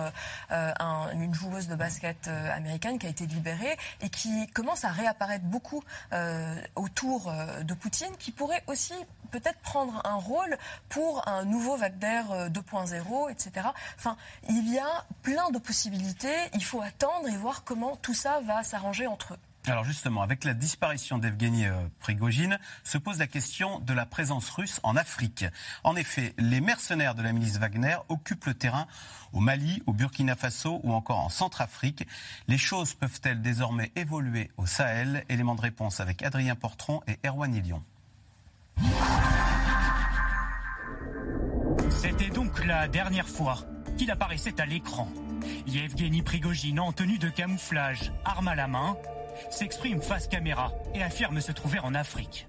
un, 0.50 1.10
une 1.12 1.34
joueuse 1.34 1.68
de 1.68 1.74
basket 1.74 2.28
américaine 2.28 2.98
qui 2.98 3.06
a 3.06 3.10
été 3.10 3.26
libérée 3.26 3.76
et 4.00 4.08
qui 4.08 4.46
commence 4.48 4.84
à 4.84 4.90
réapparaître 4.90 5.44
beaucoup 5.44 5.82
autour 6.74 7.32
de 7.62 7.74
Poutine, 7.74 8.16
qui 8.18 8.32
pourrait 8.32 8.62
aussi 8.66 8.94
peut-être 9.26 9.58
prendre 9.60 10.00
un 10.04 10.14
rôle 10.14 10.56
pour 10.88 11.26
un 11.28 11.44
nouveau 11.44 11.76
Wagner 11.76 12.22
2.0, 12.50 13.30
etc. 13.30 13.68
Enfin, 13.96 14.16
il 14.48 14.72
y 14.72 14.78
a 14.78 15.04
plein 15.22 15.50
de 15.50 15.58
possibilités. 15.58 15.95
Il 16.54 16.64
faut 16.64 16.82
attendre 16.82 17.28
et 17.28 17.36
voir 17.36 17.64
comment 17.64 17.96
tout 17.96 18.14
ça 18.14 18.40
va 18.46 18.62
s'arranger 18.62 19.06
entre 19.06 19.34
eux. 19.34 19.38
Alors 19.68 19.84
justement, 19.84 20.22
avec 20.22 20.44
la 20.44 20.54
disparition 20.54 21.18
d'Evgeny 21.18 21.66
Prigogine, 21.98 22.58
se 22.84 22.98
pose 22.98 23.18
la 23.18 23.26
question 23.26 23.80
de 23.80 23.92
la 23.92 24.06
présence 24.06 24.48
russe 24.50 24.78
en 24.84 24.94
Afrique. 24.94 25.44
En 25.82 25.96
effet, 25.96 26.34
les 26.38 26.60
mercenaires 26.60 27.16
de 27.16 27.22
la 27.22 27.32
milice 27.32 27.58
Wagner 27.58 27.96
occupent 28.08 28.44
le 28.44 28.54
terrain 28.54 28.86
au 29.32 29.40
Mali, 29.40 29.82
au 29.86 29.92
Burkina 29.92 30.36
Faso 30.36 30.80
ou 30.84 30.92
encore 30.92 31.18
en 31.18 31.28
Centrafrique. 31.28 32.06
Les 32.46 32.58
choses 32.58 32.94
peuvent-elles 32.94 33.42
désormais 33.42 33.90
évoluer 33.96 34.52
au 34.56 34.66
Sahel? 34.66 35.24
Élément 35.28 35.56
de 35.56 35.62
réponse 35.62 35.98
avec 35.98 36.22
Adrien 36.22 36.54
Portron 36.54 37.02
et 37.08 37.18
Erwan 37.26 37.52
Ilion. 37.52 37.82
C'était 41.90 42.30
donc 42.30 42.64
la 42.64 42.86
dernière 42.86 43.28
fois 43.28 43.58
qu'il 43.96 44.10
apparaissait 44.10 44.60
à 44.60 44.66
l'écran. 44.66 45.08
Yevgeny 45.66 46.22
Prigogine, 46.22 46.80
en 46.80 46.92
tenue 46.92 47.18
de 47.18 47.28
camouflage, 47.28 48.12
arme 48.24 48.48
à 48.48 48.54
la 48.54 48.66
main, 48.66 48.96
s'exprime 49.50 50.00
face 50.00 50.28
caméra 50.28 50.72
et 50.94 51.02
affirme 51.02 51.40
se 51.40 51.52
trouver 51.52 51.78
en 51.80 51.94
Afrique. 51.94 52.46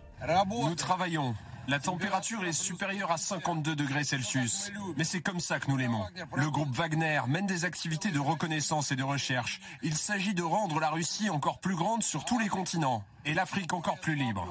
Nous 0.49 0.75
travaillons. 0.75 1.36
La 1.67 1.79
température 1.79 2.45
est 2.45 2.53
supérieure 2.53 3.12
à 3.12 3.17
52 3.17 3.75
degrés 3.75 4.05
Celsius. 4.05 4.71
Mais 4.95 5.03
c'est 5.03 5.19
comme 5.19 5.41
ça 5.41 5.60
que 5.60 5.69
nous 5.69 5.75
l'aimons. 5.75 6.05
Le 6.36 6.49
groupe 6.49 6.73
Wagner 6.73 7.19
mène 7.27 7.45
des 7.45 7.65
activités 7.65 8.10
de 8.12 8.19
reconnaissance 8.19 8.93
et 8.93 8.95
de 8.95 9.03
recherche. 9.03 9.60
Il 9.83 9.95
s'agit 9.95 10.33
de 10.33 10.43
rendre 10.43 10.79
la 10.79 10.89
Russie 10.89 11.29
encore 11.29 11.60
plus 11.60 11.75
grande 11.75 12.03
sur 12.03 12.23
tous 12.23 12.39
les 12.39 12.47
continents 12.47 13.03
et 13.25 13.33
l'Afrique 13.33 13.73
encore 13.73 13.99
plus 13.99 14.15
libre. 14.15 14.47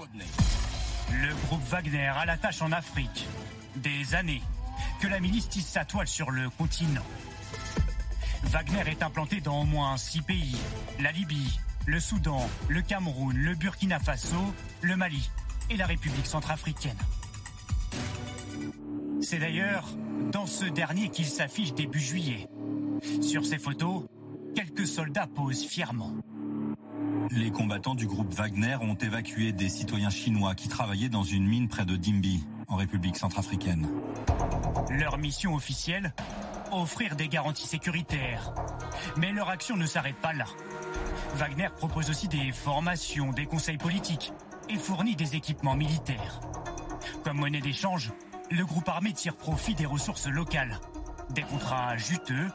Le 1.11 1.35
groupe 1.47 1.63
Wagner 1.71 2.13
a 2.15 2.27
la 2.27 2.37
tâche 2.37 2.61
en 2.61 2.71
Afrique. 2.71 3.27
Des 3.77 4.15
années 4.15 4.43
que 5.01 5.07
la 5.07 5.21
milice 5.21 5.49
tisse 5.49 5.69
sa 5.69 5.85
toile 5.85 6.09
sur 6.09 6.31
le 6.31 6.51
continent. 6.51 7.05
Wagner 8.45 8.83
est 8.87 9.03
implanté 9.03 9.41
dans 9.41 9.63
au 9.63 9.65
moins 9.65 9.97
six 9.97 10.23
pays. 10.23 10.57
La 11.01 11.13
Libye, 11.13 11.59
le 11.87 12.01
Soudan, 12.01 12.49
le 12.69 12.83
Cameroun, 12.83 13.37
le 13.37 13.55
Burkina 13.55 13.99
Faso, 13.99 14.37
le 14.83 14.97
Mali 14.97 15.31
et 15.71 15.77
la 15.77 15.87
République 15.87 16.27
centrafricaine. 16.27 16.97
C'est 19.21 19.39
d'ailleurs 19.39 19.85
dans 20.33 20.47
ce 20.47 20.65
dernier 20.65 21.09
qu'il 21.09 21.27
s'affiche 21.27 21.75
début 21.75 22.01
juillet. 22.01 22.49
Sur 23.21 23.45
ces 23.45 23.59
photos, 23.59 24.05
quelques 24.55 24.87
soldats 24.87 25.27
posent 25.27 25.65
fièrement. 25.65 26.13
Les 27.31 27.51
combattants 27.51 27.95
du 27.95 28.07
groupe 28.07 28.33
Wagner 28.35 28.77
ont 28.81 28.95
évacué 28.95 29.53
des 29.53 29.69
citoyens 29.69 30.11
chinois 30.11 30.55
qui 30.55 30.69
travaillaient 30.69 31.09
dans 31.09 31.23
une 31.23 31.47
mine 31.47 31.69
près 31.69 31.85
de 31.85 31.97
Dimbi, 31.97 32.45
en 32.69 32.77
République 32.77 33.17
centrafricaine. 33.17 33.89
Leur 34.91 35.19
mission 35.19 35.55
officielle 35.55 36.13
Offrir 36.73 37.17
des 37.17 37.29
garanties 37.29 37.67
sécuritaires. 37.67 38.53
Mais 39.17 39.33
leur 39.33 39.49
action 39.49 39.77
ne 39.77 39.87
s'arrête 39.87 40.17
pas 40.17 40.33
là. 40.33 40.47
Wagner 41.35 41.69
propose 41.77 42.11
aussi 42.11 42.29
des 42.29 42.51
formations, 42.53 43.33
des 43.33 43.47
conseils 43.47 43.79
politiques 43.79 44.33
et 44.69 44.77
fournit 44.77 45.15
des 45.15 45.37
équipements 45.37 45.77
militaires. 45.77 46.41
Comme 47.25 47.39
monnaie 47.39 47.61
d'échange, 47.61 48.13
le 48.51 48.65
groupe 48.65 48.89
armé 48.89 49.13
tire 49.13 49.37
profit 49.37 49.75
des 49.75 49.87
ressources 49.87 50.27
locales. 50.27 50.81
Des 51.31 51.43
contrats 51.43 51.97
juteux 51.97 52.51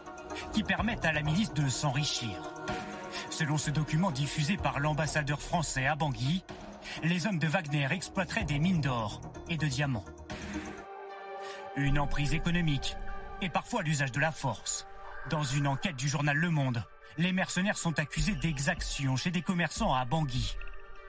qui 0.54 0.64
permettent 0.64 1.06
à 1.06 1.14
la 1.14 1.22
milice 1.22 1.54
de 1.54 1.68
s'enrichir. 1.70 2.54
Selon 3.42 3.58
ce 3.58 3.72
document 3.72 4.12
diffusé 4.12 4.56
par 4.56 4.80
l'ambassadeur 4.80 5.42
français 5.42 5.88
à 5.88 5.96
Bangui, 5.96 6.44
les 7.02 7.26
hommes 7.26 7.40
de 7.40 7.48
Wagner 7.48 7.88
exploiteraient 7.90 8.44
des 8.44 8.60
mines 8.60 8.82
d'or 8.82 9.20
et 9.50 9.58
de 9.58 9.66
diamants. 9.66 10.06
Une 11.76 11.98
emprise 11.98 12.36
économique 12.36 12.96
et 13.42 13.50
parfois 13.50 13.82
l'usage 13.82 14.12
de 14.12 14.20
la 14.20 14.32
force. 14.32 14.86
Dans 15.32 15.42
une 15.42 15.66
enquête 15.66 15.96
du 15.96 16.08
journal 16.08 16.38
Le 16.38 16.52
Monde, 16.52 16.84
les 17.18 17.32
mercenaires 17.32 17.80
sont 17.80 17.98
accusés 17.98 18.36
d'exactions 18.36 19.16
chez 19.16 19.32
des 19.32 19.42
commerçants 19.42 19.96
à 19.96 20.06
Bangui. 20.06 20.56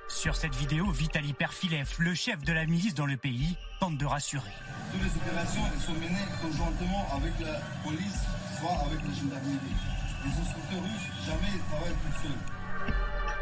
Sur 0.08 0.34
cette 0.34 0.54
vidéo, 0.54 0.90
Vitali 0.90 1.34
Perfilev, 1.34 1.96
le 1.98 2.14
chef 2.14 2.42
de 2.44 2.54
la 2.54 2.64
milice 2.64 2.94
dans 2.94 3.04
le 3.04 3.18
pays, 3.18 3.58
tente 3.78 3.98
de 3.98 4.06
rassurer. 4.06 4.54
Toutes 4.90 5.02
les 5.02 5.16
opérations 5.20 5.64
sont 5.86 5.92
menées 5.92 6.28
conjointement 6.40 7.08
avec 7.14 7.38
la 7.40 7.60
police, 7.84 8.22
soit 8.58 8.86
avec 8.86 9.02
la 9.06 9.14
gendarmerie. 9.20 10.01
Les 10.24 10.30
instructeurs 10.30 10.82
russes, 10.82 11.26
jamais 11.26 11.58
travaillent 11.68 11.96
seuls. 12.22 12.94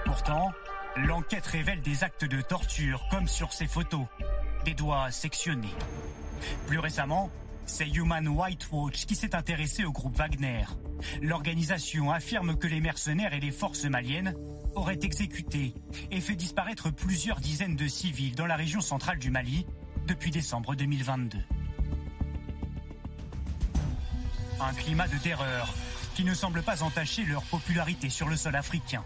Pourtant, 0.06 0.52
l'enquête 0.96 1.46
révèle 1.46 1.82
des 1.82 2.04
actes 2.04 2.24
de 2.24 2.40
torture, 2.40 3.06
comme 3.10 3.28
sur 3.28 3.52
ces 3.52 3.66
photos. 3.66 4.06
Des 4.64 4.74
doigts 4.74 5.10
sectionnés. 5.10 5.74
Plus 6.66 6.78
récemment, 6.78 7.30
c'est 7.66 7.88
Human 7.88 8.26
White 8.28 8.68
Watch 8.72 9.04
qui 9.04 9.14
s'est 9.14 9.34
intéressé 9.34 9.84
au 9.84 9.92
groupe 9.92 10.16
Wagner. 10.16 10.64
L'organisation 11.22 12.10
affirme 12.10 12.56
que 12.56 12.66
les 12.66 12.80
mercenaires 12.80 13.34
et 13.34 13.40
les 13.40 13.52
forces 13.52 13.84
maliennes 13.84 14.34
auraient 14.74 14.98
exécuté 15.02 15.74
et 16.10 16.20
fait 16.20 16.36
disparaître 16.36 16.90
plusieurs 16.90 17.40
dizaines 17.40 17.76
de 17.76 17.88
civils 17.88 18.34
dans 18.34 18.46
la 18.46 18.56
région 18.56 18.80
centrale 18.80 19.18
du 19.18 19.30
Mali 19.30 19.66
depuis 20.06 20.30
décembre 20.30 20.74
2022. 20.74 21.38
Un 24.60 24.74
climat 24.74 25.08
de 25.08 25.16
terreur 25.18 25.74
qui 26.14 26.24
ne 26.24 26.34
semble 26.34 26.62
pas 26.62 26.82
entacher 26.82 27.24
leur 27.24 27.42
popularité 27.42 28.10
sur 28.10 28.28
le 28.28 28.36
sol 28.36 28.56
africain. 28.56 29.04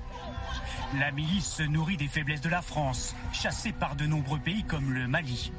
La 0.99 1.11
milice 1.11 1.47
se 1.47 1.63
nourrit 1.63 1.97
des 1.97 2.09
faiblesses 2.09 2.41
de 2.41 2.49
la 2.49 2.63
France, 2.63 3.15
chassée 3.33 3.73
par 3.73 3.97
de 3.97 4.07
nombreux 4.07 4.39
pays 4.39 4.65
comme 4.65 4.93
le 4.93 5.09
Mali. 5.09 5.53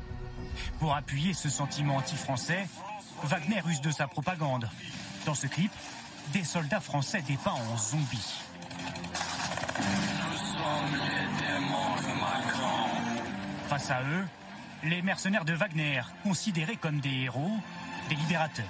Pour 0.80 0.96
appuyer 0.96 1.34
ce 1.34 1.50
sentiment 1.50 1.98
anti-français, 1.98 2.68
Wagner 3.24 3.62
use 3.68 3.82
de 3.82 3.92
sa 3.92 4.08
propagande. 4.08 4.70
Dans 5.26 5.36
ce 5.36 5.48
clip, 5.48 5.72
des 6.34 6.44
soldats 6.44 6.80
français 6.80 7.22
dépeints 7.22 7.52
en 7.52 7.78
zombies. 7.78 8.36
Face 13.68 13.92
à 13.92 14.02
eux, 14.04 14.26
les 14.84 15.02
mercenaires 15.02 15.46
de 15.46 15.54
Wagner, 15.54 16.02
considérés 16.24 16.78
comme 16.78 17.00
des 17.00 17.24
héros, 17.24 17.58
des 18.10 18.16
libérateurs. 18.16 18.66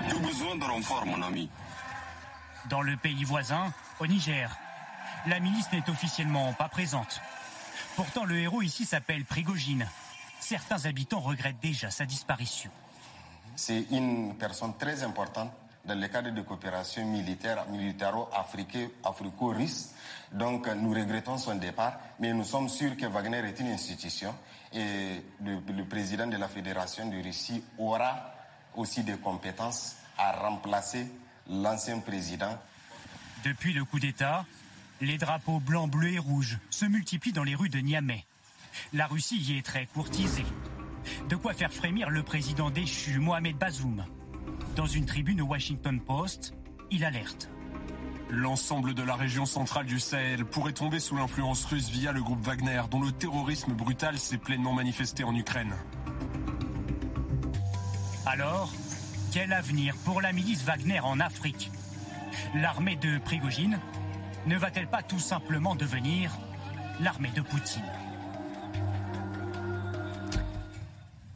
Besoin 0.00 0.56
de 0.56 0.64
renfort, 0.64 1.04
mon 1.04 1.20
ami 1.20 1.50
Dans 2.70 2.80
le 2.80 2.96
pays 2.96 3.24
voisin, 3.24 3.74
au 4.00 4.06
Niger, 4.06 4.56
la 5.26 5.38
milice 5.38 5.70
n'est 5.70 5.90
officiellement 5.90 6.54
pas 6.54 6.70
présente. 6.70 7.20
Pourtant, 7.94 8.24
le 8.24 8.38
héros 8.38 8.62
ici 8.62 8.86
s'appelle 8.86 9.26
Prigogine. 9.26 9.86
Certains 10.40 10.86
habitants 10.86 11.20
regrettent 11.20 11.60
déjà 11.60 11.90
sa 11.90 12.06
disparition. 12.06 12.70
C'est 13.54 13.84
une 13.90 14.34
personne 14.36 14.74
très 14.78 15.02
importante 15.02 15.52
dans 15.84 16.00
le 16.00 16.08
cadre 16.08 16.30
de 16.30 16.40
coopération 16.40 17.04
militaire, 17.04 17.66
militaro-africo-russe. 17.68 19.90
Donc 20.32 20.68
nous 20.68 20.94
regrettons 20.94 21.36
son 21.36 21.56
départ, 21.56 21.98
mais 22.18 22.32
nous 22.32 22.44
sommes 22.44 22.70
sûrs 22.70 22.96
que 22.96 23.04
Wagner 23.04 23.46
est 23.46 23.60
une 23.60 23.72
institution 23.72 24.34
et 24.72 25.22
le, 25.44 25.60
le 25.70 25.84
président 25.84 26.26
de 26.26 26.38
la 26.38 26.48
Fédération 26.48 27.10
de 27.10 27.22
Russie 27.22 27.62
aura 27.76 28.31
aussi 28.76 29.02
des 29.02 29.16
compétences 29.16 29.96
à 30.18 30.32
remplacer 30.32 31.06
l'ancien 31.48 31.98
président. 31.98 32.58
Depuis 33.44 33.72
le 33.72 33.84
coup 33.84 33.98
d'État, 33.98 34.44
les 35.00 35.18
drapeaux 35.18 35.58
blancs, 35.60 35.90
bleus 35.90 36.12
et 36.12 36.18
rouges 36.18 36.58
se 36.70 36.84
multiplient 36.84 37.32
dans 37.32 37.44
les 37.44 37.54
rues 37.54 37.68
de 37.68 37.80
Niamey. 37.80 38.24
La 38.92 39.06
Russie 39.06 39.38
y 39.38 39.58
est 39.58 39.62
très 39.66 39.86
courtisée. 39.86 40.46
De 41.28 41.36
quoi 41.36 41.52
faire 41.52 41.72
frémir 41.72 42.10
le 42.10 42.22
président 42.22 42.70
déchu 42.70 43.18
Mohamed 43.18 43.56
Bazoum. 43.56 44.04
Dans 44.76 44.86
une 44.86 45.06
tribune 45.06 45.40
au 45.42 45.46
Washington 45.46 46.00
Post, 46.00 46.54
il 46.90 47.04
alerte. 47.04 47.48
L'ensemble 48.30 48.94
de 48.94 49.02
la 49.02 49.14
région 49.14 49.44
centrale 49.44 49.84
du 49.84 50.00
Sahel 50.00 50.44
pourrait 50.46 50.72
tomber 50.72 51.00
sous 51.00 51.16
l'influence 51.16 51.64
russe 51.66 51.90
via 51.90 52.12
le 52.12 52.22
groupe 52.22 52.40
Wagner, 52.40 52.82
dont 52.90 53.02
le 53.02 53.12
terrorisme 53.12 53.72
brutal 53.74 54.18
s'est 54.18 54.38
pleinement 54.38 54.72
manifesté 54.72 55.24
en 55.24 55.34
Ukraine. 55.34 55.74
Alors, 58.32 58.72
quel 59.30 59.52
avenir 59.52 59.94
pour 60.06 60.22
la 60.22 60.32
milice 60.32 60.64
Wagner 60.64 61.00
en 61.00 61.20
Afrique? 61.20 61.70
L'armée 62.54 62.96
de 62.96 63.18
Prigogine 63.18 63.78
ne 64.46 64.56
va-t-elle 64.56 64.86
pas 64.86 65.02
tout 65.02 65.18
simplement 65.18 65.74
devenir 65.74 66.32
l'armée 67.00 67.30
de 67.32 67.42
Poutine? 67.42 67.84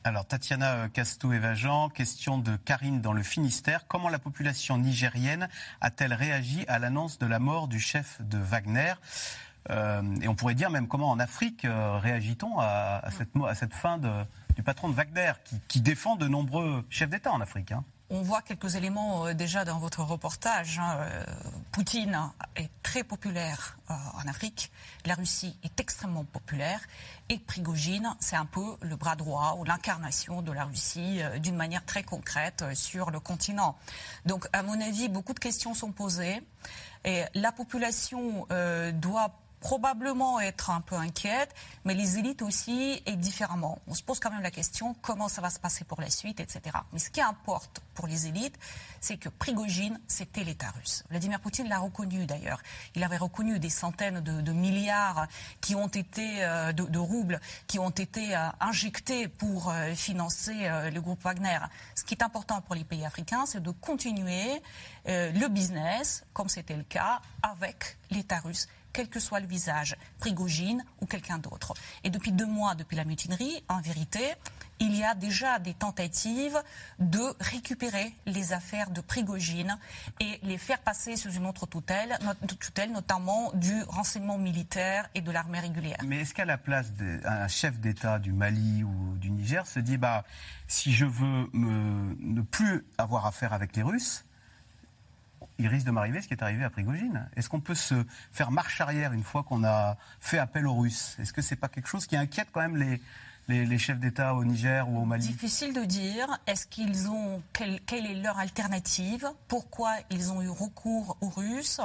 Alors, 0.05 0.25
Tatiana 0.25 0.89
Castou-Evajan, 0.89 1.91
question 1.91 2.39
de 2.39 2.57
Karine 2.57 3.03
dans 3.03 3.13
le 3.13 3.23
Finistère. 3.23 3.87
Comment 3.89 4.09
la 4.09 4.19
population 4.19 4.79
nigérienne 4.79 5.51
a-t-elle 5.83 6.15
réagi 6.15 6.65
à 6.67 6.79
l'annonce 6.79 7.19
de 7.19 7.27
la 7.27 7.39
mort 7.39 7.69
du 7.69 7.79
chef 7.79 8.23
de 8.23 8.39
Wagner? 8.39 8.95
Euh, 9.69 10.01
Et 10.23 10.29
on 10.29 10.35
pourrait 10.35 10.55
dire 10.55 10.71
même 10.71 10.89
comment 10.89 11.11
en 11.11 11.19
Afrique 11.19 11.67
euh, 11.67 11.99
réagit-on 11.99 12.59
à, 12.59 13.03
cette, 13.55 13.75
fin 13.75 13.99
de, 13.99 14.11
du 14.57 14.63
patron 14.63 14.89
de 14.89 14.95
Wagner, 14.95 15.33
qui, 15.45 15.61
qui, 15.69 15.81
défend 15.81 16.17
de 16.17 16.27
nombreux 16.27 16.85
chefs 16.91 17.11
d'État 17.11 17.33
en 17.33 17.41
Afrique 17.41 17.73
hein 17.73 17.85
on 18.09 18.23
voit 18.23 18.43
quelques 18.43 18.77
éléments 18.77 19.27
euh, 19.27 19.35
déjà 19.35 19.65
dans 19.65 19.79
votre 19.79 20.03
reportage. 20.03 20.79
Hein. 20.79 20.99
Euh, 21.01 21.25
Poutine 21.73 22.31
est 22.55 22.71
très 22.83 23.05
populaire 23.05 23.79
euh, 23.91 23.95
en 24.15 24.29
Afrique, 24.29 24.71
la 25.05 25.15
Russie 25.15 25.57
est 25.63 25.81
extrêmement 25.81 26.25
populaire, 26.25 26.81
et 27.29 27.39
Prigogine, 27.39 28.15
c'est 28.21 28.37
un 28.37 28.47
peu 28.47 28.77
le 28.81 28.97
bras 28.97 29.17
droit 29.17 29.57
ou 29.59 29.65
l'incarnation 29.65 30.41
de 30.43 30.53
la 30.53 30.65
Russie 30.65 31.21
d'une 31.41 31.57
manière 31.57 31.85
très 31.85 32.03
concrète 32.03 32.65
sur 32.75 33.11
le 33.11 33.21
continent. 33.21 33.77
Donc, 34.25 34.47
à 34.53 34.63
mon 34.63 34.81
avis, 34.81 35.09
beaucoup 35.09 35.35
de 35.35 35.41
questions 35.41 35.75
sont 35.75 35.93
posées, 35.93 36.41
et 37.05 37.25
la 37.35 37.53
population 37.53 38.47
doit 38.95 39.35
probablement 39.67 40.39
être 40.39 40.71
un 40.71 40.81
peu 40.81 40.95
inquiète, 40.95 41.53
mais 41.85 41.95
les 41.95 42.19
élites 42.19 42.41
aussi, 42.43 43.03
et 43.05 43.17
différemment. 43.17 43.81
On 43.89 43.95
se 43.95 44.03
pose 44.05 44.21
quand 44.21 44.31
même 44.31 44.45
la 44.45 44.53
question 44.53 44.95
comment 45.03 45.27
ça 45.29 45.43
va 45.43 45.51
se 45.51 45.59
passer 45.59 45.85
pour 45.85 46.01
la 46.01 46.09
suite, 46.09 46.39
etc. 46.39 46.61
Mais 46.93 47.01
ce 47.01 47.11
qui 47.11 47.21
importe 47.21 47.83
pour 47.93 48.07
les 48.07 48.29
élites, 48.29 48.57
c'est 49.01 49.17
que 49.17 49.29
Prigogine, 49.29 49.99
c'était 50.07 50.45
l'État 50.45 50.71
russe. 50.71 51.03
Vladimir 51.11 51.41
Poutine 51.41 51.69
l'a 51.69 51.81
reconnu 51.81 52.27
d'ailleurs. 52.27 52.63
Il 52.95 53.03
avait 53.03 53.17
reconnu 53.17 53.59
des 53.59 53.69
centaines 53.69 54.21
de, 54.21 54.53
milliards 54.53 55.27
qui 55.61 55.75
ont 55.75 55.89
été, 55.89 56.45
euh, 56.45 56.71
de, 56.73 56.85
de, 56.85 56.99
roubles, 57.01 57.41
qui 57.67 57.81
ont 57.81 57.91
été 57.91 58.37
euh, 58.37 58.49
injectés 58.61 59.27
pour 59.27 59.71
euh, 59.71 59.95
financer 59.97 60.71
le 60.93 61.01
groupe 61.01 61.25
Wagner. 61.25 61.59
Ce 61.97 62.05
qui 62.05 62.15
est 62.15 62.23
important 62.23 62.61
pour 62.61 62.77
les 62.77 62.85
pays 62.85 63.05
africains, 63.05 63.47
c'est 63.47 63.63
de 63.63 63.73
continuer 63.73 64.63
le 65.07 65.49
business, 65.49 66.25
comme 66.33 66.49
c'était 66.49 66.77
le 66.77 66.85
cas, 66.85 67.21
avec 67.43 67.97
l'État 68.11 68.39
russe 68.39 68.69
quel 68.97 69.09
que 69.09 69.21
soit 69.21 69.41
le 69.41 69.47
visage, 69.47 69.95
Prigogine 70.19 70.83
ou 71.03 71.07
quelqu'un 71.07 71.37
d'autre. 71.37 71.75
Et 72.03 72.09
depuis 72.09 72.33
deux 72.33 72.47
mois, 72.47 72.75
depuis 72.75 72.97
la 72.97 73.05
mutinerie, 73.05 73.63
en 73.69 73.83
vérité, 73.83 74.23
il 74.81 74.95
y 74.97 75.05
a 75.05 75.15
déjà 75.15 75.59
des 75.59 75.75
tentatives 75.75 76.59
de 76.99 77.21
récupérer 77.41 78.15
les 78.25 78.55
affaires 78.55 78.91
de 78.91 79.03
Prigogine 79.03 79.79
et 80.21 80.39
les 80.43 80.57
faire 80.57 80.79
passer 80.79 81.17
sous 81.17 81.31
une 81.31 81.47
autre 81.47 81.67
tutelle, 81.67 82.91
notamment 82.91 83.53
du 83.53 83.83
renseignement 83.83 84.39
militaire 84.39 85.09
et 85.15 85.21
de 85.21 85.31
l'armée 85.31 85.61
régulière. 85.61 85.99
Mais 86.05 86.21
est-ce 86.21 86.33
qu'à 86.33 86.47
la 86.47 86.59
place 86.59 86.93
d'un 86.93 87.49
chef 87.49 87.79
d'État 87.79 88.19
du 88.19 88.33
Mali 88.33 88.83
ou 88.83 89.17
du 89.17 89.31
Niger 89.31 89.67
se 89.67 89.79
dit, 89.79 89.99
bah, 89.99 90.25
si 90.69 90.93
je 90.93 91.05
veux 91.05 91.51
ne 91.53 92.41
plus 92.41 92.85
avoir 92.97 93.27
affaire 93.27 93.53
avec 93.53 93.77
les 93.77 93.83
Russes, 93.83 94.26
il 95.59 95.69
risque 95.69 95.87
de 95.87 95.91
m'arriver 95.91 96.21
ce 96.21 96.29
qui 96.29 96.35
est 96.35 96.43
arrivé 96.43 96.65
à 96.65 96.71
Prigogine. 96.71 97.29
Est-ce 97.37 97.49
qu'on 97.49 97.61
peut 97.61 97.75
se 97.75 98.05
faire 98.33 98.51
marche 98.51 98.81
arrière 98.81 99.13
une 99.13 99.23
fois 99.23 99.43
qu'on 99.43 99.65
a 99.65 99.97
fait 100.21 100.39
appel 100.39 100.67
aux 100.67 100.75
Russes? 100.75 101.17
Est-ce 101.19 101.33
que 101.33 101.43
c'est 101.43 101.57
pas 101.57 101.69
quelque 101.69 101.89
chose 101.89 102.07
qui 102.07 102.17
inquiète 102.17 102.49
quand 102.53 102.61
même 102.61 102.77
les, 102.77 103.01
les, 103.49 103.65
les 103.65 103.79
chefs 103.79 103.99
d'État 103.99 104.35
au 104.35 104.45
Niger 104.45 104.89
ou 104.89 105.01
au 105.01 105.05
Mali? 105.05 105.27
Difficile 105.27 105.73
de 105.73 105.85
dire. 105.85 106.39
Est-ce 106.47 106.67
qu'ils 106.67 107.09
ont 107.09 107.43
quelle, 107.53 107.81
quelle, 107.83 108.07
est 108.07 108.15
leur 108.15 108.39
alternative? 108.39 109.27
Pourquoi 109.49 109.95
ils 110.11 110.31
ont 110.31 110.43
eu 110.43 110.51
recours 110.51 111.17
aux 111.21 111.31
Russes? 111.31 111.81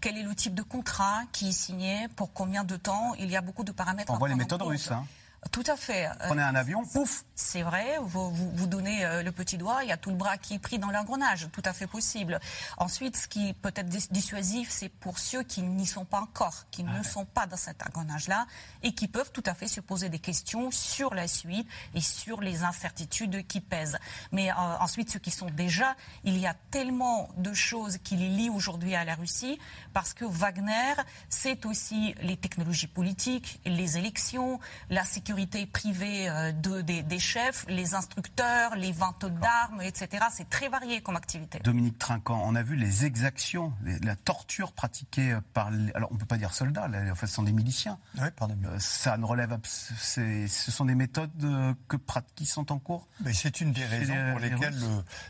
Quel 0.00 0.16
est 0.16 0.22
le 0.22 0.34
type 0.34 0.54
de 0.54 0.62
contrat 0.62 1.22
qui 1.32 1.48
est 1.48 1.52
signé? 1.52 2.08
Pour 2.14 2.32
combien 2.32 2.64
de 2.64 2.76
temps? 2.76 3.14
Il 3.14 3.30
y 3.30 3.36
a 3.36 3.40
beaucoup 3.40 3.64
de 3.64 3.72
paramètres. 3.72 4.12
On 4.12 4.18
voit 4.18 4.28
les 4.28 4.34
méthodes 4.36 4.62
russes. 4.62 4.92
Hein. 4.92 5.04
Tout 5.52 5.64
à 5.66 5.76
fait. 5.76 6.08
Prenez 6.20 6.42
un 6.42 6.54
avion, 6.54 6.84
pouf 6.84 7.24
C'est 7.34 7.62
vrai, 7.62 7.98
vous, 8.00 8.30
vous, 8.30 8.66
donnez 8.66 9.04
euh, 9.04 9.22
le 9.22 9.32
petit 9.32 9.58
doigt, 9.58 9.82
il 9.82 9.88
y 9.88 9.92
a 9.92 9.96
tout 9.96 10.10
le 10.10 10.16
bras 10.16 10.38
qui 10.38 10.54
est 10.54 10.58
pris 10.58 10.78
dans 10.78 10.90
l'engrenage, 10.90 11.48
tout 11.52 11.62
à 11.64 11.72
fait 11.72 11.86
possible. 11.86 12.40
Ensuite, 12.78 13.16
ce 13.16 13.28
qui 13.28 13.52
peut 13.52 13.72
être 13.74 13.88
dissuasif, 14.10 14.70
c'est 14.70 14.88
pour 14.88 15.18
ceux 15.18 15.42
qui 15.42 15.62
n'y 15.62 15.86
sont 15.86 16.04
pas 16.04 16.20
encore, 16.20 16.64
qui 16.70 16.82
ne 16.82 17.02
sont 17.02 17.24
pas 17.26 17.46
dans 17.46 17.56
cet 17.56 17.86
engrenage-là, 17.86 18.46
et 18.82 18.92
qui 18.92 19.08
peuvent 19.08 19.30
tout 19.32 19.42
à 19.46 19.54
fait 19.54 19.68
se 19.68 19.80
poser 19.80 20.08
des 20.08 20.18
questions 20.18 20.70
sur 20.70 21.14
la 21.14 21.28
suite 21.28 21.68
et 21.94 22.00
sur 22.00 22.40
les 22.40 22.62
incertitudes 22.62 23.46
qui 23.46 23.60
pèsent. 23.60 23.98
Mais 24.32 24.50
euh, 24.50 24.54
ensuite, 24.80 25.10
ceux 25.10 25.18
qui 25.18 25.30
sont 25.30 25.50
déjà, 25.50 25.96
il 26.24 26.38
y 26.38 26.46
a 26.46 26.54
tellement 26.70 27.28
de 27.36 27.52
choses 27.52 27.98
qui 28.02 28.16
les 28.16 28.28
lient 28.28 28.50
aujourd'hui 28.50 28.94
à 28.94 29.04
la 29.04 29.14
Russie, 29.14 29.58
parce 29.92 30.14
que 30.14 30.24
Wagner, 30.24 30.94
c'est 31.28 31.66
aussi 31.66 32.14
les 32.22 32.36
technologies 32.36 32.86
politiques, 32.86 33.60
les 33.64 33.98
élections, 33.98 34.58
la 34.90 35.04
sécurité 35.04 35.35
privée 35.44 36.28
euh, 36.28 36.52
de, 36.52 36.80
des, 36.80 37.18
chefs, 37.18 37.66
les 37.68 37.94
instructeurs, 37.94 38.74
les 38.76 38.92
ventes 38.92 39.26
d'armes, 39.26 39.82
etc. 39.82 40.24
C'est 40.32 40.48
très 40.48 40.68
varié 40.68 41.00
comme 41.00 41.16
activité. 41.16 41.58
Dominique 41.62 41.98
Trinquant, 41.98 42.42
on 42.44 42.54
a 42.54 42.62
vu 42.62 42.76
les 42.76 43.04
exactions, 43.04 43.72
la 44.02 44.16
torture 44.16 44.72
pratiquée 44.72 45.36
par, 45.52 45.70
alors 45.94 46.10
on 46.10 46.14
ne 46.14 46.18
peut 46.18 46.26
pas 46.26 46.38
dire 46.38 46.54
soldats, 46.54 46.88
là, 46.88 47.00
en 47.10 47.14
fait, 47.14 47.26
ce 47.26 47.34
sont 47.34 47.42
des 47.42 47.52
miliciens. 47.52 47.98
Oui, 48.18 48.28
pardon. 48.34 48.56
Euh, 48.64 48.78
ça 48.78 49.16
ne 49.16 49.24
relève, 49.24 49.56
ce 49.64 50.46
sont 50.70 50.84
des 50.84 50.94
méthodes 50.94 51.30
euh, 51.44 51.74
que, 51.88 51.96
qui 52.34 52.46
sont 52.46 52.72
en 52.72 52.78
cours? 52.78 53.06
Mais 53.20 53.32
c'est 53.32 53.60
une 53.60 53.72
des 53.72 53.84
raisons 53.84 54.14
pour 54.30 54.40
lesquelles 54.40 54.80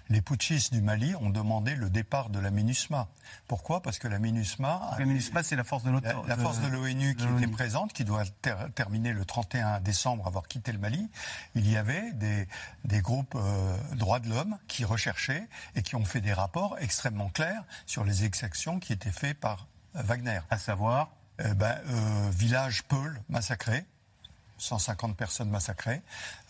les 0.09 0.21
putschistes 0.21 0.73
du 0.73 0.83
Mali 0.83 1.15
ont 1.17 1.31
demandé 1.31 1.75
le 1.75 1.91
départ 1.91 2.31
de 2.31 2.39
la 2.39 2.51
MINUSMA. 2.51 3.09
Pourquoi? 3.49 3.83
Parce 3.83 3.99
que 3.99 4.09
la 4.09 4.19
MINUSMA, 4.19 4.97
la 4.99 5.05
MINUSMA, 5.05 5.43
c'est 5.43 5.57
la 5.57 5.65
force 5.65 5.83
de 5.85 5.91
l'OTAN, 5.91 6.23
la, 6.27 6.37
force 6.37 6.61
de 6.61 6.69
l'ONU 6.69 7.15
qui 7.15 7.25
était 7.25 7.47
présente, 7.47 7.93
qui 7.93 8.05
doit 8.05 8.25
terminer 8.75 9.13
le 9.13 9.25
31 9.25 9.81
décembre, 9.81 9.95
avoir 10.05 10.49
quitté 10.49 10.72
le 10.72 10.78
Mali. 10.78 11.09
Il 11.55 11.70
y 11.70 11.76
avait 11.76 12.12
des, 12.12 12.47
des 12.84 13.01
groupes 13.01 13.34
euh, 13.36 13.76
droits 13.94 14.20
de 14.20 14.28
l'homme 14.28 14.59
qui 14.68 14.84
recherchaient 14.84 15.47
et 15.74 15.82
qui 15.82 15.97
ont 15.97 16.05
fait 16.05 16.20
des 16.20 16.32
rapports 16.32 16.76
extrêmement 16.80 17.28
clairs 17.28 17.64
sur 17.86 18.05
les 18.05 18.24
exactions 18.24 18.78
qui 18.78 18.92
étaient 18.92 19.11
faites 19.11 19.38
par 19.38 19.66
Wagner. 19.94 20.40
À 20.51 20.59
savoir 20.59 21.11
euh, 21.40 21.55
ben, 21.55 21.78
euh, 21.88 22.30
Village 22.30 22.84
Peul 22.84 23.20
massacré, 23.28 23.84
150 24.59 25.16
personnes 25.16 25.51
massacrées, 25.51 26.03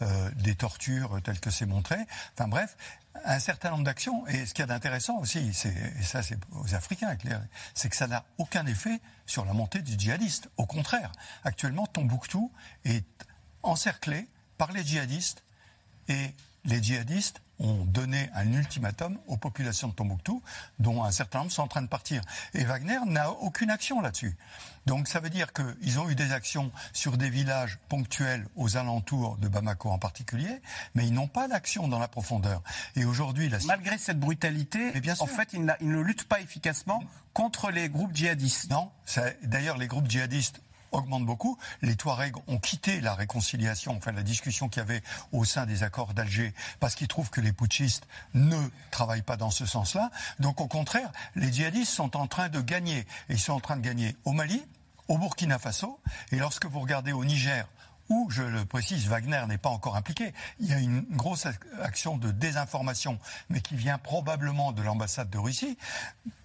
euh, 0.02 0.30
des 0.36 0.54
tortures 0.54 1.20
telles 1.24 1.40
que 1.40 1.50
c'est 1.50 1.66
montré. 1.66 1.96
Enfin 2.34 2.48
bref, 2.48 2.76
un 3.24 3.38
certain 3.40 3.70
nombre 3.70 3.84
d'actions. 3.84 4.26
Et 4.28 4.46
ce 4.46 4.54
qu'il 4.54 4.62
y 4.62 4.64
a 4.64 4.66
d'intéressant 4.66 5.18
aussi, 5.18 5.38
et 5.38 6.02
ça 6.02 6.22
c'est 6.22 6.38
aux 6.52 6.74
Africains, 6.74 7.16
c'est 7.74 7.88
que 7.88 7.96
ça 7.96 8.06
n'a 8.06 8.24
aucun 8.38 8.66
effet 8.66 9.00
sur 9.26 9.44
la 9.44 9.52
montée 9.52 9.82
du 9.82 9.98
djihadiste. 9.98 10.48
Au 10.56 10.66
contraire, 10.66 11.10
actuellement, 11.42 11.86
Tombouctou 11.86 12.52
est 12.84 13.04
encerclé 13.66 14.28
par 14.58 14.72
les 14.72 14.84
djihadistes 14.84 15.42
et 16.08 16.34
les 16.64 16.82
djihadistes 16.82 17.40
ont 17.58 17.84
donné 17.86 18.28
un 18.34 18.52
ultimatum 18.52 19.18
aux 19.26 19.36
populations 19.36 19.88
de 19.88 19.94
Tombouctou, 19.94 20.42
dont 20.78 21.04
un 21.04 21.10
certain 21.10 21.38
nombre 21.38 21.52
sont 21.52 21.62
en 21.62 21.68
train 21.68 21.82
de 21.82 21.88
partir. 21.88 22.22
Et 22.54 22.64
Wagner 22.64 22.98
n'a 23.06 23.30
aucune 23.30 23.70
action 23.70 24.00
là-dessus. 24.00 24.36
Donc 24.84 25.08
ça 25.08 25.20
veut 25.20 25.30
dire 25.30 25.52
qu'ils 25.52 25.98
ont 25.98 26.08
eu 26.08 26.14
des 26.14 26.32
actions 26.32 26.70
sur 26.92 27.16
des 27.16 27.30
villages 27.30 27.78
ponctuels 27.88 28.46
aux 28.56 28.76
alentours 28.76 29.36
de 29.38 29.48
Bamako 29.48 29.90
en 29.90 29.98
particulier, 29.98 30.60
mais 30.94 31.06
ils 31.06 31.14
n'ont 31.14 31.28
pas 31.28 31.48
d'action 31.48 31.88
dans 31.88 31.98
la 31.98 32.08
profondeur. 32.08 32.62
Et 32.94 33.04
aujourd'hui, 33.04 33.50
malgré 33.66 33.98
cette 33.98 34.20
brutalité, 34.20 34.92
en 35.18 35.26
fait, 35.26 35.52
ils, 35.52 35.64
ne 35.64 36.00
luttent 36.00 36.28
pas 36.28 36.40
efficacement 36.40 37.02
contre 37.32 37.70
les 37.70 37.88
groupes 37.88 38.14
djihadistes. 38.14 38.70
Non, 38.70 38.90
d'ailleurs, 39.42 39.78
les 39.78 39.88
groupes 39.88 40.08
djihadistes 40.08 40.60
augmente 40.96 41.24
beaucoup. 41.24 41.58
Les 41.82 41.96
Touaregs 41.96 42.36
ont 42.48 42.58
quitté 42.58 43.00
la 43.00 43.14
réconciliation, 43.14 43.96
enfin 43.96 44.12
la 44.12 44.22
discussion 44.22 44.68
qu'il 44.68 44.80
y 44.80 44.84
avait 44.84 45.02
au 45.32 45.44
sein 45.44 45.66
des 45.66 45.82
accords 45.82 46.14
d'Alger, 46.14 46.54
parce 46.80 46.94
qu'ils 46.94 47.08
trouvent 47.08 47.30
que 47.30 47.40
les 47.40 47.52
putschistes 47.52 48.06
ne 48.34 48.58
travaillent 48.90 49.22
pas 49.22 49.36
dans 49.36 49.50
ce 49.50 49.66
sens-là. 49.66 50.10
Donc 50.40 50.60
au 50.60 50.68
contraire, 50.68 51.10
les 51.34 51.52
djihadistes 51.52 51.92
sont 51.92 52.16
en 52.16 52.26
train 52.26 52.48
de 52.48 52.60
gagner. 52.60 53.06
Ils 53.28 53.38
sont 53.40 53.52
en 53.52 53.60
train 53.60 53.76
de 53.76 53.82
gagner 53.82 54.16
au 54.24 54.32
Mali, 54.32 54.62
au 55.08 55.18
Burkina 55.18 55.58
Faso, 55.58 56.00
et 56.32 56.36
lorsque 56.36 56.66
vous 56.66 56.80
regardez 56.80 57.12
au 57.12 57.24
Niger, 57.24 57.66
où, 58.08 58.28
je 58.30 58.42
le 58.42 58.64
précise, 58.64 59.08
Wagner 59.08 59.42
n'est 59.48 59.58
pas 59.58 59.68
encore 59.68 59.96
impliqué. 59.96 60.32
Il 60.60 60.66
y 60.68 60.72
a 60.72 60.78
une 60.78 61.00
grosse 61.10 61.46
action 61.82 62.16
de 62.16 62.30
désinformation, 62.30 63.18
mais 63.48 63.60
qui 63.60 63.74
vient 63.74 63.98
probablement 63.98 64.72
de 64.72 64.82
l'ambassade 64.82 65.28
de 65.28 65.38
Russie. 65.38 65.76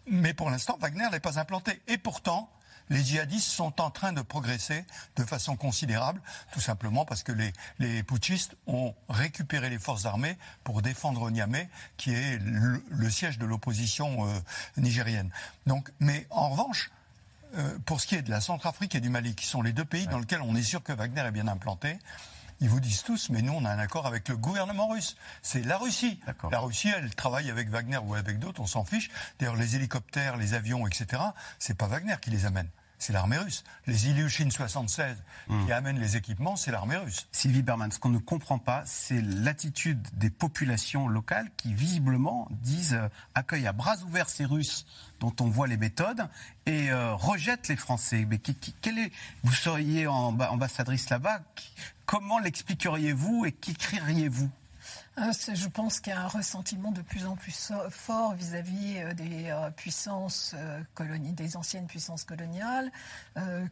Mais 0.08 0.34
pour 0.34 0.50
l'instant, 0.50 0.78
Wagner 0.82 1.08
n'est 1.12 1.20
pas 1.20 1.40
implanté. 1.40 1.80
Et 1.88 2.00
pourtant, 2.00 2.50
les 2.92 3.04
djihadistes 3.04 3.48
sont 3.50 3.82
en 3.82 3.90
train 3.90 4.12
de 4.12 4.22
progresser 4.22 4.86
de 5.16 5.24
façon 5.24 5.56
considérable, 5.56 6.22
tout 6.52 6.60
simplement 6.60 7.06
parce 7.06 7.24
que 7.24 7.32
les, 7.32 7.54
les 7.80 8.04
putschistes 8.04 8.56
ont 8.68 8.94
récupéré 9.08 9.70
les 9.70 9.80
forces 9.80 10.06
armées 10.06 10.38
pour 10.66 10.82
défendre 10.82 11.32
Niamey, 11.32 11.70
qui 11.96 12.14
est 12.14 12.38
le, 12.42 13.10
siège 13.10 13.38
de 13.38 13.46
l'opposition 13.46 14.28
euh, 14.28 14.34
nigérienne. 14.78 15.30
Donc, 15.66 15.90
mais 16.00 16.28
en 16.30 16.50
revanche, 16.50 16.92
euh, 17.56 17.78
pour 17.86 18.02
ce 18.02 18.08
qui 18.08 18.16
est 18.16 18.22
de 18.22 18.30
la 18.30 18.42
Centrafrique 18.42 18.94
et 18.94 19.00
du 19.00 19.10
Mali, 19.10 19.36
qui 19.36 19.46
sont 19.46 19.62
les 19.62 19.72
deux 19.74 19.86
pays 19.86 20.08
dans 20.08 20.20
lesquels 20.20 20.42
on 20.42 20.56
est 20.56 20.64
sûr 20.64 20.84
que 20.84 20.92
Wagner 20.92 21.22
est 21.22 21.32
bien 21.32 21.48
implanté, 21.48 21.98
ils 22.60 22.70
vous 22.70 22.82
disent 22.82 23.04
tous, 23.04 23.30
mais 23.30 23.42
nous, 23.42 23.54
on 23.54 23.64
a 23.66 23.72
un 23.72 23.80
accord 23.80 24.06
avec 24.06 24.28
le 24.28 24.38
gouvernement 24.38 24.90
russe. 24.90 25.16
C'est 25.42 25.66
la 25.66 25.78
Russie. 25.78 26.20
La 26.52 26.60
Russie, 26.60 26.92
elle 26.96 27.14
travaille 27.16 27.50
avec 27.50 27.70
Wagner 27.70 27.98
ou 27.98 28.16
avec 28.16 28.38
d'autres, 28.38 28.62
on 28.62 28.68
s'en 28.68 28.84
fiche. 28.84 29.10
D'ailleurs, 29.40 29.56
les 29.56 29.76
hélicoptères, 29.78 30.38
les 30.38 30.54
avions, 30.54 30.86
etc., 30.86 31.24
c'est 31.58 31.74
pas 31.76 31.88
Wagner 31.88 32.16
qui 32.22 32.30
les 32.30 32.46
amène 32.46 32.68
c'est 33.02 33.14
l'armée 33.14 33.38
russe. 33.38 33.64
Les 33.88 34.10
Ilyushin 34.10 34.52
76 34.52 35.18
qui 35.48 35.54
hmm. 35.54 35.72
amènent 35.72 36.00
les 36.00 36.18
équipements, 36.18 36.56
c'est 36.56 36.70
l'armée 36.70 36.98
russe. 36.98 37.28
Sylvie 37.32 37.64
Berman, 37.64 37.92
ce 37.92 37.98
qu'on 37.98 38.10
ne 38.10 38.20
comprend 38.20 38.60
pas, 38.60 38.84
c'est 38.86 39.22
l'attitude 39.22 40.08
des 40.14 40.30
populations 40.30 41.08
locales 41.08 41.50
qui 41.58 41.74
visiblement 41.74 42.48
disent 42.52 42.94
euh, 42.94 43.10
accueillent 43.34 43.66
à 43.66 43.74
bras 43.74 43.98
ouverts 44.06 44.30
ces 44.30 44.46
Russes 44.46 44.86
dont 45.20 45.34
on 45.40 45.46
voit 45.46 45.66
les 45.66 45.78
méthodes 45.78 46.28
et 46.68 46.92
euh, 46.92 47.16
rejettent 47.16 47.70
les 47.70 47.76
Français. 47.76 48.28
Mais 48.30 48.38
quel 48.38 49.00
est, 49.00 49.12
vous 49.44 49.54
seriez 49.54 50.06
ambassadrice 50.06 51.10
là-bas, 51.10 51.42
comment 52.06 52.38
l'expliqueriez-vous 52.38 53.46
et 53.46 53.52
qu'écririez-vous 53.52 54.52
ah, 54.54 54.61
je 55.30 55.68
pense 55.68 56.00
qu'il 56.00 56.14
y 56.14 56.16
a 56.16 56.22
un 56.22 56.28
ressentiment 56.28 56.92
de 56.92 57.02
plus 57.02 57.26
en 57.26 57.36
plus 57.36 57.72
fort 57.90 58.34
vis-à-vis 58.34 58.98
euh, 58.98 59.14
des 59.14 59.50
euh, 59.50 59.70
puissances 59.70 60.56
euh, 60.58 60.82
coloniales, 60.96 61.36
des 61.36 61.58
anciennes 61.58 61.88
puissances 61.88 62.24
coloniales, 62.24 62.92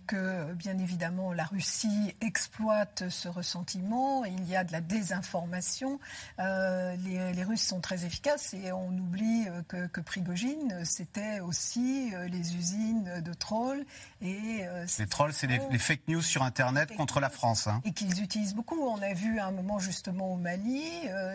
que 0.08 0.54
bien 0.54 0.78
évidemment 0.78 1.34
la 1.34 1.43
Russie 1.43 2.16
exploite 2.22 3.10
ce 3.10 3.28
ressentiment. 3.28 4.26
Il 4.26 4.47
y 4.47 4.56
a 4.56 4.64
de 4.64 4.72
la 4.72 4.82
désinformation. 4.82 6.00
Les, 6.38 7.43
Russes 7.43 7.64
sont 7.64 7.80
très 7.80 8.06
efficaces 8.06 8.54
et 8.54 8.72
on 8.72 8.89
oublie 8.89 9.47
que, 9.68 9.88
que 9.88 10.02
Prigogine, 10.02 10.84
c'était 10.86 11.39
aussi 11.39 12.12
les 12.30 12.56
usines 12.56 13.22
de 13.22 13.34
trolls. 13.34 13.86
Et, 14.22 14.66
les 14.97 15.08
trolls, 15.08 15.34
c'est 15.34 15.47
les, 15.47 15.60
fake 15.80 16.08
news 16.08 16.22
sur 16.22 16.43
Internet 16.43 16.95
contre 16.95 17.20
la 17.20 17.30
France. 17.30 17.68
Hein. 17.68 17.82
Et 17.86 17.91
qu'ils 17.91 18.22
utilisent 18.22 18.56
beaucoup. 18.56 18.82
On 18.82 19.02
a 19.02 19.14
vu 19.14 19.39
à 19.39 19.47
un 19.47 19.52
moment 19.52 19.80
justement 19.80 20.34
au 20.34 20.38
Mali 20.38 20.84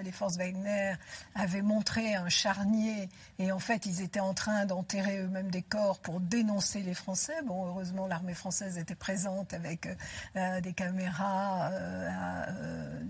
les 0.04 0.12
forces 0.12 0.36
Wagner 0.36 0.94
avaient 1.34 1.62
montré 1.62 2.14
un 2.14 2.28
charnier 2.28 3.08
et 3.38 3.50
en 3.50 3.58
fait 3.58 3.86
ils 3.86 4.02
étaient 4.02 4.20
en 4.20 4.34
train 4.34 4.66
d'enterrer 4.66 5.18
eux-mêmes 5.18 5.50
des 5.50 5.62
corps 5.62 5.98
pour 5.98 6.20
dénoncer 6.20 6.80
les 6.80 6.94
Français. 6.94 7.34
Bon, 7.44 7.66
heureusement 7.66 8.06
l'armée 8.06 8.34
française 8.34 8.78
était 8.78 8.94
présente 8.94 9.52
avec 9.54 9.88
euh, 10.36 10.60
des 10.60 10.72
caméras. 10.72 11.70
Euh, 11.72 13.00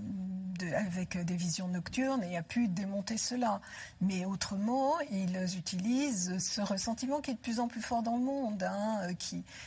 avec 0.77 1.19
des 1.25 1.37
visions 1.37 1.69
nocturnes 1.69 2.23
et 2.25 2.37
a 2.37 2.43
pu 2.43 2.69
démonter 2.69 3.17
cela. 3.17 3.61
Mais 4.01 4.25
autrement, 4.25 4.99
ils 5.11 5.57
utilisent 5.57 6.39
ce 6.39 6.61
ressentiment 6.61 7.21
qui 7.21 7.33
est 7.33 7.35
de 7.35 7.39
plus 7.39 7.61
en 7.61 7.69
plus 7.69 7.83
fort 7.83 8.03
dans 8.03 8.17
le 8.17 8.23
monde, 8.23 8.63
hein, 8.63 9.09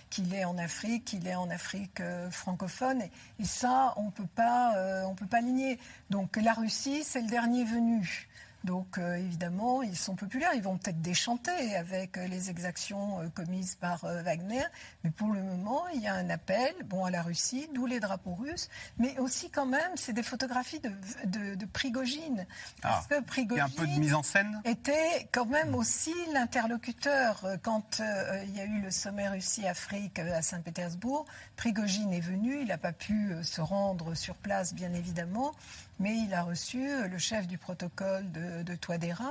qu'il 0.09 0.33
est 0.33 0.45
en 0.45 0.57
Afrique, 0.57 1.05
qu'il 1.05 1.27
est 1.27 1.35
en 1.35 1.49
Afrique 1.49 2.01
euh, 2.01 2.29
francophone. 2.31 3.01
Et, 3.39 3.45
ça, 3.45 3.93
on 3.97 4.07
on 4.07 4.11
peut 4.11 5.25
pas 5.25 5.37
aligner. 5.37 5.79
Donc 6.09 6.37
la 6.37 6.53
Russie, 6.53 7.03
c'est 7.03 7.21
le 7.21 7.27
dernier 7.27 7.63
venu. 7.63 8.26
Donc 8.67 8.97
euh, 8.97 9.15
évidemment, 9.15 9.81
ils 9.81 9.95
sont 9.95 10.15
populaires, 10.17 10.51
ils 10.53 10.61
vont 10.61 10.77
peut-être 10.77 11.01
déchanter 11.01 11.77
avec 11.77 12.17
euh, 12.17 12.27
les 12.27 12.49
exactions 12.49 13.21
euh, 13.21 13.29
commises 13.29 13.75
par 13.75 14.05
Wagner, 14.25 14.65
mais 15.05 15.09
pour 15.09 15.31
le 15.31 15.41
moment, 15.41 15.87
il 15.95 16.01
y 16.01 16.07
a 16.07 16.13
un 16.13 16.29
appel 16.29 16.73
bon, 16.83 17.05
à 17.05 17.09
la 17.09 17.21
Russie, 17.21 17.69
d'où 17.73 17.85
les 17.85 18.01
drapeaux 18.01 18.35
russes, 18.35 18.67
mais 18.97 19.17
aussi 19.19 19.49
quand 19.49 19.65
même, 19.65 19.91
c'est 19.95 20.11
des 20.11 20.21
photographies 20.21 20.81
de, 20.81 21.55
de, 21.55 21.65
Prigogine. 21.65 22.45
Parce 22.81 23.07
ah, 23.09 23.15
que 23.15 23.23
Prigogine 23.23 23.63
un 23.63 23.69
peu 23.69 23.87
de 23.87 23.99
mise 23.99 24.13
en 24.13 24.23
scène? 24.23 24.61
était 24.65 25.29
quand 25.31 25.45
même 25.45 25.73
aussi 25.73 26.13
l'interlocuteur. 26.33 27.45
Quand 27.61 28.01
il 28.45 28.55
y 28.55 28.59
a 28.59 28.65
eu 28.65 28.81
le 28.81 28.91
sommet 28.91 29.29
Russie-Afrique 29.29 30.19
à 30.19 30.41
Saint-Pétersbourg, 30.41 31.25
Prigogine 31.55 32.11
est 32.11 32.19
venu, 32.19 32.61
il 32.61 32.67
n'a 32.67 32.77
pas 32.77 32.93
pu 32.93 33.31
se 33.43 33.61
rendre 33.61 34.13
sur 34.13 34.35
place, 34.35 34.73
bien 34.73 34.93
évidemment, 34.93 35.53
mais 35.99 36.17
il 36.17 36.33
a 36.33 36.43
reçu 36.43 36.87
le 37.07 37.17
chef 37.17 37.47
du 37.47 37.57
protocole 37.57 38.31
de 38.31 38.63
de, 38.63 38.77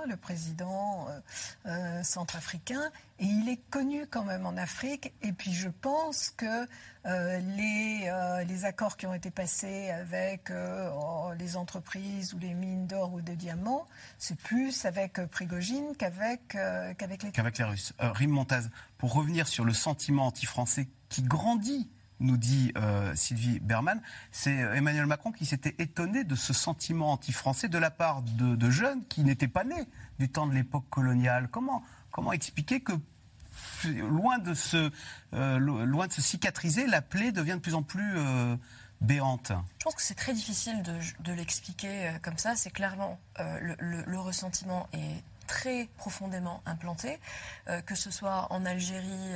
le 0.09 0.17
président 0.17 1.07
centrafricain, 2.03 2.91
et 3.19 3.25
il 3.25 3.49
est 3.49 3.61
connu 3.71 4.07
quand 4.07 4.25
même 4.25 4.47
en 4.47 4.57
Afrique. 4.57 5.13
Et 5.23 5.33
puis 5.33 5.53
je 5.53 5.69
pense 5.69 6.31
que 6.31 6.67
les, 7.05 8.11
les 8.47 8.65
accords 8.65 8.97
qui 8.97 9.07
ont 9.07 9.15
été 9.15 9.31
passés 9.31 9.91
avec 9.91 10.51
les 11.39 11.57
entreprises 11.57 12.35
ou 12.35 12.39
les 12.39 12.55
mines 12.55 12.87
d'or 12.87 13.13
ou 13.15 13.21
de 13.21 13.35
diamants, 13.35 13.87
c'est 14.19 14.39
plus 14.39 14.85
avec 14.85 15.25
Prigogine 15.27 15.95
qu'avec 15.99 16.55
les... 16.55 17.31
Qu'avec 17.33 17.59
les 17.59 17.65
Russes. 17.65 17.93
Rim 17.99 18.31
Montaz, 18.31 18.71
pour 18.99 19.13
revenir 19.13 19.47
sur 19.49 19.65
le 19.65 19.73
sentiment 19.73 20.27
anti-français 20.27 20.89
qui 21.09 21.23
grandit 21.23 21.89
nous 22.21 22.37
dit 22.37 22.73
euh, 22.77 23.15
Sylvie 23.15 23.61
Berman, 23.61 24.01
c'est 24.33 24.63
euh, 24.63 24.75
Emmanuel 24.75 25.07
Macron 25.07 25.33
qui 25.33 25.47
s'était 25.47 25.75
étonné 25.79 26.25
de 26.25 26.35
ce 26.35 26.53
sentiment 26.53 27.13
anti-français 27.13 27.69
de 27.69 27.79
la 27.79 27.91
part 27.91 28.23
de, 28.23 28.71
jeunes 28.71 29.05
qui 29.07 29.23
n'étaient 29.23 29.49
pas 29.49 29.65
nés 29.65 29.87
du 30.19 30.29
temps 30.29 30.47
de 30.47 30.55
l'époque 30.55 30.85
coloniale. 30.91 31.49
Comment, 31.51 31.85
comment 32.11 32.33
expliquer 32.33 32.81
que 32.81 32.93
loin 33.85 34.39
de, 34.39 34.55
se, 34.55 34.91
euh, 35.35 35.59
loin 35.59 36.07
de 36.07 36.13
se 36.13 36.23
cicatriser, 36.23 36.87
la 36.87 37.03
plaie 37.03 37.33
devient 37.33 37.55
de 37.55 37.61
plus 37.61 37.75
en 37.75 37.83
plus 37.83 38.17
béante? 39.01 39.53
Je 39.79 39.85
pense 39.85 39.95
que 39.95 40.03
c'est 40.03 40.15
très 40.15 40.33
difficile 40.33 40.83
de, 40.83 41.33
l'expliquer 41.33 42.17
comme 42.23 42.39
ça. 42.39 42.57
C'est 42.57 42.71
clairement 42.71 43.19
le, 43.39 44.19
ressentiment 44.19 44.89
est 44.93 45.23
très 45.47 45.89
profondément 45.97 46.61
implanté, 46.67 47.19
que 47.87 47.95
ce 47.95 48.11
soit 48.11 48.49
en 48.51 48.67
Algérie 48.67 49.35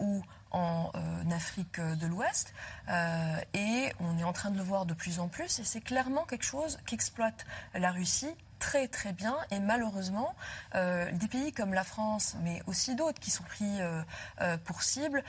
ou 0.00 0.22
en 0.50 0.90
euh, 0.94 1.30
Afrique 1.30 1.80
de 1.80 2.06
l'Ouest. 2.06 2.52
Euh, 2.88 3.36
et 3.54 3.92
on 4.00 4.18
est 4.18 4.24
en 4.24 4.32
train 4.32 4.50
de 4.50 4.56
le 4.56 4.62
voir 4.62 4.86
de 4.86 4.94
plus 4.94 5.20
en 5.20 5.28
plus. 5.28 5.58
Et 5.58 5.64
c'est 5.64 5.80
clairement 5.80 6.24
quelque 6.24 6.44
chose 6.44 6.78
qu'exploite 6.86 7.46
la 7.74 7.90
Russie 7.90 8.34
très 8.58 8.88
très 8.88 9.12
bien 9.12 9.36
et 9.52 9.60
malheureusement 9.60 10.34
euh, 10.74 11.12
des 11.12 11.28
pays 11.28 11.52
comme 11.52 11.72
la 11.72 11.84
France 11.84 12.34
mais 12.42 12.60
aussi 12.66 12.96
d'autres 12.96 13.20
qui 13.20 13.30
sont 13.30 13.44
pris 13.44 13.78
pour 14.64 14.82
cible 14.82 15.22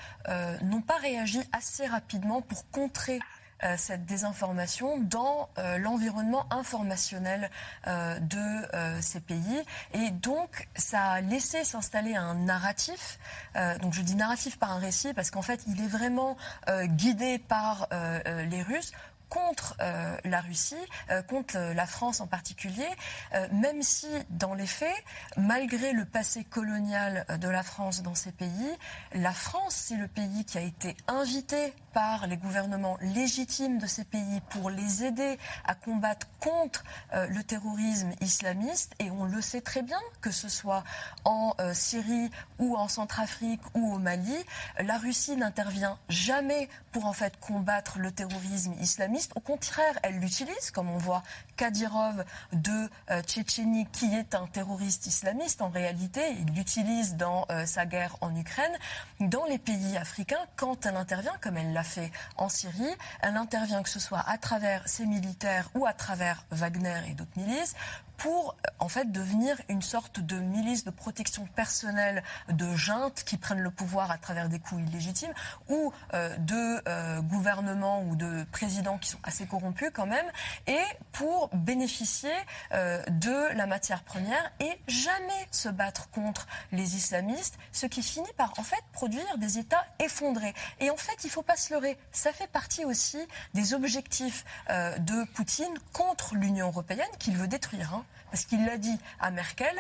n'ont 0.63 0.81
pas 0.81 0.97
réagi 0.97 1.39
assez 1.51 1.85
rapidement 1.85 2.41
pour 2.41 2.67
contrer 2.71 3.19
cette 3.77 4.05
désinformation 4.05 4.99
dans 4.99 5.49
euh, 5.57 5.77
l'environnement 5.77 6.45
informationnel 6.51 7.49
euh, 7.87 8.19
de 8.19 9.01
ces 9.01 9.19
pays. 9.19 9.63
Et 9.93 10.11
donc, 10.11 10.67
ça 10.75 11.11
a 11.11 11.21
laissé 11.21 11.63
s'installer 11.63 12.15
un 12.15 12.35
narratif. 12.35 13.19
donc, 13.81 13.93
je 13.93 14.01
dis 14.01 14.15
narratif 14.15 14.57
par 14.57 14.71
un 14.71 14.79
récit 14.79 15.13
parce 15.13 15.31
qu'en 15.31 15.41
fait, 15.41 15.61
il 15.67 15.81
est 15.81 15.87
vraiment 15.87 16.37
guidé 16.67 17.39
par 17.39 17.87
les 18.49 18.61
Russes 18.61 18.91
contre 19.29 19.75
euh, 19.79 20.17
la 20.25 20.41
Russie, 20.41 20.75
euh, 21.11 21.21
contre 21.21 21.57
la 21.57 21.85
France 21.85 22.19
en 22.19 22.27
particulier, 22.27 22.87
euh, 23.33 23.47
même 23.51 23.81
si 23.81 24.07
dans 24.31 24.53
les 24.53 24.67
faits, 24.67 24.95
malgré 25.37 25.93
le 25.93 26.05
passé 26.05 26.43
colonial 26.43 27.25
de 27.39 27.47
la 27.47 27.63
France 27.63 28.01
dans 28.01 28.15
ces 28.15 28.31
pays, 28.31 28.71
la 29.13 29.31
France, 29.31 29.75
c'est 29.75 29.95
le 29.95 30.07
pays 30.07 30.45
qui 30.45 30.57
a 30.57 30.61
été 30.61 30.97
invité 31.07 31.73
les 32.27 32.37
gouvernements 32.37 32.97
légitimes 33.01 33.77
de 33.77 33.87
ces 33.87 34.03
pays 34.03 34.41
pour 34.49 34.69
les 34.69 35.03
aider 35.03 35.37
à 35.65 35.75
combattre 35.75 36.27
contre 36.39 36.83
le 37.13 37.41
terrorisme 37.43 38.11
islamiste. 38.21 38.93
Et 38.99 39.11
on 39.11 39.25
le 39.25 39.41
sait 39.41 39.61
très 39.61 39.81
bien, 39.81 39.99
que 40.21 40.31
ce 40.31 40.49
soit 40.49 40.83
en 41.25 41.55
Syrie 41.73 42.29
ou 42.57 42.75
en 42.75 42.87
Centrafrique 42.87 43.61
ou 43.73 43.93
au 43.93 43.99
Mali, 43.99 44.35
la 44.79 44.97
Russie 44.97 45.35
n'intervient 45.35 45.97
jamais 46.07 46.69
pour 46.91 47.05
en 47.05 47.13
fait 47.13 47.39
combattre 47.39 47.99
le 47.99 48.11
terrorisme 48.11 48.73
islamiste 48.81 48.99
au 49.35 49.39
contraire, 49.39 49.97
elle 50.03 50.19
l'utilise, 50.19 50.71
comme 50.71 50.89
on 50.89 50.97
voit 50.97 51.23
Kadyrov 51.55 52.23
de 52.53 52.89
euh, 53.11 53.21
Tchétchénie, 53.21 53.87
qui 53.91 54.13
est 54.13 54.35
un 54.35 54.47
terroriste 54.47 55.07
islamiste. 55.07 55.61
En 55.61 55.69
réalité, 55.69 56.21
il 56.39 56.53
l'utilise 56.53 57.15
dans 57.15 57.45
euh, 57.49 57.65
sa 57.65 57.85
guerre 57.85 58.15
en 58.21 58.35
Ukraine. 58.35 58.71
Dans 59.19 59.45
les 59.45 59.57
pays 59.57 59.97
africains, 59.97 60.45
quand 60.55 60.85
elle 60.85 60.95
intervient, 60.95 61.35
comme 61.41 61.57
elle 61.57 61.73
l'a 61.73 61.83
fait 61.89 62.11
en 62.37 62.47
Syrie, 62.47 62.95
elle 63.21 63.35
intervient 63.35 63.83
que 63.83 63.89
ce 63.89 63.99
soit 63.99 64.23
à 64.25 64.37
travers 64.37 64.87
ses 64.87 65.05
militaires 65.05 65.69
ou 65.75 65.85
à 65.85 65.93
travers 65.93 66.45
Wagner 66.51 67.01
et 67.09 67.13
d'autres 67.13 67.37
milices 67.37 67.75
pour 68.19 68.55
en 68.79 68.89
fait 68.89 69.11
devenir 69.11 69.59
une 69.69 69.81
sorte 69.81 70.19
de 70.19 70.39
milice 70.39 70.83
de 70.83 70.91
protection 70.91 71.45
personnelle 71.55 72.21
de 72.49 72.75
juntes 72.75 73.23
qui 73.25 73.37
prennent 73.37 73.61
le 73.61 73.71
pouvoir 73.71 74.11
à 74.11 74.17
travers 74.17 74.49
des 74.49 74.59
coups 74.59 74.81
illégitimes 74.87 75.33
ou 75.69 75.93
euh, 76.13 76.35
de 76.37 76.81
euh, 76.87 77.21
gouvernements 77.21 78.03
ou 78.03 78.17
de 78.17 78.45
présidents 78.51 78.97
qui 78.97 79.09
sont 79.09 79.19
assez 79.23 79.47
corrompus 79.47 79.91
quand 79.93 80.05
même 80.05 80.25
et 80.67 80.81
pour 81.13 81.49
bénéficier 81.55 82.33
euh, 82.73 83.01
de 83.07 83.55
la 83.55 83.65
matière 83.65 84.03
première 84.03 84.51
et 84.59 84.79
jamais 84.87 85.47
se 85.51 85.69
battre 85.69 86.09
contre 86.09 86.45
les 86.73 86.97
islamistes, 86.97 87.57
ce 87.71 87.85
qui 87.85 88.03
finit 88.03 88.33
par 88.35 88.53
en 88.57 88.63
fait 88.63 88.83
produire 88.91 89.37
des 89.37 89.59
États 89.59 89.85
effondrés. 89.99 90.53
Et 90.81 90.89
en 90.89 90.97
fait, 90.97 91.23
il 91.23 91.29
faut 91.29 91.41
pas 91.41 91.55
se 91.55 91.68
ça 92.11 92.33
fait 92.33 92.47
partie 92.47 92.85
aussi 92.85 93.19
des 93.53 93.73
objectifs 93.73 94.45
de 94.69 95.23
Poutine 95.33 95.73
contre 95.93 96.35
l'Union 96.35 96.67
européenne 96.67 97.09
qu'il 97.19 97.35
veut 97.35 97.47
détruire. 97.47 97.93
Hein 97.93 98.05
parce 98.31 98.45
qu'il 98.45 98.65
l'a 98.65 98.77
dit 98.77 98.97
à 99.19 99.31
Merkel, 99.31 99.75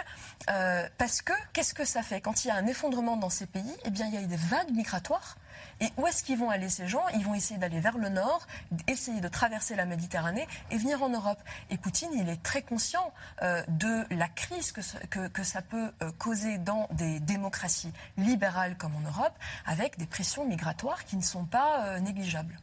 euh, 0.49 0.87
parce 0.97 1.21
que 1.21 1.33
qu'est-ce 1.53 1.73
que 1.73 1.85
ça 1.85 2.01
fait? 2.01 2.21
Quand 2.21 2.43
il 2.43 2.49
y 2.49 2.51
a 2.51 2.55
un 2.55 2.67
effondrement 2.67 3.17
dans 3.17 3.29
ces 3.29 3.45
pays, 3.45 3.75
eh 3.85 3.89
bien, 3.89 4.07
il 4.07 4.13
y 4.13 4.17
a 4.17 4.21
des 4.21 4.35
vagues 4.35 4.71
migratoires. 4.71 5.37
Et 5.81 5.89
où 5.97 6.07
est-ce 6.07 6.23
qu'ils 6.23 6.37
vont 6.37 6.49
aller 6.49 6.69
ces 6.69 6.87
gens? 6.87 7.07
Ils 7.13 7.23
vont 7.23 7.35
essayer 7.35 7.59
d'aller 7.59 7.79
vers 7.79 7.97
le 7.97 8.09
nord, 8.09 8.45
essayer 8.87 9.21
de 9.21 9.27
traverser 9.27 9.75
la 9.75 9.85
Méditerranée 9.85 10.47
et 10.71 10.77
venir 10.77 11.01
en 11.03 11.09
Europe. 11.09 11.41
Et 11.69 11.77
Poutine, 11.77 12.11
il 12.13 12.29
est 12.29 12.41
très 12.43 12.61
conscient 12.61 13.13
euh, 13.41 13.63
de 13.67 14.05
la 14.13 14.27
crise 14.27 14.71
que, 14.71 14.81
que, 15.07 15.27
que 15.27 15.43
ça 15.43 15.61
peut 15.61 15.91
euh, 16.01 16.11
causer 16.17 16.57
dans 16.57 16.87
des 16.91 17.19
démocraties 17.19 17.93
libérales 18.17 18.77
comme 18.77 18.95
en 18.95 19.01
Europe, 19.01 19.37
avec 19.65 19.97
des 19.97 20.05
pressions 20.05 20.45
migratoires 20.45 21.05
qui 21.05 21.17
ne 21.17 21.21
sont 21.21 21.45
pas 21.45 21.99
négligeables. 21.99 22.57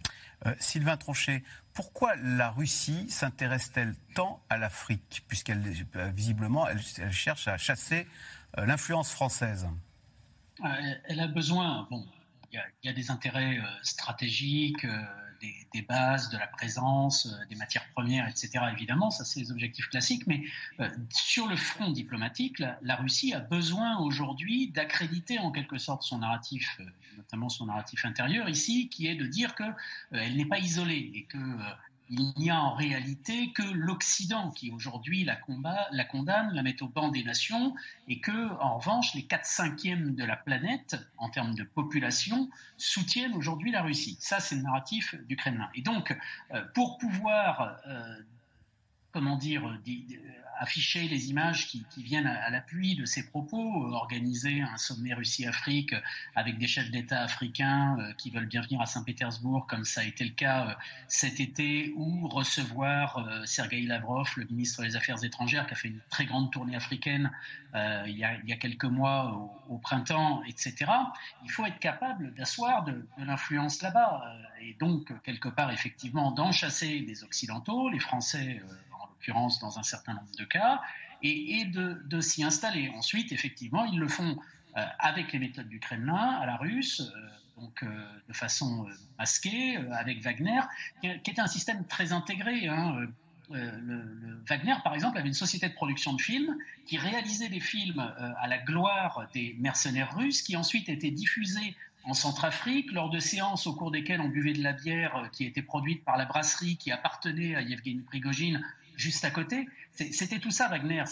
Sylvain 0.58 0.96
Tronchet, 0.96 1.42
pourquoi 1.72 2.14
la 2.16 2.50
Russie 2.50 3.10
s'intéresse-t-elle 3.10 3.94
tant 4.14 4.40
à 4.48 4.56
l'Afrique, 4.56 5.24
puisqu'elle 5.28 5.62
visiblement 6.14 6.66
elle, 6.68 6.80
cherche 7.12 7.48
à 7.48 7.58
chasser 7.58 8.06
euh, 8.58 8.64
l'influence 8.66 9.10
française? 9.10 9.68
Euh, 10.64 10.68
Elle 11.04 11.20
a 11.20 11.26
besoin. 11.26 11.86
Bon, 11.90 12.06
il 12.82 12.86
y, 12.86 12.90
a 12.90 12.92
des 12.92 13.11
intérêts 13.11 13.59
euh, 13.59 13.64
stratégiques 13.82 14.86
des, 15.72 15.82
bases, 15.82 16.30
de 16.30 16.38
la 16.38 16.46
présence, 16.46 17.26
euh, 17.26 17.46
des 17.48 17.57
matières 17.57 17.86
premières, 17.90 18.28
etc. 18.28 18.64
Évidemment, 18.72 19.11
ça 19.11 19.24
c'est 19.24 19.40
les 19.40 19.50
objectifs 19.50 19.88
classiques. 19.88 20.26
Mais 20.26 20.42
euh, 20.80 20.88
sur 21.11 21.46
le 21.46 21.57
front 21.57 21.90
diplomatique, 21.90 22.59
la, 22.59 22.96
Russie 22.96 23.34
a 23.34 23.40
besoin 23.40 23.98
aujourd'hui 23.98 24.68
d'accréditer 24.68 25.38
en 25.38 25.50
quelque 25.50 25.78
sorte 25.78 26.02
son 26.02 26.18
narratif, 26.18 26.76
euh, 26.80 26.84
notamment 27.16 27.48
son 27.48 27.66
narratif 27.66 28.04
intérieur 28.04 28.48
ici, 28.48 28.88
qui 28.88 29.07
est 29.07 29.14
de 29.14 29.26
dire 29.26 29.54
qu'elle 29.54 30.36
n'est 30.36 30.46
pas 30.46 30.59
isolée 30.59 31.11
et 31.14 31.24
que 31.24 31.38
il 32.09 32.32
n'y 32.36 32.50
a 32.50 32.61
en 32.61 32.74
réalité 32.74 33.52
que 33.52 33.62
l'Occident 33.62 34.50
qui 34.50 34.70
aujourd'hui 34.70 35.24
la, 35.24 35.38
la, 35.90 36.04
condamne, 36.04 36.52
la 36.52 36.62
met 36.62 36.82
au 36.82 36.88
banc 36.88 37.09
des 37.09 37.24
nations, 37.24 37.74
et 38.09 38.20
que, 38.20 38.52
en 38.61 38.78
revanche, 38.78 39.14
les 39.14 39.24
4 39.24 39.44
cinquièmes 39.44 40.14
de 40.14 40.24
la 40.24 40.36
planète, 40.36 40.96
en 41.18 41.30
termes 41.30 41.54
de 41.54 41.64
population, 41.64 42.48
soutiennent 42.76 43.34
aujourd'hui 43.34 43.72
la 43.72 43.82
Russie. 43.82 44.16
Ça, 44.20 44.40
c'est 44.40 44.57
le 44.57 44.62
narratif 44.62 45.14
du 45.26 45.36
Kremlin. 45.36 45.68
Et 45.74 45.82
donc, 45.82 46.16
euh, 46.52 46.62
pour 46.74 46.98
pouvoir, 46.98 47.78
euh, 47.86 48.16
comment 49.12 49.36
dire, 49.36 49.78
afficher 50.59 51.09
les 51.09 51.30
images 51.30 51.66
qui, 51.66 51.84
viennent 51.98 52.26
à, 52.26 52.50
l'appui 52.50 52.94
de 52.94 53.04
ces 53.04 53.26
propos, 53.26 53.84
euh, 53.84 53.92
organiser 53.92 54.61
un 54.61 54.76
sommet 54.76 55.14
Russie-Afrique 55.14 55.94
avec 56.34 56.59
des 56.59 56.66
chefs 56.66 56.90
d'État 56.90 57.22
africains 57.22 57.96
euh, 57.98 58.12
qui 58.14 58.30
veulent 58.30 58.46
bien 58.46 58.62
venir 58.62 58.80
à 58.80 58.86
Saint-Pétersbourg, 58.86 59.66
comme 59.66 59.84
ça 59.84 60.02
a 60.02 60.04
été 60.04 60.24
le 60.24 60.30
cas 60.30 60.68
euh, 60.68 60.74
cet 61.09 61.40
été, 61.40 61.92
ou 61.96 62.28
recevoir 62.28 63.26
Sergei 63.44 63.82
Lavrov, 63.82 64.28
le 64.36 64.44
ministre 64.46 64.82
des 64.82 64.96
Affaires 64.96 65.22
étrangères, 65.24 65.66
qui 65.66 65.72
a 65.72 65.76
fait 65.76 65.88
une 65.88 66.00
très 66.11 66.26
grande 66.26 66.50
tournée 66.50 66.76
africaine 66.76 67.30
il, 68.07 68.16
y 68.16 68.24
a, 68.24 68.57
quelques 68.57 68.86
mois 68.86 69.50
au, 69.68 69.76
printemps, 69.76 70.42
etc. 70.44 70.90
Il 71.44 71.50
faut 71.50 71.66
être 71.66 71.78
capable 71.78 72.32
d'asseoir 72.34 72.84
de, 72.84 73.07
de 73.18 73.24
l'influence 73.24 73.82
là-bas, 73.82 74.24
et 74.62 74.74
donc 74.80 75.12
quelque 75.22 75.48
part 75.48 75.70
effectivement 75.70 76.30
d'enchasser 76.30 77.00
les 77.00 77.22
Occidentaux, 77.22 77.90
les 77.90 77.98
Français 77.98 78.62
dans 79.60 79.78
un 79.78 79.82
certain 79.82 80.14
nombre 80.14 80.34
de 80.38 80.44
cas, 80.44 80.80
et, 81.22 81.64
de, 81.64 82.20
s'y 82.20 82.44
installer. 82.44 82.90
Ensuite, 82.96 83.32
effectivement, 83.32 83.84
ils 83.84 83.98
le 83.98 84.08
font 84.08 84.36
euh, 84.76 84.84
avec 84.98 85.32
les 85.32 85.38
méthodes 85.38 85.68
du 85.68 85.80
Kremlin, 85.80 86.38
à 86.40 86.46
la 86.46 86.56
russe, 86.56 87.00
euh, 87.00 87.60
donc 87.60 87.82
euh, 87.82 87.88
de 88.28 88.32
façon 88.32 88.86
masquée, 89.18 89.76
avec 89.92 90.22
Wagner, 90.22 90.60
qui, 91.00 91.08
était 91.08 91.40
un 91.40 91.46
système 91.46 91.84
très 91.86 92.12
intégré. 92.12 92.68
Hein, 92.68 93.08
le, 93.50 94.42
Wagner, 94.48 94.74
par 94.84 94.94
exemple, 94.94 95.18
avait 95.18 95.28
une 95.28 95.34
société 95.34 95.68
de 95.68 95.74
production 95.74 96.12
de 96.12 96.20
films 96.20 96.56
qui 96.86 96.98
réalisait 96.98 97.48
des 97.48 97.60
films 97.60 98.00
à 98.38 98.46
la 98.46 98.58
gloire 98.58 99.26
des 99.32 99.56
mercenaires 99.58 100.16
russes, 100.16 100.42
qui 100.42 100.56
ensuite 100.56 100.88
étaient 100.88 101.10
diffusés 101.10 101.74
en 102.04 102.14
Centrafrique, 102.14 102.92
lors 102.92 103.10
de 103.10 103.18
séances 103.18 103.66
au 103.66 103.74
cours 103.74 103.90
desquelles 103.90 104.20
on 104.20 104.28
buvait 104.28 104.52
de 104.52 104.62
la 104.62 104.72
bière 104.72 105.28
qui 105.32 105.44
était 105.44 105.62
produite 105.62 106.04
par 106.04 106.16
la 106.16 106.24
brasserie 106.24 106.76
qui 106.76 106.92
appartenait 106.92 107.56
à 107.56 107.62
Yevgeny 107.62 108.02
Prigogine 108.02 108.64
juste 108.97 109.24
à 109.24 109.30
côté. 109.30 109.68
C'était 109.92 110.40
tout 110.40 110.51
ça, 110.51 110.68
Wagner. 110.68 111.05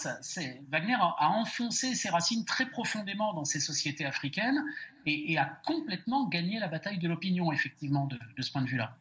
Wagner 0.71 0.95
a, 0.95 1.29
enfoncé 1.31 1.95
ses 1.95 2.09
racines 2.09 2.45
très 2.45 2.67
profondément 2.67 3.33
dans 3.35 3.45
ces 3.45 3.61
sociétés 3.61 4.05
africaines 4.05 4.63
et, 5.07 5.39
a 5.39 5.45
complètement 5.65 6.27
gagné 6.27 6.59
la 6.59 6.69
bataille 6.69 6.99
de 6.99 7.09
l'opinion, 7.09 7.53
effectivement, 7.53 8.07
de, 8.07 8.19
ce 8.43 8.51
point 8.51 8.63
de 8.63 8.69
vue-là. 8.69 8.97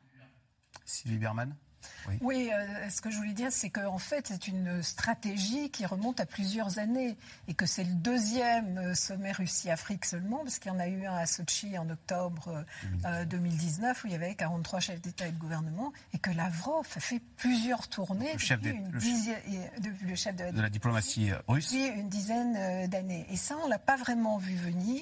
Sylvie 0.86 1.18
Berman 1.18 1.56
oui, 2.22 2.50
euh, 2.54 2.90
ce 2.90 3.02
que 3.02 3.10
je 3.10 3.18
voulais 3.18 3.34
dire, 3.34 3.52
c'est 3.52 3.70
qu'en 3.70 3.98
fait, 3.98 4.28
c'est 4.28 4.48
une 4.48 4.82
stratégie 4.84 5.70
qui 5.70 5.86
remonte 5.86 6.20
à 6.20 6.26
plusieurs 6.26 6.80
années 6.80 7.16
et 7.48 7.54
que 7.54 7.66
c'est 7.66 7.84
le 7.84 7.94
deuxième 7.94 8.78
euh, 8.78 8.96
sommet 8.96 9.32
Russie-Afrique 9.32 10.06
seulement, 10.06 10.40
parce 10.40 10.60
qu'il 10.60 10.72
y 10.72 10.76
en 10.76 10.80
a 10.80 10.88
eu 10.88 11.06
un 11.06 11.16
à 11.16 11.26
Sochi 11.26 11.78
en 11.78 11.90
octobre 11.90 12.66
2019 13.30 13.98
euh, 13.98 14.02
où 14.04 14.08
il 14.08 14.12
y 14.12 14.16
avait 14.16 14.36
43 14.36 14.80
chefs 14.80 15.02
d'État 15.02 15.28
et 15.28 15.32
de 15.32 15.40
gouvernement 15.40 15.94
et 16.14 16.18
que 16.18 16.32
Lavrov 16.32 16.88
a 16.96 17.00
fait 17.00 17.22
plusieurs 17.38 17.88
tournées 17.88 18.34
le 18.34 18.40
chef, 18.40 18.62
de, 18.62 18.72
le 18.72 20.16
chef 20.16 20.36
de, 20.36 20.62
la 20.62 20.70
diplomatie 20.70 21.32
russe 21.48 21.72
depuis 21.72 21.88
une 21.88 22.10
dizaine 22.10 22.90
d'années. 22.90 23.26
Et 23.30 23.38
ça, 23.38 23.56
on 23.64 23.68
l'a 23.68 23.80
pas 23.80 23.96
vraiment 23.96 24.38
vu 24.38 24.56
venir. 24.56 25.02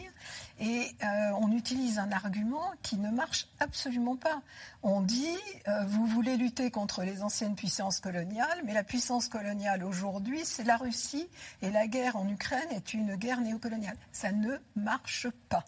Et 0.59 0.95
on 1.39 1.51
utilise 1.51 1.97
un 1.97 2.11
argument 2.11 2.71
qui 2.83 2.97
ne 2.97 3.09
marche 3.09 3.47
absolument 3.59 4.15
pas. 4.15 4.41
On 4.83 5.01
dit, 5.01 5.37
vous 5.87 6.05
voulez 6.05 6.37
lutter 6.37 6.69
contre 6.69 6.90
les 6.99 7.23
anciennes 7.23 7.55
puissances 7.55 8.01
coloniales, 8.01 8.61
mais 8.65 8.73
la 8.73 8.83
puissance 8.83 9.29
coloniale 9.29 9.83
aujourd'hui, 9.83 10.41
c'est 10.43 10.65
la 10.65 10.75
Russie, 10.75 11.29
et 11.61 11.71
la 11.71 11.87
guerre 11.87 12.17
en 12.17 12.27
Ukraine 12.27 12.69
est 12.71 12.93
une 12.93 13.15
guerre 13.15 13.39
néocoloniale. 13.39 13.97
Ça 14.11 14.33
ne 14.33 14.57
marche 14.75 15.27
pas. 15.47 15.63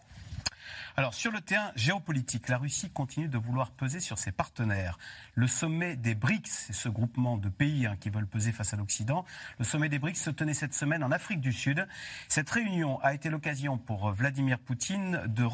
Alors, 0.96 1.16
sur 1.16 1.32
le 1.32 1.42
terrain 1.42 1.72
géopolitique, 1.76 2.50
la 2.50 2.60
Russie 2.60 2.92
continue 2.92 3.28
de 3.28 3.40
vouloir 3.40 3.72
peser 3.72 4.00
sur 4.00 4.20
ses 4.20 4.32
partenaires. 4.32 5.00
Le 5.34 5.48
sommet 5.48 5.96
des 5.96 6.14
BRICS, 6.14 6.72
ce 6.72 6.88
groupement 6.88 7.38
de 7.38 7.50
pays 7.50 7.88
hein, 7.88 7.96
qui 8.00 8.12
veulent 8.12 8.28
peser 8.28 8.52
face 8.52 8.76
à 8.76 8.78
l'Occident, 8.78 9.26
le 9.58 9.66
sommet 9.66 9.90
des 9.90 9.98
BRICS 9.98 10.22
se 10.22 10.30
tenait 10.30 10.54
cette 10.54 10.76
semaine 10.76 11.04
en 11.04 11.12
Afrique 11.12 11.42
du 11.42 11.52
Sud. 11.52 11.88
Cette 12.28 12.50
réunion 12.50 13.00
a 13.02 13.16
été 13.16 13.32
l'occasion 13.32 13.80
pour 13.80 14.12
Vladimir 14.12 14.60
Poutine 14.60 15.22
de, 15.26 15.48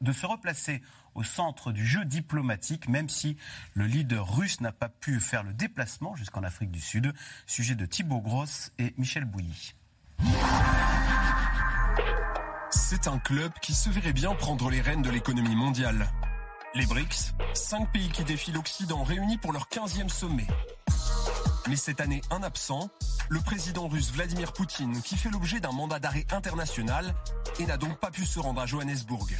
de 0.00 0.12
se 0.12 0.26
replacer 0.26 0.82
au 1.16 1.24
centre 1.24 1.72
du 1.72 1.84
jeu 1.84 2.04
diplomatique, 2.04 2.88
même 2.88 3.08
si 3.08 3.36
le 3.74 3.86
leader 3.86 4.36
russe 4.36 4.60
n'a 4.60 4.70
pas 4.70 4.88
pu 4.88 5.18
faire 5.18 5.42
le 5.42 5.52
déplacement 5.52 6.14
jusqu'en 6.14 6.44
Afrique 6.44 6.70
du 6.70 6.80
Sud. 6.80 7.12
Sujet 7.46 7.74
de 7.74 7.86
Thibaut 7.86 8.20
Gross 8.20 8.70
et 8.78 8.94
Michel 8.98 9.24
Bouilly. 9.24 9.74
C'est 12.72 13.08
un 13.08 13.18
club 13.18 13.52
qui 13.60 13.74
se 13.74 13.90
verrait 13.90 14.12
bien 14.12 14.32
prendre 14.34 14.70
les 14.70 14.80
rênes 14.80 15.02
de 15.02 15.10
l'économie 15.10 15.56
mondiale. 15.56 16.06
Les 16.74 16.86
BRICS, 16.86 17.32
cinq 17.52 17.90
pays 17.92 18.08
qui 18.10 18.22
défient 18.22 18.52
l'Occident 18.52 19.02
réunis 19.02 19.38
pour 19.38 19.52
leur 19.52 19.66
15e 19.66 20.08
sommet. 20.08 20.46
Mais 21.68 21.74
cette 21.74 22.00
année, 22.00 22.20
un 22.30 22.44
absent, 22.44 22.88
le 23.28 23.40
président 23.40 23.88
russe 23.88 24.12
Vladimir 24.12 24.52
Poutine, 24.52 25.02
qui 25.02 25.16
fait 25.16 25.30
l'objet 25.30 25.58
d'un 25.58 25.72
mandat 25.72 25.98
d'arrêt 25.98 26.26
international 26.30 27.12
et 27.58 27.66
n'a 27.66 27.76
donc 27.76 27.98
pas 27.98 28.12
pu 28.12 28.24
se 28.24 28.38
rendre 28.38 28.60
à 28.60 28.66
Johannesburg. 28.66 29.30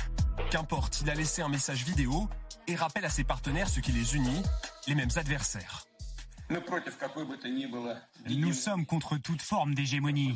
Qu'importe, 0.51 1.01
il 1.03 1.11
a 1.11 1.15
laissé 1.15 1.41
un 1.41 1.49
message 1.49 1.85
vidéo 1.85 2.29
et 2.67 2.75
rappelle 2.75 3.05
à 3.05 3.11
ses 3.11 3.25
partenaires 3.25 3.69
ce 3.69 3.79
qui 3.79 3.93
les 3.93 4.17
unit, 4.17 4.43
les 4.89 4.97
mêmes 4.97 5.11
adversaires. 5.15 5.85
Nous 8.29 8.53
sommes 8.53 8.87
contre 8.87 9.19
toute 9.19 9.41
forme 9.41 9.75
d'hégémonie, 9.77 10.35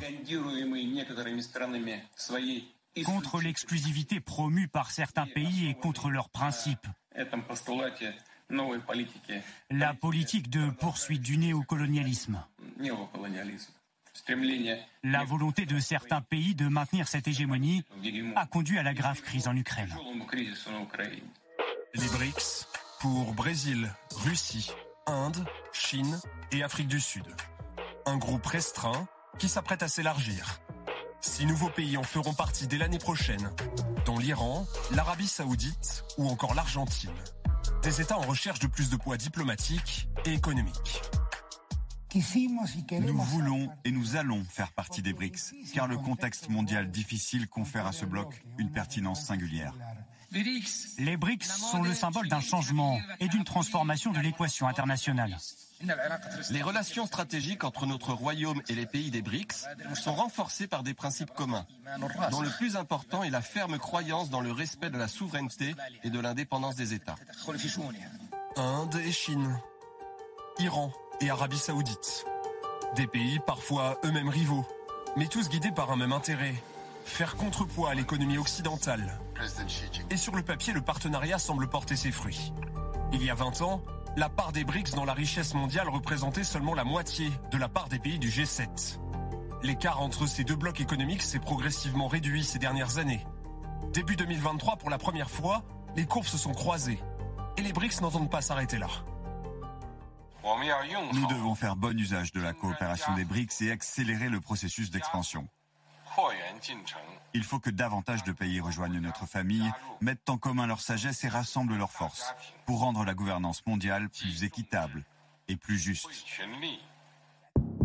contre 3.03 3.41
l'exclusivité 3.41 4.21
promue 4.21 4.69
par 4.69 4.91
certains 4.91 5.27
pays 5.27 5.69
et 5.69 5.75
contre 5.75 6.11
leurs 6.11 6.29
principes. 6.29 6.87
La 9.71 9.95
politique 9.95 10.51
de 10.51 10.71
poursuite 10.71 11.23
du 11.23 11.39
néocolonialisme. 11.39 12.45
La 15.03 15.25
volonté 15.25 15.67
de 15.67 15.79
certains 15.79 16.21
pays 16.21 16.55
de 16.55 16.69
maintenir 16.69 17.09
cette 17.09 17.27
hégémonie 17.27 17.85
a 18.37 18.47
conduit 18.47 18.79
à 18.79 18.83
la 18.83 18.95
grave 18.95 19.21
crise 19.23 19.49
en 19.49 19.57
Ukraine. 19.57 19.95
Les 21.95 22.09
BRICS 22.09 22.69
pour 23.01 23.35
Brésil, 23.35 23.93
Russie, 24.25 24.71
Inde, 25.07 25.45
Chine 25.73 26.19
et 26.53 26.63
Afrique 26.63 26.89
du 26.89 27.01
Sud. 27.01 27.27
Un 28.07 28.17
groupe 28.17 28.47
restreint 28.47 29.07
qui 29.39 29.49
s'apprête 29.49 29.83
à 29.83 29.89
s'élargir. 29.89 30.61
Six 31.27 31.47
nouveaux 31.47 31.71
pays 31.71 31.97
en 31.97 32.03
feront 32.03 32.35
partie 32.35 32.67
dès 32.67 32.77
l'année 32.77 32.99
prochaine, 32.99 33.51
dont 34.05 34.19
l'Iran, 34.19 34.67
l'Arabie 34.91 35.27
saoudite 35.27 36.05
ou 36.19 36.29
encore 36.29 36.55
l'Argentine. 36.55 37.11
Des 37.83 38.03
États 38.03 38.19
en 38.19 38.27
recherche 38.27 38.59
de 38.59 38.67
plus 38.67 38.91
de 38.91 38.97
poids 38.97 39.17
diplomatique 39.17 40.07
et 40.27 40.35
économique. 40.35 41.01
Nous 42.15 43.23
voulons 43.23 43.71
et 43.87 43.91
nous 43.91 44.17
allons 44.17 44.45
faire 44.45 44.71
partie 44.73 45.01
des 45.01 45.15
BRICS, 45.15 45.55
car 45.73 45.89
le 45.89 45.97
contexte 45.97 46.51
mondial 46.51 46.91
difficile 46.91 47.49
confère 47.49 47.87
à 47.87 47.93
ce 47.93 48.05
bloc 48.05 48.45
une 48.59 48.71
pertinence 48.71 49.25
singulière. 49.25 49.73
Les 50.99 51.17
BRICS 51.17 51.47
sont 51.47 51.83
le 51.83 51.95
symbole 51.95 52.29
d'un 52.29 52.41
changement 52.41 52.99
et 53.21 53.29
d'une 53.29 53.45
transformation 53.45 54.13
de 54.13 54.21
l'équation 54.21 54.69
internationale. 54.69 55.39
Les 56.51 56.63
relations 56.63 57.07
stratégiques 57.07 57.65
entre 57.65 57.87
notre 57.87 58.13
royaume 58.13 58.61
et 58.69 58.75
les 58.75 58.87
pays 58.87 59.11
des 59.11 59.23
BRICS 59.23 59.67
sont 59.95 60.15
renforcées 60.15 60.67
par 60.67 60.83
des 60.83 60.95
principes 60.95 61.33
communs, 61.33 61.67
dont 62.31 62.41
le 62.41 62.51
plus 62.51 62.77
important 62.77 63.23
est 63.23 63.31
la 63.31 63.43
ferme 63.43 63.79
croyance 63.79 64.31
dans 64.31 64.41
le 64.41 64.53
respect 64.53 64.91
de 64.91 64.99
la 64.99 65.09
souveraineté 65.09 65.75
et 66.03 66.11
de 66.11 66.21
l'indépendance 66.21 66.77
des 66.77 66.95
États. 66.95 67.17
Inde 68.57 68.97
et 69.05 69.13
Chine, 69.13 69.59
Iran, 70.59 70.93
et 71.21 71.31
Arabie 71.31 71.59
saoudite. 71.59 72.25
Des 72.97 73.07
pays 73.07 73.41
parfois 73.45 73.99
eux-mêmes 74.05 74.29
rivaux, 74.29 74.67
mais 75.17 75.27
tous 75.27 75.49
guidés 75.49 75.73
par 75.73 75.91
un 75.91 75.97
même 75.97 76.13
intérêt, 76.13 76.55
faire 77.05 77.37
contrepoids 77.37 77.91
à 77.91 77.95
l'économie 77.95 78.39
occidentale. 78.39 79.19
Et 80.11 80.17
sur 80.17 80.35
le 80.35 80.43
papier, 80.43 80.73
le 80.73 80.81
partenariat 80.81 81.39
semble 81.39 81.69
porter 81.69 81.97
ses 81.97 82.13
fruits. 82.13 82.53
Il 83.13 83.23
y 83.23 83.31
a 83.31 83.35
20 83.35 83.63
ans, 83.63 83.83
la 84.17 84.29
part 84.29 84.53
des 84.53 84.65
BRICS 84.65 84.95
dans 84.95 85.05
la 85.05 85.13
richesse 85.13 85.55
mondiale 85.55 85.89
représentait 85.89 86.45
seulement 86.45 86.75
la 86.75 86.85
moitié 86.85 87.31
de 87.51 87.59
la 87.59 87.69
part 87.69 87.89
des 87.89 87.99
pays 87.99 88.19
du 88.19 88.29
G7. 88.29 88.99
L'écart 89.63 90.01
entre 90.01 90.27
ces 90.27 90.45
deux 90.45 90.57
blocs 90.57 90.81
économiques 90.81 91.23
s'est 91.23 91.41
progressivement 91.41 92.07
réduit 92.07 92.45
ces 92.45 92.59
dernières 92.59 92.99
années. 92.99 93.27
Début 93.93 94.17
2023, 94.17 94.77
pour 94.77 94.91
la 94.91 94.99
première 94.99 95.31
fois, 95.31 95.63
les 95.97 96.07
courbes 96.07 96.27
se 96.27 96.39
sont 96.39 96.53
croisées. 96.53 97.01
Et 97.57 97.63
les 97.63 97.73
BRICS 97.73 98.01
n'entendent 98.03 98.31
pas 98.31 98.43
s'arrêter 98.43 98.79
là. 98.79 98.89
Nous 101.13 101.27
devons 101.27 101.55
faire 101.55 101.75
bon 101.75 101.99
usage 101.99 102.33
de 102.33 102.41
la 102.41 102.53
coopération 102.53 103.15
des 103.15 103.25
BRICS 103.25 103.63
et 103.63 103.71
accélérer 103.71 104.29
le 104.29 104.41
processus 104.41 104.91
d'expansion. 104.91 105.49
Il 107.35 107.43
faut 107.43 107.59
que 107.59 107.71
davantage 107.71 108.23
de 108.23 108.31
pays 108.31 108.61
rejoignent 108.61 109.01
notre 109.01 109.27
famille, 109.27 109.71
mettent 110.01 110.31
en 110.31 110.39
commun 110.39 110.69
leur 110.69 110.81
sagesse 110.81 111.25
et 111.25 111.29
rassemblent 111.29 111.77
leurs 111.77 111.91
forces 111.91 112.33
pour 112.65 112.79
rendre 112.79 113.05
la 113.05 113.15
gouvernance 113.15 113.67
mondiale 113.67 114.09
plus 114.09 114.45
équitable 114.45 115.03
et 115.49 115.57
plus 115.57 115.79
juste. 115.79 116.09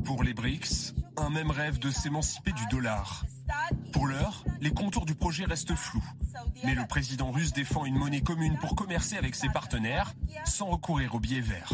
Pour 0.05 0.23
les 0.23 0.33
BRICS, 0.33 0.93
un 1.17 1.29
même 1.29 1.51
rêve 1.51 1.79
de 1.79 1.89
s'émanciper 1.89 2.51
du 2.51 2.65
dollar. 2.67 3.25
Pour 3.91 4.07
l'heure, 4.07 4.43
les 4.61 4.71
contours 4.71 5.05
du 5.05 5.15
projet 5.15 5.45
restent 5.45 5.75
flous. 5.75 6.05
Mais 6.63 6.75
le 6.75 6.85
président 6.85 7.31
russe 7.31 7.51
défend 7.51 7.85
une 7.85 7.97
monnaie 7.97 8.21
commune 8.21 8.57
pour 8.59 8.75
commercer 8.75 9.17
avec 9.17 9.35
ses 9.35 9.49
partenaires 9.49 10.13
sans 10.45 10.67
recourir 10.67 11.15
au 11.15 11.19
biais 11.19 11.41
vert. 11.41 11.71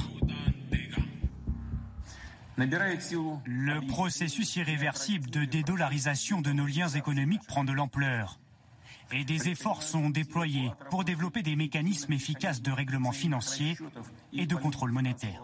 Le 2.57 3.85
processus 3.87 4.55
irréversible 4.55 5.29
de 5.29 5.43
dédollarisation 5.43 6.41
de 6.41 6.51
nos 6.51 6.65
liens 6.65 6.87
économiques 6.87 7.45
prend 7.47 7.65
de 7.65 7.73
l'ampleur. 7.73 8.39
Et 9.11 9.25
des 9.25 9.49
efforts 9.49 9.83
sont 9.83 10.09
déployés 10.09 10.71
pour 10.89 11.03
développer 11.03 11.41
des 11.41 11.55
mécanismes 11.55 12.13
efficaces 12.13 12.61
de 12.61 12.71
règlement 12.71 13.11
financier 13.11 13.77
et 14.33 14.45
de 14.45 14.55
contrôle 14.55 14.91
monétaire. 14.91 15.41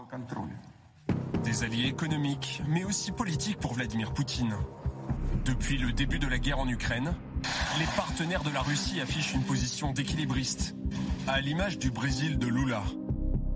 Des 1.43 1.63
alliés 1.63 1.87
économiques, 1.87 2.61
mais 2.67 2.83
aussi 2.83 3.11
politiques 3.11 3.59
pour 3.59 3.73
Vladimir 3.73 4.13
Poutine. 4.13 4.55
Depuis 5.45 5.77
le 5.77 5.91
début 5.91 6.19
de 6.19 6.27
la 6.27 6.39
guerre 6.39 6.59
en 6.59 6.67
Ukraine, 6.67 7.13
les 7.79 7.85
partenaires 7.95 8.43
de 8.43 8.51
la 8.51 8.61
Russie 8.61 9.01
affichent 9.01 9.33
une 9.33 9.43
position 9.43 9.91
d'équilibriste, 9.91 10.75
à 11.27 11.41
l'image 11.41 11.77
du 11.77 11.91
Brésil 11.91 12.37
de 12.37 12.47
Lula. 12.47 12.83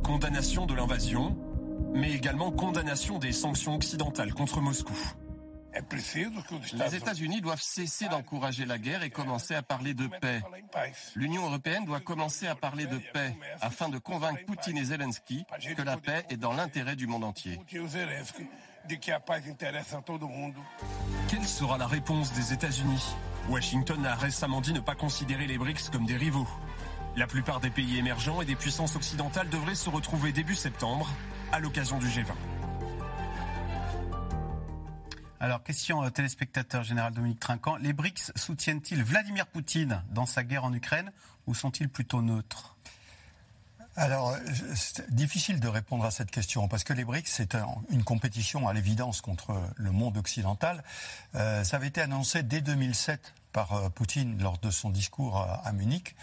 Condamnation 0.03 0.65
de 0.65 0.73
l'invasion, 0.73 1.37
mais 1.95 2.11
également 2.11 2.51
condamnation 2.51 3.17
des 3.17 3.31
sanctions 3.31 3.75
occidentales 3.75 4.33
contre 4.33 4.61
Moscou. 4.61 4.93
Les 6.73 6.95
États-Unis 6.95 7.41
doivent 7.41 7.61
cesser 7.61 8.07
d'encourager 8.07 8.65
la 8.65 8.77
guerre 8.77 9.03
et 9.03 9.09
commencer 9.09 9.55
à 9.55 9.61
parler 9.61 9.93
de 9.93 10.07
paix. 10.07 10.41
L'Union 11.15 11.45
européenne 11.45 11.85
doit 11.85 11.99
commencer 11.99 12.47
à 12.47 12.55
parler 12.55 12.85
de 12.85 12.97
paix 12.97 13.35
afin 13.61 13.89
de 13.89 13.97
convaincre 13.97 14.45
Poutine 14.45 14.77
et 14.77 14.85
Zelensky 14.85 15.45
que 15.75 15.81
la 15.81 15.97
paix 15.97 16.25
est 16.29 16.37
dans 16.37 16.53
l'intérêt 16.53 16.95
du 16.95 17.07
monde 17.07 17.25
entier. 17.25 17.59
Quelle 21.27 21.47
sera 21.47 21.77
la 21.77 21.87
réponse 21.87 22.33
des 22.33 22.53
États-Unis? 22.53 23.15
Washington 23.49 24.05
a 24.05 24.15
récemment 24.15 24.61
dit 24.61 24.73
ne 24.73 24.79
pas 24.79 24.95
considérer 24.95 25.47
les 25.47 25.57
BRICS 25.57 25.89
comme 25.91 26.05
des 26.05 26.17
rivaux. 26.17 26.47
La 27.17 27.27
plupart 27.27 27.59
des 27.59 27.69
pays 27.69 27.97
émergents 27.97 28.41
et 28.41 28.45
des 28.45 28.55
puissances 28.55 28.95
occidentales 28.95 29.49
devraient 29.49 29.75
se 29.75 29.89
retrouver 29.89 30.31
début 30.31 30.55
septembre 30.55 31.09
à 31.55 31.59
l'occasion 31.61 31.97
du 31.99 32.07
G20. 32.07 32.33
Alors, 35.39 35.63
question 35.63 36.03
euh, 36.03 36.09
téléspectateur 36.09 36.83
général 36.83 37.13
Dominique 37.13 37.39
Trinquant. 37.39 37.77
Les 37.77 37.93
BRICS 37.93 38.33
soutiennent-ils 38.35 39.01
Vladimir 39.01 39.47
Poutine 39.47 40.03
dans 40.11 40.25
sa 40.25 40.43
guerre 40.43 40.65
en 40.65 40.73
Ukraine 40.73 41.13
ou 41.47 41.55
sont-ils 41.55 41.87
plutôt 41.87 42.21
neutres? 42.21 42.75
Alors, 43.95 44.35
c'est 44.75 45.09
difficile 45.15 45.61
de 45.61 45.69
répondre 45.69 46.03
à 46.03 46.11
cette 46.11 46.29
question 46.29 46.67
parce 46.67 46.83
que 46.83 46.91
les 46.91 47.05
BRICS, 47.05 47.31
c'est 47.31 47.55
une 47.89 48.03
compétition 48.03 48.67
à 48.67 48.73
l'évidence 48.73 49.21
contre 49.21 49.57
le 49.77 49.91
monde 49.91 50.17
occidental. 50.17 50.83
Euh, 51.35 51.63
ça 51.63 51.77
avait 51.77 51.87
été 51.87 52.01
annoncé 52.01 52.43
dès 52.43 52.59
2007 52.59 53.33
par 53.53 53.71
euh, 53.71 53.87
Poutine 53.87 54.37
lors 54.43 54.57
de 54.57 54.69
son 54.69 54.89
discours 54.89 55.37
à, 55.37 55.71
Munich, 55.71 56.17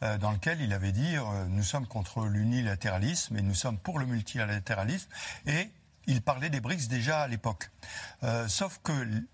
dans 0.00 0.30
lequel 0.30 0.60
il 0.60 0.72
avait 0.72 0.92
dit 0.92 1.16
nous 1.48 1.62
sommes 1.62 1.86
contre 1.86 2.24
l'unilatéralisme 2.26 3.36
et 3.36 3.42
nous 3.42 3.54
sommes 3.54 3.78
pour 3.78 3.98
le 3.98 4.06
multilatéralisme 4.06 5.08
et 5.46 5.70
il 6.06 6.22
parlait 6.22 6.50
des 6.50 6.60
BRICS 6.60 6.88
déjà 6.88 7.22
à 7.22 7.28
l'époque. 7.28 7.70
sauf 8.46 8.80
que 8.82 8.92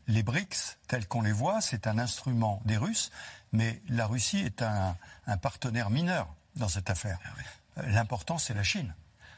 les 0.08 0.22
BRICS, 0.22 0.78
tels 0.88 1.06
qu'on 1.06 1.22
les 1.22 1.32
voit, 1.32 1.60
c'est 1.60 1.86
un 1.86 1.98
instrument 1.98 2.60
des 2.64 2.76
Russes, 2.76 3.10
mais 3.54 3.80
la 3.88 4.06
Russie 4.06 4.40
est 4.40 4.62
un, 4.62 4.96
partenaire 5.40 5.88
mineur 5.88 6.28
dans 6.56 6.68
cette 6.68 6.90
affaire. 6.90 7.18
Ah 7.76 7.82
l'important, 7.86 8.36
c'est 8.36 8.52
la 8.52 8.64
Chine. 8.64 8.92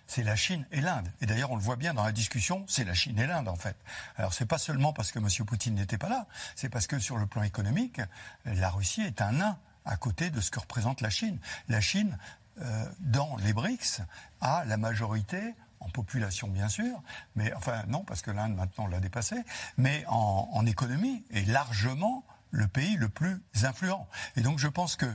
C'est 0.07 0.23
la 0.23 0.37
Chine 0.37 0.67
et 0.73 0.81
l'Inde. 0.81 1.11
Et 1.21 1.27
d'ailleurs, 1.27 1.51
on 1.51 1.57
le 1.57 1.63
voit 1.63 1.77
bien 1.77 1.93
dans 1.93 2.05
la 2.05 2.13
discussion, 2.13 2.65
c'est 2.69 2.85
la 2.85 2.95
Chine 2.95 3.19
et 3.19 3.27
l'Inde, 3.27 3.49
en 3.49 3.57
fait. 3.57 3.77
Alors, 4.17 4.33
c'est 4.33 4.47
pas 4.47 4.59
seulement 4.59 4.93
parce 4.93 5.13
que 5.13 5.19
M. 5.19 5.29
Poutine 5.47 5.75
n'était 5.75 5.99
pas 5.99 6.09
là, 6.09 6.27
c'est 6.55 6.69
parce 6.69 6.87
que 6.87 6.99
sur 6.99 7.19
le 7.19 7.27
plan 7.27 7.43
économique, 7.43 8.01
la 8.47 8.71
Russie 8.71 9.03
est 9.03 9.21
un 9.21 9.33
nain 9.33 9.59
à 9.87 9.97
côté 9.97 10.31
de 10.31 10.41
ce 10.41 10.51
que 10.51 10.61
représente 10.61 11.01
la 11.01 11.11
Chine. 11.11 11.39
La 11.69 11.81
Chine, 11.81 12.19
euh, 12.61 12.87
dans 13.01 13.37
les 13.39 13.53
BRICS, 13.53 14.03
a 14.41 14.65
la 14.67 14.77
majorité 14.77 15.55
en 15.81 15.89
population 15.89 16.49
bien 16.49 16.69
sûr, 16.69 17.03
mais 17.35 17.53
enfin 17.55 17.85
non 17.87 18.03
parce 18.03 18.23
que 18.23 18.31
l'Inde 18.31 18.55
maintenant 18.55 18.87
l'a 18.87 19.01
dépassé, 19.01 19.37
mais 19.77 20.05
en, 20.09 20.49
en 20.53 20.67
économie 20.67 21.25
est 21.31 21.47
largement 21.47 22.25
le 22.51 22.67
pays 22.67 22.97
le 22.97 23.09
plus 23.09 23.41
influent. 23.63 24.09
Et 24.37 24.41
donc 24.41 24.59
je 24.59 24.69
pense 24.69 24.97
que 24.97 25.07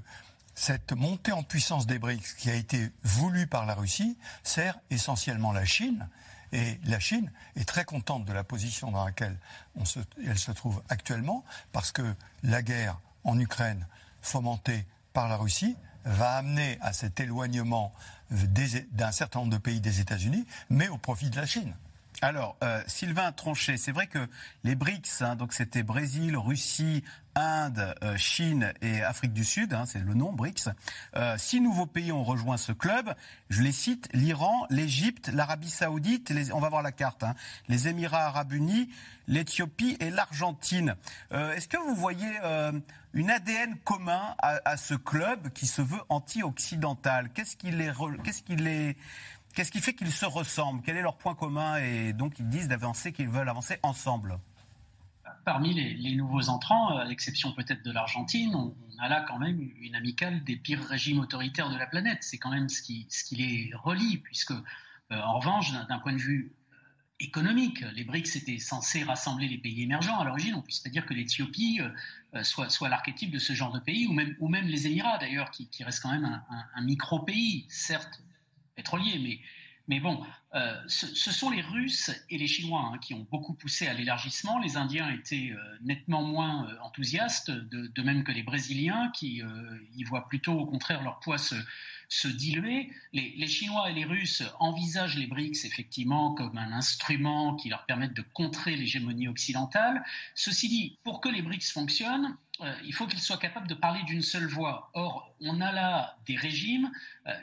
cette 0.53 0.91
montée 0.91 1.31
en 1.31 1.43
puissance 1.43 1.87
des 1.87 1.97
BRICS 1.97 2.33
qui 2.37 2.49
a 2.49 2.55
été 2.55 2.91
voulue 3.03 3.47
par 3.47 3.65
la 3.65 3.73
Russie 3.73 4.17
sert 4.43 4.79
essentiellement 4.89 5.51
la 5.51 5.65
Chine. 5.65 6.07
Et 6.51 6.79
la 6.83 6.99
Chine 6.99 7.31
est 7.55 7.67
très 7.67 7.85
contente 7.85 8.25
de 8.25 8.33
la 8.33 8.43
position 8.43 8.91
dans 8.91 9.05
laquelle 9.05 9.39
elle 10.25 10.37
se 10.37 10.51
trouve 10.51 10.83
actuellement, 10.89 11.45
parce 11.71 11.91
que 11.93 12.13
la 12.43 12.61
guerre 12.61 12.99
en 13.23 13.39
Ukraine, 13.39 13.87
fomentée 14.21 14.85
par 15.13 15.27
la 15.27 15.37
Russie, 15.37 15.75
va 16.05 16.37
amener 16.37 16.77
à 16.81 16.93
cet 16.93 17.19
éloignement 17.19 17.93
d'un 18.31 19.11
certain 19.11 19.39
nombre 19.39 19.51
de 19.51 19.57
pays 19.57 19.81
des 19.81 19.99
États-Unis, 19.99 20.45
mais 20.69 20.87
au 20.87 20.97
profit 20.97 21.29
de 21.29 21.35
la 21.35 21.45
Chine. 21.45 21.73
Alors, 22.23 22.55
euh, 22.63 22.83
Sylvain 22.85 23.31
Tronchet, 23.31 23.77
c'est 23.77 23.91
vrai 23.91 24.05
que 24.05 24.19
les 24.63 24.75
BRICS, 24.75 25.23
hein, 25.23 25.35
donc 25.35 25.53
c'était 25.53 25.81
Brésil, 25.81 26.37
Russie, 26.37 27.03
Inde, 27.33 27.95
euh, 28.03 28.15
Chine 28.15 28.73
et 28.83 29.01
Afrique 29.01 29.33
du 29.33 29.43
Sud, 29.43 29.73
hein, 29.73 29.85
c'est 29.87 30.03
le 30.03 30.13
nom 30.13 30.31
BRICS. 30.31 30.69
Euh, 31.15 31.35
six 31.39 31.61
nouveaux 31.61 31.87
pays 31.87 32.11
ont 32.11 32.23
rejoint 32.23 32.57
ce 32.57 32.73
club. 32.73 33.15
Je 33.49 33.63
les 33.63 33.71
cite 33.71 34.07
l'Iran, 34.13 34.67
l'Égypte, 34.69 35.31
l'Arabie 35.33 35.71
Saoudite, 35.71 36.31
on 36.53 36.59
va 36.59 36.69
voir 36.69 36.83
la 36.83 36.91
carte, 36.91 37.23
hein, 37.23 37.33
les 37.69 37.87
Émirats 37.87 38.27
Arabes 38.27 38.53
Unis, 38.53 38.87
l'Éthiopie 39.27 39.97
et 39.99 40.11
l'Argentine. 40.11 40.95
Est-ce 41.31 41.67
que 41.67 41.77
vous 41.77 41.95
voyez 41.95 42.29
une 43.13 43.31
ADN 43.31 43.77
commun 43.83 44.35
à, 44.39 44.77
ce 44.77 44.93
club 44.93 45.49
qui 45.53 45.67
se 45.67 45.81
veut 45.81 46.01
anti-occidental? 46.09 47.29
Qu'est-ce 47.33 47.55
qui 47.55 47.71
les, 47.71 47.91
qu'est-ce 48.23 48.43
qui 48.43 48.57
les 48.57 48.97
Qu'est-ce 49.53 49.71
qui 49.71 49.81
fait 49.81 49.93
qu'ils 49.93 50.11
se 50.11 50.25
ressemblent? 50.25 50.81
Quel 50.81 50.97
est 50.97 51.01
leur 51.01 51.17
point 51.17 51.35
commun? 51.35 51.77
Et 51.77 52.13
donc 52.13 52.39
ils 52.39 52.47
disent 52.47 52.67
d'avancer 52.67 53.11
qu'ils 53.11 53.29
veulent 53.29 53.49
avancer 53.49 53.77
ensemble. 53.83 54.39
Parmi 55.45 55.73
les, 55.73 56.15
nouveaux 56.15 56.49
entrants, 56.49 56.97
à 56.97 57.03
l'exception 57.03 57.51
peut-être 57.53 57.83
de 57.83 57.91
l'Argentine, 57.91 58.55
on, 58.55 58.75
a 58.99 59.09
là 59.09 59.25
quand 59.27 59.39
même 59.39 59.59
une 59.81 59.95
amicale 59.95 60.43
des 60.43 60.55
pires 60.55 60.83
régimes 60.83 61.19
autoritaires 61.19 61.69
de 61.69 61.77
la 61.77 61.87
planète. 61.87 62.19
C'est 62.21 62.37
quand 62.37 62.51
même 62.51 62.69
ce 62.69 62.81
qui, 62.81 63.07
les 63.31 63.71
relie, 63.73 64.17
puisque 64.17 64.51
euh, 64.51 64.61
en 65.09 65.39
revanche, 65.39 65.71
d'un 65.71 65.99
point 65.99 66.13
de 66.13 66.19
vue 66.19 66.53
euh, 66.71 66.75
économique. 67.19 67.81
Les 67.93 68.03
BRICS 68.03 68.35
étaient 68.35 68.59
censés 68.59 69.03
rassembler 69.03 69.47
les 69.47 69.57
pays 69.57 69.81
émergents 69.81 70.19
à 70.19 70.25
l'origine. 70.25 70.53
On 70.53 70.57
ne 70.57 70.63
puisse 70.63 70.79
pas 70.79 70.89
dire 70.89 71.07
que 71.07 71.15
l'Éthiopie 71.15 71.81
euh, 72.35 72.43
soit, 72.43 72.89
l'archétype 72.89 73.31
de 73.31 73.39
ce 73.39 73.53
genre 73.53 73.71
de 73.71 73.79
pays, 73.79 74.05
ou 74.05 74.47
même, 74.47 74.67
les 74.67 74.85
Émirats 74.85 75.17
d'ailleurs, 75.17 75.49
qui, 75.49 75.67
restent 75.83 76.03
quand 76.03 76.11
même 76.11 76.25
un, 76.25 76.65
un 76.75 76.81
micro-pays, 76.83 77.65
certes 77.69 78.21
pétrolier, 78.75 79.19
mais, 79.19 79.39
mais 79.87 79.99
bon, 79.99 80.23
euh, 80.53 80.75
ce, 80.87 81.31
sont 81.31 81.49
les 81.49 81.61
Russes 81.61 82.11
et 82.29 82.37
les 82.37 82.47
Chinois 82.47 82.91
hein, 82.93 82.97
qui 82.99 83.13
ont 83.13 83.27
beaucoup 83.31 83.53
poussé 83.53 83.87
à 83.87 83.93
l'élargissement. 83.93 84.59
Les 84.59 84.77
Indiens 84.77 85.09
étaient 85.09 85.51
euh, 85.51 85.77
nettement 85.81 86.23
moins 86.23 86.67
euh, 86.67 86.77
enthousiastes, 86.81 87.51
de, 87.51 88.01
même 88.01 88.23
que 88.23 88.31
les 88.31 88.43
Brésiliens, 88.43 89.11
qui 89.13 89.41
y 89.95 90.03
voient 90.03 90.27
plutôt 90.27 90.53
au 90.53 90.65
contraire 90.65 91.03
leur 91.03 91.19
poids 91.19 91.37
se, 91.37 92.27
diluer. 92.27 92.91
Les, 93.13 93.47
Chinois 93.47 93.89
et 93.89 93.93
les 93.93 94.05
Russes 94.05 94.43
envisagent 94.59 95.17
les 95.17 95.27
BRICS 95.27 95.65
effectivement 95.65 96.33
comme 96.35 96.57
un 96.57 96.73
instrument 96.73 97.55
qui 97.55 97.69
leur 97.69 97.85
permette 97.85 98.13
de 98.13 98.21
contrer 98.21 98.75
l'hégémonie 98.75 99.27
occidentale. 99.27 100.03
Ceci 100.35 100.67
dit, 100.67 100.99
pour 101.03 101.21
que 101.21 101.29
les 101.29 101.41
BRICS 101.41 101.71
fonctionnent, 101.71 102.35
il 102.83 102.93
faut 102.93 103.07
qu'ils 103.07 103.21
soient 103.21 103.37
capables 103.37 103.67
de 103.67 103.75
parler 103.75 104.03
d'une 104.03 104.21
seule 104.21 104.47
voix. 104.47 104.89
Or, 104.93 105.33
on 105.39 105.61
a 105.61 105.71
là 105.71 106.17
des 106.25 106.35
régimes 106.35 106.91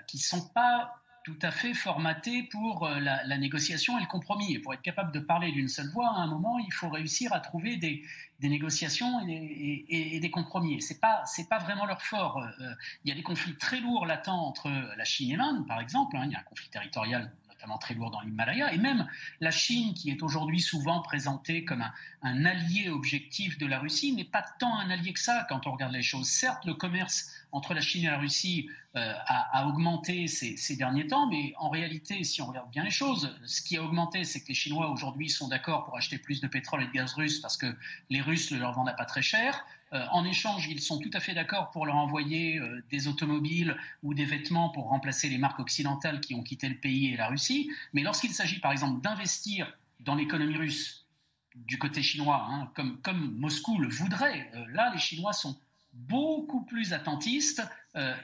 qui 0.06 0.18
ne 0.18 0.22
sont 0.22 0.48
pas 0.48 0.98
tout 1.28 1.46
à 1.46 1.50
fait 1.50 1.74
formaté 1.74 2.42
pour 2.44 2.86
euh, 2.86 3.00
la, 3.00 3.36
négociation 3.36 3.98
et 3.98 4.00
le 4.00 4.06
compromis. 4.06 4.54
Et 4.54 4.58
pour 4.58 4.72
être 4.72 4.80
capable 4.80 5.12
de 5.12 5.20
parler 5.20 5.52
d'une 5.52 5.68
seule 5.68 5.90
voix, 5.90 6.08
à 6.08 6.20
un 6.20 6.26
moment, 6.26 6.58
il 6.58 6.72
faut 6.72 6.88
réussir 6.88 7.34
à 7.34 7.40
trouver 7.40 7.76
des, 7.76 8.02
négociations 8.40 9.20
et, 9.28 10.18
des 10.20 10.30
compromis. 10.30 10.80
Ce 10.80 10.94
n'est 10.94 10.98
pas, 10.98 11.24
pas 11.50 11.58
vraiment 11.58 11.84
leur 11.84 12.00
fort. 12.00 12.38
Euh, 12.38 12.46
euh, 12.60 12.74
il 13.04 13.10
y 13.10 13.12
a 13.12 13.14
des 13.14 13.22
conflits 13.22 13.56
très 13.56 13.80
lourds 13.80 14.06
latents 14.06 14.40
entre 14.40 14.70
la 14.70 15.04
Chine 15.04 15.32
et 15.32 15.36
l'Inde, 15.36 15.66
par 15.66 15.80
exemple. 15.80 16.16
Hein. 16.16 16.22
il 16.24 16.32
y 16.32 16.34
a 16.34 16.38
un 16.38 16.44
conflit 16.44 16.70
territorial 16.70 17.30
notamment 17.58 17.78
très 17.78 17.94
lourd 17.94 18.12
dans 18.12 18.20
l'Himalaya, 18.20 18.72
et 18.72 18.78
même 18.78 19.08
la 19.40 19.50
Chine, 19.50 19.92
qui 19.92 20.10
est 20.10 20.22
aujourd'hui 20.22 20.60
souvent 20.60 21.02
présentée 21.02 21.64
comme 21.64 21.84
un, 22.22 22.44
allié 22.44 22.88
objectif 22.88 23.58
de 23.58 23.66
la 23.66 23.80
Russie, 23.80 24.12
n'est 24.12 24.22
pas 24.22 24.44
tant 24.60 24.78
un 24.78 24.90
allié 24.90 25.12
que 25.12 25.18
ça 25.18 25.44
quand 25.48 25.66
on 25.66 25.72
regarde 25.72 25.92
les 25.92 26.02
choses. 26.02 26.28
Certes, 26.28 26.64
le 26.66 26.74
commerce 26.74 27.32
entre 27.52 27.74
la 27.74 27.80
Chine 27.80 28.04
et 28.04 28.08
la 28.08 28.18
Russie 28.18 28.68
euh, 28.96 29.12
a, 29.26 29.66
augmenté 29.66 30.26
ces, 30.26 30.76
derniers 30.76 31.06
temps, 31.06 31.28
mais 31.28 31.52
en 31.58 31.68
réalité, 31.68 32.24
si 32.24 32.42
on 32.42 32.46
regarde 32.46 32.70
bien 32.70 32.84
les 32.84 32.90
choses, 32.90 33.36
ce 33.44 33.62
qui 33.62 33.76
a 33.76 33.82
augmenté, 33.82 34.24
c'est 34.24 34.40
que 34.40 34.48
les 34.48 34.54
Chinois 34.54 34.90
aujourd'hui 34.90 35.28
sont 35.28 35.48
d'accord 35.48 35.84
pour 35.84 35.96
acheter 35.96 36.18
plus 36.18 36.40
de 36.40 36.48
pétrole 36.48 36.82
et 36.82 36.86
de 36.86 36.92
gaz 36.92 37.14
russe 37.14 37.40
parce 37.40 37.56
que 37.56 37.76
les 38.10 38.20
Russes 38.20 38.50
le 38.50 38.58
leur 38.58 38.72
vendent 38.72 38.94
pas 38.96 39.04
très 39.04 39.22
cher. 39.22 39.64
Euh, 39.92 40.04
en 40.10 40.24
échange, 40.24 40.68
ils 40.68 40.80
sont 40.80 40.98
tout 40.98 41.10
à 41.12 41.20
fait 41.20 41.34
d'accord 41.34 41.70
pour 41.70 41.86
leur 41.86 41.96
envoyer 41.96 42.58
euh, 42.58 42.82
des 42.90 43.08
automobiles 43.08 43.76
ou 44.02 44.14
des 44.14 44.24
vêtements 44.24 44.68
pour 44.70 44.88
remplacer 44.88 45.28
les 45.28 45.38
marques 45.38 45.60
occidentales 45.60 46.20
qui 46.20 46.34
ont 46.34 46.42
quitté 46.42 46.68
le 46.68 46.76
pays 46.76 47.12
et 47.12 47.16
la 47.16 47.28
Russie. 47.28 47.70
Mais 47.92 48.02
lorsqu'il 48.02 48.32
s'agit, 48.32 48.60
par 48.60 48.72
exemple, 48.72 49.00
d'investir 49.00 49.72
dans 50.00 50.14
l'économie 50.14 50.56
russe 50.56 51.06
du 51.54 51.78
côté 51.78 52.02
chinois, 52.02 52.46
hein, 52.48 52.70
comme, 53.02 53.34
Moscou 53.36 53.78
le 53.78 53.88
voudrait, 53.88 54.50
là, 54.68 54.90
les 54.92 55.00
Chinois 55.00 55.32
sont 55.32 55.58
beaucoup 55.92 56.62
plus 56.64 56.92
attentistes 56.92 57.62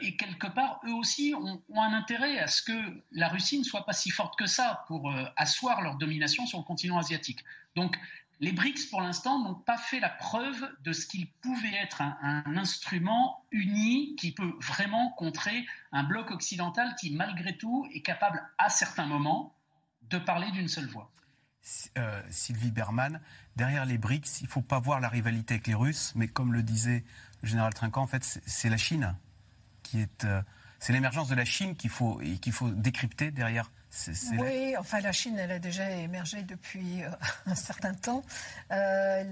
et 0.01 0.17
quelque 0.17 0.47
part, 0.47 0.81
eux 0.87 0.93
aussi 0.93 1.35
ont, 1.35 1.61
un 1.77 1.93
intérêt 1.93 2.39
à 2.39 2.47
ce 2.47 2.63
que 2.63 3.03
la 3.11 3.29
Russie 3.29 3.59
ne 3.59 3.65
soit 3.65 3.85
pas 3.85 3.93
si 3.93 4.11
forte 4.11 4.39
que 4.39 4.47
ça 4.47 4.85
pour 4.87 5.13
asseoir 5.35 5.83
leur 5.83 5.97
domination 5.97 6.47
sur 6.47 6.59
le 6.59 6.65
continent 6.65 6.97
asiatique. 6.97 7.45
Donc 7.75 7.99
les 8.41 8.53
BRICS, 8.53 8.87
pour 8.91 9.01
l'instant, 9.01 9.43
n'ont 9.43 9.55
pas 9.55 9.79
fait 9.79 10.01
la 10.01 10.09
preuve 10.09 10.69
de 10.83 10.93
ce 10.93 11.07
qu'ils 11.07 11.29
pouvaient 11.29 11.77
être 11.83 12.03
un, 12.03 12.43
instrument 12.57 13.45
uni 13.51 14.17
qui 14.17 14.33
peut 14.33 14.53
vraiment 14.61 15.11
contrer 15.13 15.67
un 15.93 16.03
bloc 16.03 16.31
occidental 16.31 16.95
qui, 16.99 17.11
malgré 17.11 17.57
tout, 17.57 17.87
est 17.95 18.03
capable, 18.03 18.43
à 18.59 18.71
certains 18.71 19.07
moments, 19.07 19.55
de 20.11 20.19
parler 20.19 20.51
d'une 20.51 20.69
seule 20.69 20.89
voix. 20.89 21.11
Euh, 21.97 22.21
Sylvie 22.29 22.71
Berman, 22.71 23.21
derrière 23.57 23.87
les 23.87 23.97
BRICS, 23.97 24.43
il 24.43 24.45
ne 24.45 24.51
faut 24.51 24.61
pas 24.61 24.79
voir 24.79 25.01
la 25.01 25.09
rivalité 25.09 25.55
avec 25.55 25.67
les 25.67 25.75
Russes, 25.75 26.13
mais 26.15 26.29
comme 26.29 26.53
le 26.53 26.63
disait 26.63 27.05
général 27.47 27.75
Trinquant, 27.75 28.03
en 28.03 28.07
fait, 28.07 28.41
c'est 28.47 28.69
la 28.69 28.77
Chine 28.77 29.17
qui 29.83 30.01
est. 30.01 30.25
Euh, 30.25 30.43
c'est 30.81 30.93
l'émergence 30.93 31.29
de 31.29 31.35
la 31.35 31.47
Chine 31.47 31.77
qu'il 31.77 31.89
faut, 31.89 32.21
qu'il 32.43 32.53
faut 32.53 32.69
décrypter 32.69 33.31
derrière 33.31 33.71
oui, 34.39 34.75
enfin 34.79 35.01
la 35.01 35.13
Chine, 35.13 35.39
elle 35.39 35.53
a 35.53 35.59
déjà 35.59 35.89
émergé 35.91 36.43
depuis 36.43 37.03
euh, 37.03 37.09
un 37.47 37.55
certain 37.55 37.95
temps. 37.95 38.23
Euh, 38.73 39.25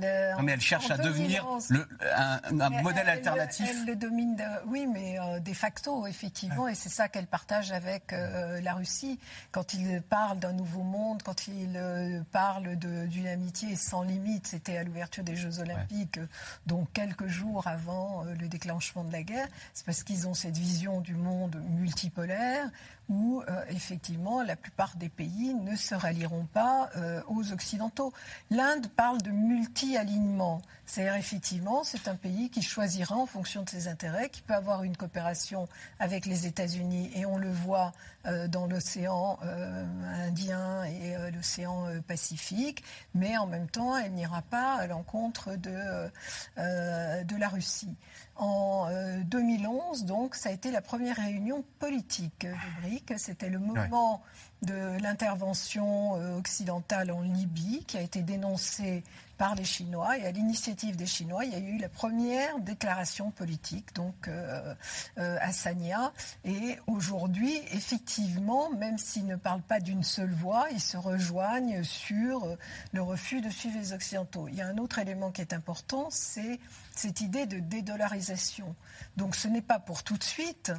mais 0.42 0.52
elle 0.52 0.60
cherche 0.60 0.90
à 0.90 0.96
devenir 0.96 1.46
le, 1.68 1.86
un, 2.14 2.70
modèle 2.82 3.08
alternatif. 3.08 3.68
Elle, 3.68 3.86
le 3.86 3.96
domine, 3.96 4.42
oui, 4.66 4.86
mais 4.86 5.18
euh, 5.18 5.40
de 5.40 5.52
facto, 5.52 6.06
effectivement, 6.06 6.68
et 6.68 6.74
c'est 6.74 6.88
ça 6.88 7.08
qu'elle 7.08 7.26
partage 7.26 7.72
avec 7.72 8.12
la 8.12 8.74
Russie. 8.74 9.18
Quand 9.50 9.74
il 9.74 10.02
parle 10.02 10.38
d'un 10.38 10.52
nouveau 10.52 10.82
monde, 10.82 11.22
quand 11.22 11.48
il 11.48 12.24
parle 12.30 12.76
d'une 12.76 13.26
amitié 13.26 13.76
sans 13.76 14.02
limite, 14.02 14.46
c'était 14.46 14.76
à 14.76 14.84
l'ouverture 14.84 15.24
des 15.24 15.36
Jeux 15.36 15.60
Olympiques, 15.60 16.20
donc 16.66 16.92
quelques 16.92 17.26
jours 17.26 17.66
avant 17.66 18.24
le 18.24 18.48
déclenchement 18.48 19.04
de 19.04 19.12
la 19.12 19.22
guerre, 19.22 19.48
c'est 19.74 19.86
parce 19.86 20.02
qu'ils 20.02 20.28
ont 20.28 20.34
cette 20.34 20.56
vision 20.56 21.00
du 21.00 21.14
monde 21.14 21.62
multipolaire 21.70 22.70
où 23.08 23.42
effectivement 23.68 24.42
la 24.42 24.56
plupart 24.56 24.96
des 24.96 25.08
pays 25.08 25.54
ne 25.54 25.76
se 25.76 25.94
rallieront 25.94 26.46
pas 26.46 26.88
aux 27.28 27.52
Occidentaux. 27.52 28.12
L'Inde 28.50 28.86
parle 28.96 29.20
de 29.20 29.30
multi-alignement. 29.30 30.62
C'est-à-dire, 30.86 31.14
effectivement, 31.14 31.84
c'est 31.84 32.08
un 32.08 32.16
pays 32.16 32.50
qui 32.50 32.60
choisira 32.60 33.16
en 33.16 33.24
fonction 33.24 33.62
de 33.62 33.70
ses 33.70 33.88
intérêts, 33.88 34.28
qui 34.28 34.42
peut 34.42 34.54
avoir 34.54 34.82
une 34.82 34.96
coopération 34.96 35.68
avec 35.98 36.26
les 36.26 36.46
États-Unis, 36.46 37.10
et 37.14 37.24
on 37.24 37.38
le 37.38 37.50
voit 37.50 37.92
euh, 38.26 38.46
dans 38.46 38.66
l'océan 38.66 39.38
euh, 39.42 39.84
Indien 40.26 40.84
et 40.84 41.16
euh, 41.16 41.30
l'océan 41.30 41.86
Pacifique, 42.06 42.84
mais 43.14 43.38
en 43.38 43.46
même 43.46 43.68
temps, 43.68 43.96
elle 43.96 44.12
n'ira 44.12 44.42
pas 44.42 44.74
à 44.74 44.86
l'encontre 44.86 45.56
de, 45.56 46.10
de 46.58 47.36
la 47.36 47.48
Russie. 47.48 47.96
En 48.44 48.88
2011, 49.26 50.04
donc, 50.04 50.34
ça 50.34 50.48
a 50.48 50.52
été 50.52 50.72
la 50.72 50.82
première 50.82 51.14
réunion 51.14 51.62
politique 51.78 52.44
de 52.44 52.80
BRIC. 52.80 53.14
C'était 53.16 53.48
le 53.48 53.60
moment 53.60 54.20
de 54.62 55.00
l'intervention 55.00 56.14
occidentale 56.36 57.12
en 57.12 57.20
Libye 57.20 57.84
qui 57.84 57.98
a 57.98 58.00
été 58.00 58.22
dénoncée 58.22 59.04
par 59.42 59.56
les 59.56 59.64
Chinois. 59.64 60.16
Et 60.18 60.24
à 60.24 60.30
l'initiative 60.30 60.94
des 60.94 61.06
Chinois, 61.06 61.44
il 61.44 61.50
y 61.50 61.56
a 61.56 61.58
eu 61.58 61.76
la 61.76 61.88
première 61.88 62.60
déclaration 62.60 63.32
politique, 63.32 63.92
donc 63.92 64.28
euh, 64.28 64.72
euh, 65.18 65.36
à 65.40 65.50
Sanya. 65.50 66.12
Et 66.44 66.78
aujourd'hui, 66.86 67.52
effectivement, 67.72 68.70
même 68.70 68.98
s'ils 68.98 69.26
ne 69.26 69.34
parlent 69.34 69.60
pas 69.62 69.80
d'une 69.80 70.04
seule 70.04 70.30
voix, 70.30 70.68
ils 70.70 70.80
se 70.80 70.96
rejoignent 70.96 71.82
sur 71.82 72.56
le 72.92 73.02
refus 73.02 73.40
de 73.40 73.50
suivre 73.50 73.76
les 73.80 73.92
Occidentaux. 73.92 74.46
Il 74.46 74.54
y 74.54 74.60
a 74.60 74.68
un 74.68 74.78
autre 74.78 75.00
élément 75.00 75.32
qui 75.32 75.40
est 75.40 75.52
important, 75.54 76.06
c'est 76.10 76.60
cette 76.94 77.20
idée 77.20 77.46
de 77.46 77.58
dédollarisation. 77.58 78.76
Donc 79.16 79.34
ce 79.34 79.48
n'est 79.48 79.60
pas 79.60 79.80
pour 79.80 80.04
tout 80.04 80.18
de 80.18 80.22
suite, 80.22 80.70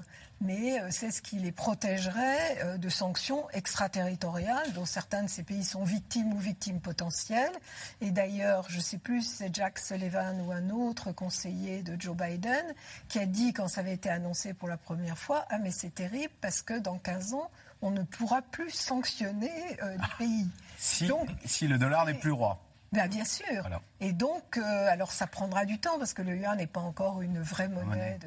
mais 0.43 0.79
euh, 0.79 0.87
c'est 0.91 1.11
ce 1.11 1.21
qui 1.21 1.37
les 1.37 1.51
protégerait 1.51 2.57
euh, 2.63 2.77
de 2.77 2.89
sanctions 2.89 3.49
extraterritoriales 3.51 4.71
dont 4.73 4.85
certains 4.85 5.23
de 5.23 5.29
ces 5.29 5.43
pays 5.43 5.63
sont 5.63 5.83
victimes 5.83 6.33
ou 6.33 6.37
victimes 6.37 6.79
potentielles. 6.79 7.53
Et 8.01 8.11
d'ailleurs, 8.11 8.65
je 8.69 8.77
ne 8.77 8.81
sais 8.81 8.97
plus 8.97 9.21
si 9.21 9.35
c'est 9.37 9.55
Jack 9.55 9.79
Sullivan 9.79 10.41
ou 10.45 10.51
un 10.51 10.69
autre 10.69 11.11
conseiller 11.11 11.81
de 11.81 11.99
Joe 11.99 12.15
Biden 12.15 12.65
qui 13.07 13.19
a 13.19 13.25
dit 13.25 13.53
quand 13.53 13.67
ça 13.67 13.81
avait 13.81 13.93
été 13.93 14.09
annoncé 14.09 14.53
pour 14.53 14.67
la 14.67 14.77
première 14.77 15.17
fois, 15.17 15.45
ah 15.49 15.57
mais 15.59 15.71
c'est 15.71 15.95
terrible 15.95 16.33
parce 16.41 16.61
que 16.61 16.77
dans 16.77 16.97
15 16.97 17.33
ans, 17.33 17.49
on 17.81 17.91
ne 17.91 18.03
pourra 18.03 18.41
plus 18.41 18.71
sanctionner 18.71 19.51
euh, 19.81 19.95
les 19.95 20.25
pays. 20.25 20.47
Si, 20.77 21.09
si 21.45 21.67
le 21.67 21.77
dollar 21.77 22.05
n'est 22.05 22.13
plus 22.13 22.31
roi. 22.31 22.59
Ben, 22.93 23.07
bien 23.07 23.25
sûr. 23.25 23.67
Et 23.99 24.13
donc, 24.13 24.57
euh, 24.57 24.87
alors 24.87 25.11
ça 25.11 25.25
prendra 25.25 25.65
du 25.65 25.79
temps 25.79 25.97
parce 25.97 26.13
que 26.13 26.21
le 26.21 26.35
yuan 26.35 26.57
n'est 26.57 26.67
pas 26.67 26.79
encore 26.79 27.21
une 27.21 27.41
vraie 27.41 27.67
monnaie 27.67 28.19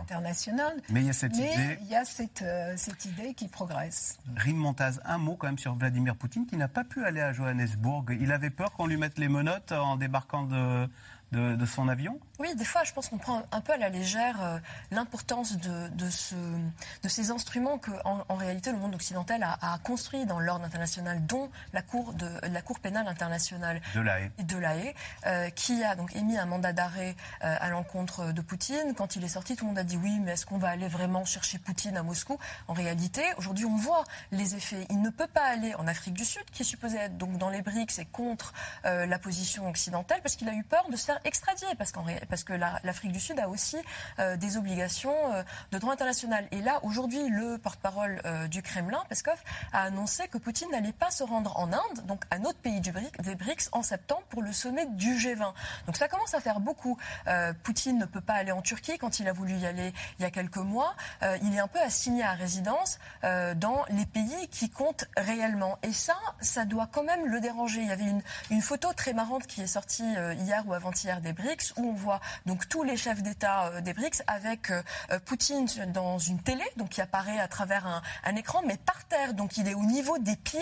internationale. 0.00 0.80
Mais 0.88 1.00
il 1.00 1.06
y 1.06 1.10
a 1.10 1.12
cette 1.12 1.36
idée. 1.36 1.78
Il 1.82 1.88
y 1.88 1.94
a 1.94 2.04
cette, 2.06 2.42
euh, 2.42 2.72
cette 2.76 3.04
idée 3.04 3.34
qui 3.34 3.48
progresse. 3.48 4.18
Rime 4.36 4.56
Montaz, 4.56 5.00
un 5.04 5.18
mot 5.18 5.36
quand 5.36 5.48
même 5.48 5.58
sur 5.58 5.74
Vladimir 5.74 6.16
Poutine 6.16 6.46
qui 6.46 6.56
n'a 6.56 6.68
pas 6.68 6.84
pu 6.84 7.04
aller 7.04 7.20
à 7.20 7.32
Johannesburg. 7.32 8.06
Il 8.18 8.32
avait 8.32 8.50
peur 8.50 8.72
qu'on 8.72 8.86
lui 8.86 8.96
mette 8.96 9.18
les 9.18 9.28
menottes 9.28 9.72
en 9.72 9.96
débarquant 9.96 10.44
de, 10.44 10.88
de, 11.34 11.66
son 11.66 11.88
avion 11.88 12.18
Oui, 12.38 12.54
des 12.54 12.64
fois, 12.64 12.84
je 12.84 12.92
pense 12.92 13.08
qu'on 13.08 13.18
prend 13.18 13.42
un 13.50 13.60
peu 13.60 13.72
à 13.72 13.76
la 13.76 13.88
légère 13.88 14.42
euh, 14.42 14.58
l'importance 14.90 15.56
de, 15.56 15.88
de, 15.88 16.08
ce, 16.10 16.34
de, 16.34 17.08
ces 17.08 17.30
instruments 17.30 17.78
que, 17.78 17.90
en, 18.04 18.34
réalité, 18.34 18.70
le 18.72 18.78
monde 18.78 18.94
occidental 18.94 19.42
a, 19.42 19.78
construit 19.82 20.26
dans 20.26 20.40
l'ordre 20.40 20.64
international, 20.64 21.26
dont 21.26 21.50
la 21.72 21.82
Cour, 21.82 22.12
de, 22.14 22.28
la 22.48 22.62
cour 22.62 22.80
pénale 22.80 23.08
internationale 23.08 23.80
de 23.94 24.00
l'AE, 24.00 24.30
de 24.38 24.94
euh, 25.26 25.50
qui 25.50 25.82
a 25.82 25.96
donc 25.96 26.14
émis 26.16 26.38
un 26.38 26.46
mandat 26.46 26.72
d'arrêt 26.72 27.16
euh, 27.42 27.56
à 27.60 27.68
l'encontre 27.68 28.32
de 28.32 28.40
Poutine. 28.40 28.94
Quand 28.96 29.16
il 29.16 29.24
est 29.24 29.28
sorti, 29.28 29.56
tout 29.56 29.64
le 29.64 29.70
monde 29.70 29.78
a 29.78 29.84
dit 29.84 29.96
oui, 29.96 30.18
mais 30.20 30.32
est-ce 30.32 30.46
qu'on 30.46 30.58
va 30.58 30.68
aller 30.68 30.88
vraiment 30.88 31.24
chercher 31.24 31.58
Poutine 31.58 31.96
à 31.96 32.02
Moscou? 32.02 32.38
En 32.68 32.72
réalité, 32.72 33.22
aujourd'hui, 33.36 33.64
on 33.64 33.76
voit 33.76 34.04
les 34.32 34.54
effets. 34.54 34.86
Il 34.90 35.02
ne 35.02 35.10
peut 35.10 35.26
pas 35.26 35.44
aller 35.44 35.74
en 35.74 35.86
Afrique 35.86 36.14
du 36.14 36.24
Sud, 36.24 36.44
qui 36.52 36.62
est 36.62 36.66
supposé 36.66 36.98
être 36.98 37.16
donc 37.16 37.38
dans 37.38 37.50
les 37.50 37.62
BRICS 37.62 37.98
et 37.98 38.06
contre 38.06 38.52
la 38.84 39.18
position 39.18 39.68
occidentale, 39.68 40.20
parce 40.22 40.36
qu'il 40.36 40.48
a 40.48 40.54
eu 40.54 40.64
peur 40.64 40.88
de 40.90 40.96
se 40.96 41.04
faire 41.04 41.20
extradié 41.24 41.66
parce, 41.78 41.92
parce 42.28 42.44
que 42.44 42.52
l'Afrique 42.52 43.12
du 43.12 43.20
Sud 43.20 43.38
a 43.38 43.48
aussi 43.48 43.78
euh, 44.18 44.36
des 44.36 44.56
obligations 44.56 45.14
euh, 45.32 45.42
de 45.72 45.78
droit 45.78 45.92
international. 45.92 46.46
Et 46.50 46.60
là, 46.60 46.80
aujourd'hui, 46.82 47.28
le 47.28 47.58
porte-parole 47.58 48.20
euh, 48.24 48.46
du 48.46 48.62
Kremlin, 48.62 49.02
Peskov, 49.08 49.38
a 49.72 49.82
annoncé 49.82 50.28
que 50.28 50.38
Poutine 50.38 50.70
n'allait 50.70 50.92
pas 50.92 51.10
se 51.10 51.24
rendre 51.24 51.58
en 51.58 51.72
Inde, 51.72 52.06
donc 52.06 52.24
un 52.30 52.44
autre 52.44 52.58
pays 52.58 52.80
du 52.80 52.92
des 52.92 53.34
BRICS, 53.34 53.70
en 53.72 53.82
septembre 53.82 54.22
pour 54.28 54.42
le 54.42 54.52
sommet 54.52 54.86
du 54.86 55.16
G20. 55.16 55.52
Donc 55.86 55.96
ça 55.96 56.06
commence 56.06 56.32
à 56.34 56.40
faire 56.40 56.60
beaucoup. 56.60 56.96
Poutine 57.64 57.98
ne 57.98 58.04
peut 58.04 58.20
pas 58.20 58.34
aller 58.34 58.52
en 58.52 58.62
Turquie 58.62 58.98
quand 58.98 59.18
il 59.18 59.26
a 59.26 59.32
voulu 59.32 59.54
y 59.54 59.66
aller 59.66 59.92
il 60.18 60.22
y 60.22 60.24
a 60.24 60.30
quelques 60.30 60.58
mois. 60.58 60.94
il 61.42 61.52
est 61.54 61.58
un 61.58 61.66
peu 61.66 61.80
assigné 61.80 62.22
à 62.22 62.34
résidence 62.34 63.00
dans 63.22 63.84
les 63.88 64.06
pays 64.06 64.48
qui 64.52 64.70
comptent 64.70 65.06
réellement. 65.16 65.78
Et 65.82 65.92
ça, 65.92 66.16
ça 66.40 66.64
doit 66.64 66.88
quand 66.90 67.02
même 67.02 67.26
le 67.26 67.40
déranger. 67.40 67.80
Il 67.80 67.88
y 67.88 67.92
avait 67.92 68.04
une, 68.04 68.22
une 68.50 68.62
photo 68.62 68.92
très 68.92 69.12
marrante 69.12 69.48
qui 69.48 69.62
est 69.62 69.66
sortie 69.66 70.14
hier 70.38 70.62
ou 70.68 70.74
avant-hier 70.74 71.13
des 71.20 71.32
BRICS, 71.32 71.72
où 71.76 71.88
on 71.90 71.94
voit 71.94 72.20
donc 72.46 72.68
tous 72.68 72.82
les 72.82 72.96
chefs 72.96 73.22
d'État 73.22 73.66
euh, 73.66 73.80
des 73.80 73.92
BRICS 73.92 74.22
avec 74.26 74.70
euh, 74.70 74.82
euh, 75.10 75.18
Poutine 75.18 75.66
dans 75.88 76.18
une 76.18 76.40
télé, 76.40 76.64
donc 76.76 76.90
qui 76.90 77.00
apparaît 77.00 77.38
à 77.38 77.48
travers 77.48 77.86
un, 78.24 78.36
écran, 78.36 78.62
mais 78.66 78.76
par 78.76 79.04
terre, 79.04 79.34
donc 79.34 79.56
il 79.56 79.68
est 79.68 79.74
au 79.74 79.84
niveau 79.84 80.18
des 80.18 80.36
pieds 80.36 80.60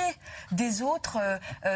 des 0.50 0.82
autres 0.82 1.18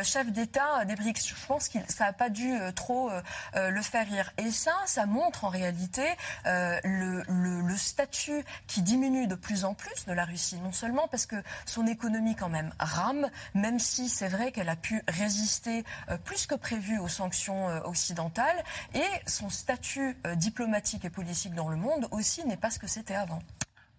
chefs 0.02 0.30
d'État 0.30 0.84
des 0.84 0.94
BRICS. 0.94 1.28
Je 1.28 1.46
pense 1.46 1.68
que 1.68 1.78
ça 1.88 2.04
n'a 2.04 2.12
pas 2.12 2.28
dû 2.28 2.54
trop 2.74 3.10
le 3.54 3.82
faire 3.82 4.06
rire. 4.06 4.30
Et 4.36 4.50
ça, 4.50 4.74
ça 4.84 5.06
montre 5.06 5.44
en 5.44 5.48
réalité 5.48 6.04
le, 6.44 7.22
le, 7.28 7.76
statut 7.76 8.44
qui 8.66 8.82
diminue 8.82 9.26
de 9.26 9.34
plus 9.34 9.64
en 9.64 9.72
plus 9.74 10.04
de 10.06 10.12
la 10.12 10.24
Russie, 10.24 10.58
non 10.62 10.72
seulement 10.72 11.08
parce 11.08 11.24
que 11.24 11.36
son 11.64 11.86
économie 11.86 12.34
quand 12.34 12.50
même 12.50 12.72
rame, 12.78 13.30
même 13.54 13.78
si 13.78 14.08
c'est 14.08 14.28
vrai 14.28 14.52
qu'elle 14.52 14.68
a 14.68 14.76
pu 14.76 15.02
résister 15.08 15.84
plus 16.24 16.46
que 16.46 16.54
prévu 16.54 16.98
aux 16.98 17.08
sanctions 17.08 17.68
occidentales, 17.86 18.62
et 18.94 19.00
son 19.26 19.48
statut 19.48 20.16
euh, 20.26 20.34
diplomatique 20.34 21.04
et 21.04 21.10
politique 21.10 21.54
dans 21.54 21.68
le 21.68 21.76
monde 21.76 22.08
aussi 22.10 22.46
n'est 22.46 22.56
pas 22.56 22.70
ce 22.70 22.78
que 22.78 22.86
c'était 22.86 23.14
avant. 23.14 23.40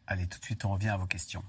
Allez, 0.08 0.28
tout 0.28 0.40
de 0.40 0.46
suite, 0.46 0.64
on 0.66 0.72
revient 0.72 0.90
à 0.90 0.98
vos 0.98 1.06
questions. 1.06 1.44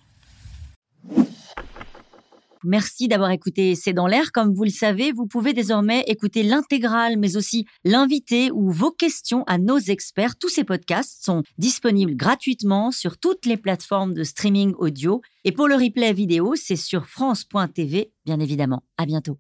Merci 2.64 3.07
d'avoir 3.07 3.31
écouté 3.31 3.77
C'est 3.77 3.93
dans 3.93 4.07
l'air. 4.07 4.33
Comme 4.33 4.53
vous 4.53 4.64
le 4.64 4.71
savez, 4.71 5.12
vous 5.12 5.27
pouvez 5.27 5.53
désormais 5.53 6.03
écouter 6.09 6.43
l'intégrale, 6.43 7.16
mais 7.16 7.37
aussi 7.37 7.66
l'invité 7.85 8.51
ou 8.51 8.71
vos 8.71 8.91
questions 8.91 9.45
à 9.47 9.59
nos 9.59 9.79
experts. 9.79 10.37
Tous 10.37 10.49
ces 10.49 10.64
podcasts 10.64 11.25
sont 11.25 11.43
disponibles 11.59 12.16
gratuitement 12.16 12.91
sur 12.91 13.19
toutes 13.19 13.47
les 13.47 13.57
plateformes 13.57 14.14
de 14.14 14.25
streaming 14.25 14.75
audio. 14.79 15.23
Et 15.45 15.53
pour 15.53 15.69
le 15.69 15.77
replay 15.77 16.12
vidéo, 16.12 16.55
c'est 16.57 16.77
sur 16.77 17.07
France.tv, 17.07 18.12
bien 18.25 18.41
évidemment. 18.41 18.83
À 18.97 19.07
bientôt. 19.07 19.39